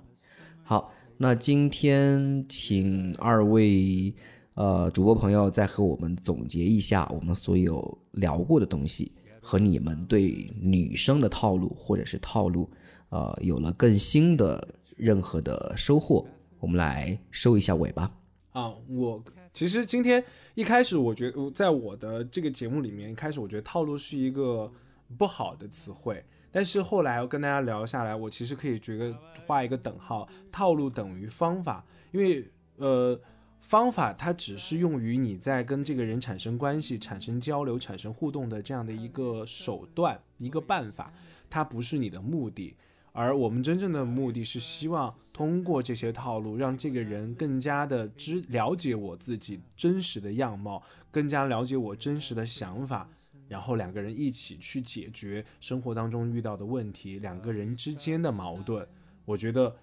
[0.62, 0.90] 好，
[1.22, 4.10] 那今天请二位
[4.54, 12.70] 呃主播朋友再和我们总结一下我们所有聊过的东西，和你们对女生的套路或者是套路，
[13.10, 14.66] 呃，有了更新的
[14.96, 16.26] 任何的收获，
[16.58, 18.10] 我们来收一下尾吧。
[18.52, 19.22] 啊，我
[19.52, 20.24] 其实今天
[20.54, 24.72] 一开始，我觉得在我的这个节目里面，一开始我觉得套路是一个
[25.18, 29.16] 不好的词汇，但是后来我跟大家聊下来，我其实可以觉得
[29.46, 33.20] 画一个等号，套路等于方法，因为呃，
[33.60, 41.12] 方法它只是用于你在跟这个人产生关系、产生交流、产生互动的这样的一个手段、一个办法，
[41.48, 42.76] 它不是你的目的。
[43.12, 53.10] 而我们真正的目的是希望通过这些套路，让这个人更加的知了解我自己真实的样貌，更加了解我真实的想法，
[53.50, 58.86] 然后两个人一起去解决生活当中遇到的问题，两个人之间的矛盾。
[59.24, 59.74] 我觉得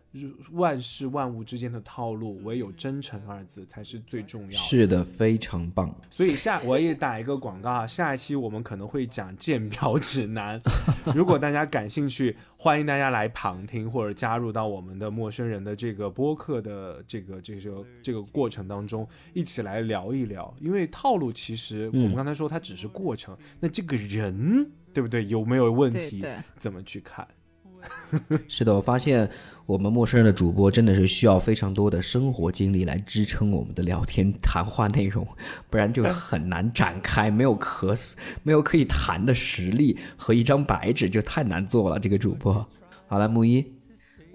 [0.52, 4.56] 万事万物之间的套路，唯有真诚二字才是最重要的。
[4.56, 5.94] 是的，非常棒。
[6.10, 10.62] 所以下我也打一个广告啊，下一期我们可能会讲鉴表指南，
[11.16, 20.54] 如果大家感兴趣，欢迎大家来旁听或者加入到我们的陌生人的这个播客的这个这个这个过程当中，一起来聊一聊。
[20.60, 27.26] 因为套路其实我们刚才说它只是过程，那这个人对不对有没有问题，对对怎么去看？
[28.48, 29.30] 是的，我发现
[29.66, 35.28] 我们陌生人的主播真的是需要非常多的生活经历来支撑我们的聊天谈话内容，
[35.70, 37.94] 不然就很难展开，没有可
[38.44, 42.00] 没有可以谈的实力和一张白纸就太难做了。
[42.00, 42.66] 这个主播，
[43.08, 43.66] 好了，木一，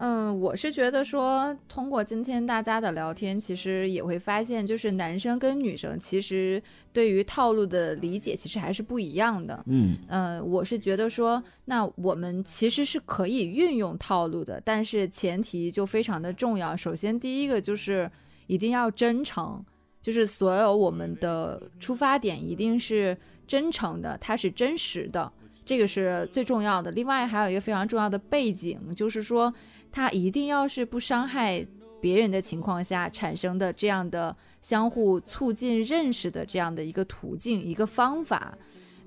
[0.04, 6.60] 嗯，我是觉得说，通过今天大家的聊天，其实也会发现，就是男生跟女生其实
[6.92, 9.62] 对于套路的理解其实还是不一样的。
[9.66, 16.76] 嗯嗯，我是觉得说，那我们其实是可以运用套路的，但是前提就非常的重要。
[16.76, 18.10] 首先，第一个就是
[18.48, 19.64] 一定要真诚，
[20.02, 23.16] 就是所有我们的出发点一定是
[23.46, 25.30] 真诚的，它是真实的，
[25.64, 26.90] 这个是最重要的。
[26.90, 29.54] 另外，还有一个非常重要的背景，就是说，
[29.92, 31.64] 它一定要是不伤害
[32.00, 38.56] 别人的情况下产生的这样的相互促进认识的这样的一个途径、一个方法。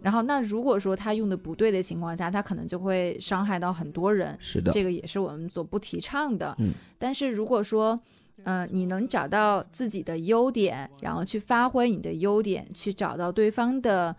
[0.01, 4.37] 然后，那如果说他用的不对的情况下，他可能就会伤害到很多人。
[4.39, 6.55] 是的，这个也是我们所不提倡的。
[6.59, 7.99] 嗯，但是如果说，
[8.43, 14.15] 嗯、你能找到自己的优点，然后去发挥你的优点，去找到对方的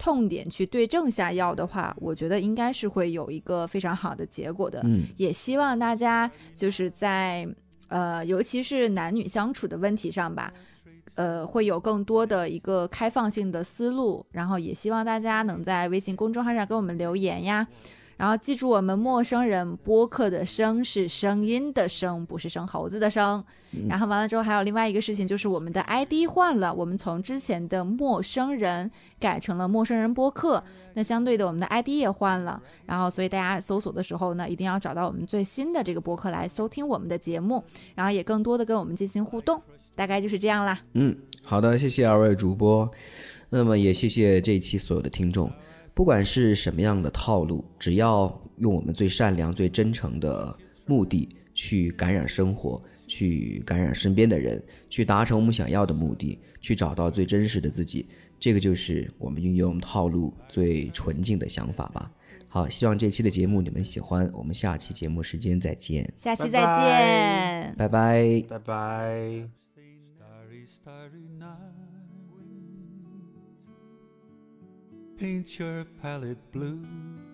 [0.00, 4.80] 痛点，去对症下药的话，我觉得应该是会有一个非常好的结果的。
[4.84, 7.46] 嗯也希望大家就是在
[7.88, 10.50] 呃，尤其是男女相处的问题上吧，
[11.16, 14.24] 呃，会有更多的一个开放性的思路。
[14.32, 17.66] 然后也希望大家能在微信公众号上给我们留言呀。
[18.20, 23.42] 然后记住，我们陌生人播客的“声”是声音的“声”，不是生猴子的“声”。
[23.88, 30.62] 然后完了之后，还有另外一个事情，就是我们的 ID 换了，我们从之前的陌生人改成了陌生人播客。
[30.92, 32.62] 那相对的，我们的 ID 也换了。
[32.84, 37.64] 然后，所以大家搜索的时候呢，一定要找到我们最新的这个播客来收听我们的节目，
[37.94, 39.58] 然后也更多的跟我们进行互动。
[39.96, 40.78] 大概就是这样啦。
[40.92, 42.86] 嗯，好的，谢谢二位主播，
[43.48, 45.50] 那么也谢谢这一期所有的听众。
[46.00, 58.08] 不管是什么样的套路，只要用我们最善良、最真诚的目的去感染生活，去感染身边的人，去达成我们想要的目的，去找到最真实的自己。
[58.38, 62.10] 这个就是我们运用套路最纯净的想法吧。
[62.48, 69.50] 好，希望这期的节目你们喜欢，我们下期节目时间再见，下期再见，拜拜，拜拜。
[75.19, 75.45] Starry, starry night.
[75.45, 76.81] Paint your palette blue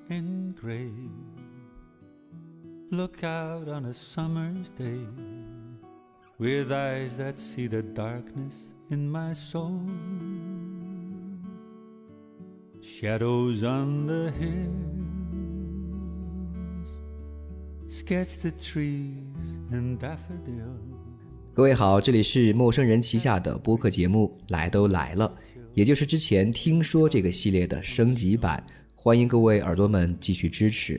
[0.10, 0.91] and gray.
[2.91, 5.08] Look out on a summer's day
[6.38, 9.80] with eyes that see the darkness in my soul.
[12.82, 14.80] Shadows on the hills
[17.88, 20.80] sketch the trees and daffodils.
[21.53, 25.38] 各位好，这里是陌生人旗下的播客节目《来都来了》，
[25.77, 30.98] 也就是之前听说这个系列的升级版，欢迎各位耳朵们继续支持。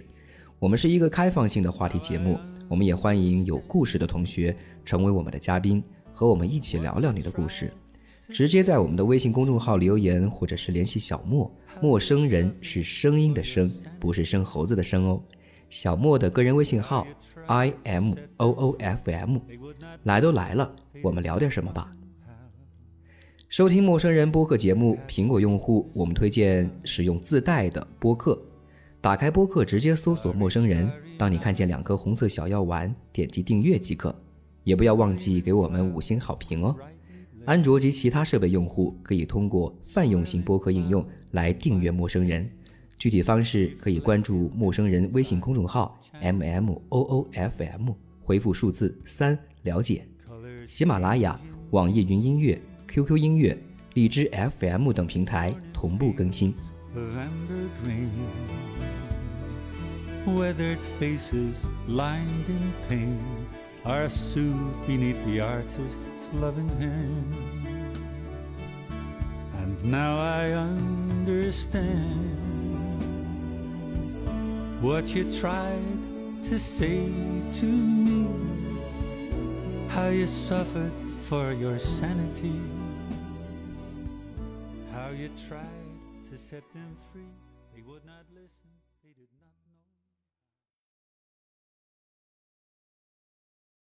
[0.59, 2.37] 我们是一个开放性的话题节目，
[2.69, 4.55] 我们也欢迎有故事的同学
[4.85, 5.83] 成为我们的嘉宾，
[6.13, 7.71] 和我们一起聊聊你的故事。
[8.29, 11.51] 直接在我们的微信公众号留言，或者是联系小莫。
[11.81, 15.19] 陌生人是声音的声，不是生猴子的生哦。
[15.71, 17.07] 小莫的个人微信号
[17.47, 19.39] i m o o f m，
[20.03, 20.71] 来都来了，
[21.01, 21.91] 我们聊点什么吧。
[23.49, 28.37] 收听陌生人播客节目，苹果用户我们推荐使用自带的播客。
[28.99, 30.91] 打开播客，直接搜索“陌生人”。
[31.17, 34.13] 当你看见两颗红色小药丸，点击订阅即可。
[34.65, 36.75] 也不要忘记给我们五星好评哦。
[37.45, 42.47] 安卓及其他设备用户可以通过泛用型播客应用来订阅陌生人。
[42.97, 50.05] 具体方式可以关注陌生人微信公众号 m m o o f m，回复数字三了解。
[50.67, 52.61] 喜马拉雅、网易云音乐、
[52.96, 53.58] QQ 音乐、
[53.94, 56.54] 荔枝 FM 等平台同步更新。
[56.94, 58.10] of amber green.
[60.26, 63.46] Weathered faces lined in pain
[63.84, 67.34] are soothed beneath the artist's loving hand.
[69.58, 72.38] And now I understand
[74.80, 77.10] what you tried to say
[77.52, 78.28] to me,
[79.88, 80.92] how you suffered
[81.22, 82.75] for your sanity, how
[85.17, 85.65] you tried
[86.29, 87.36] to set them free.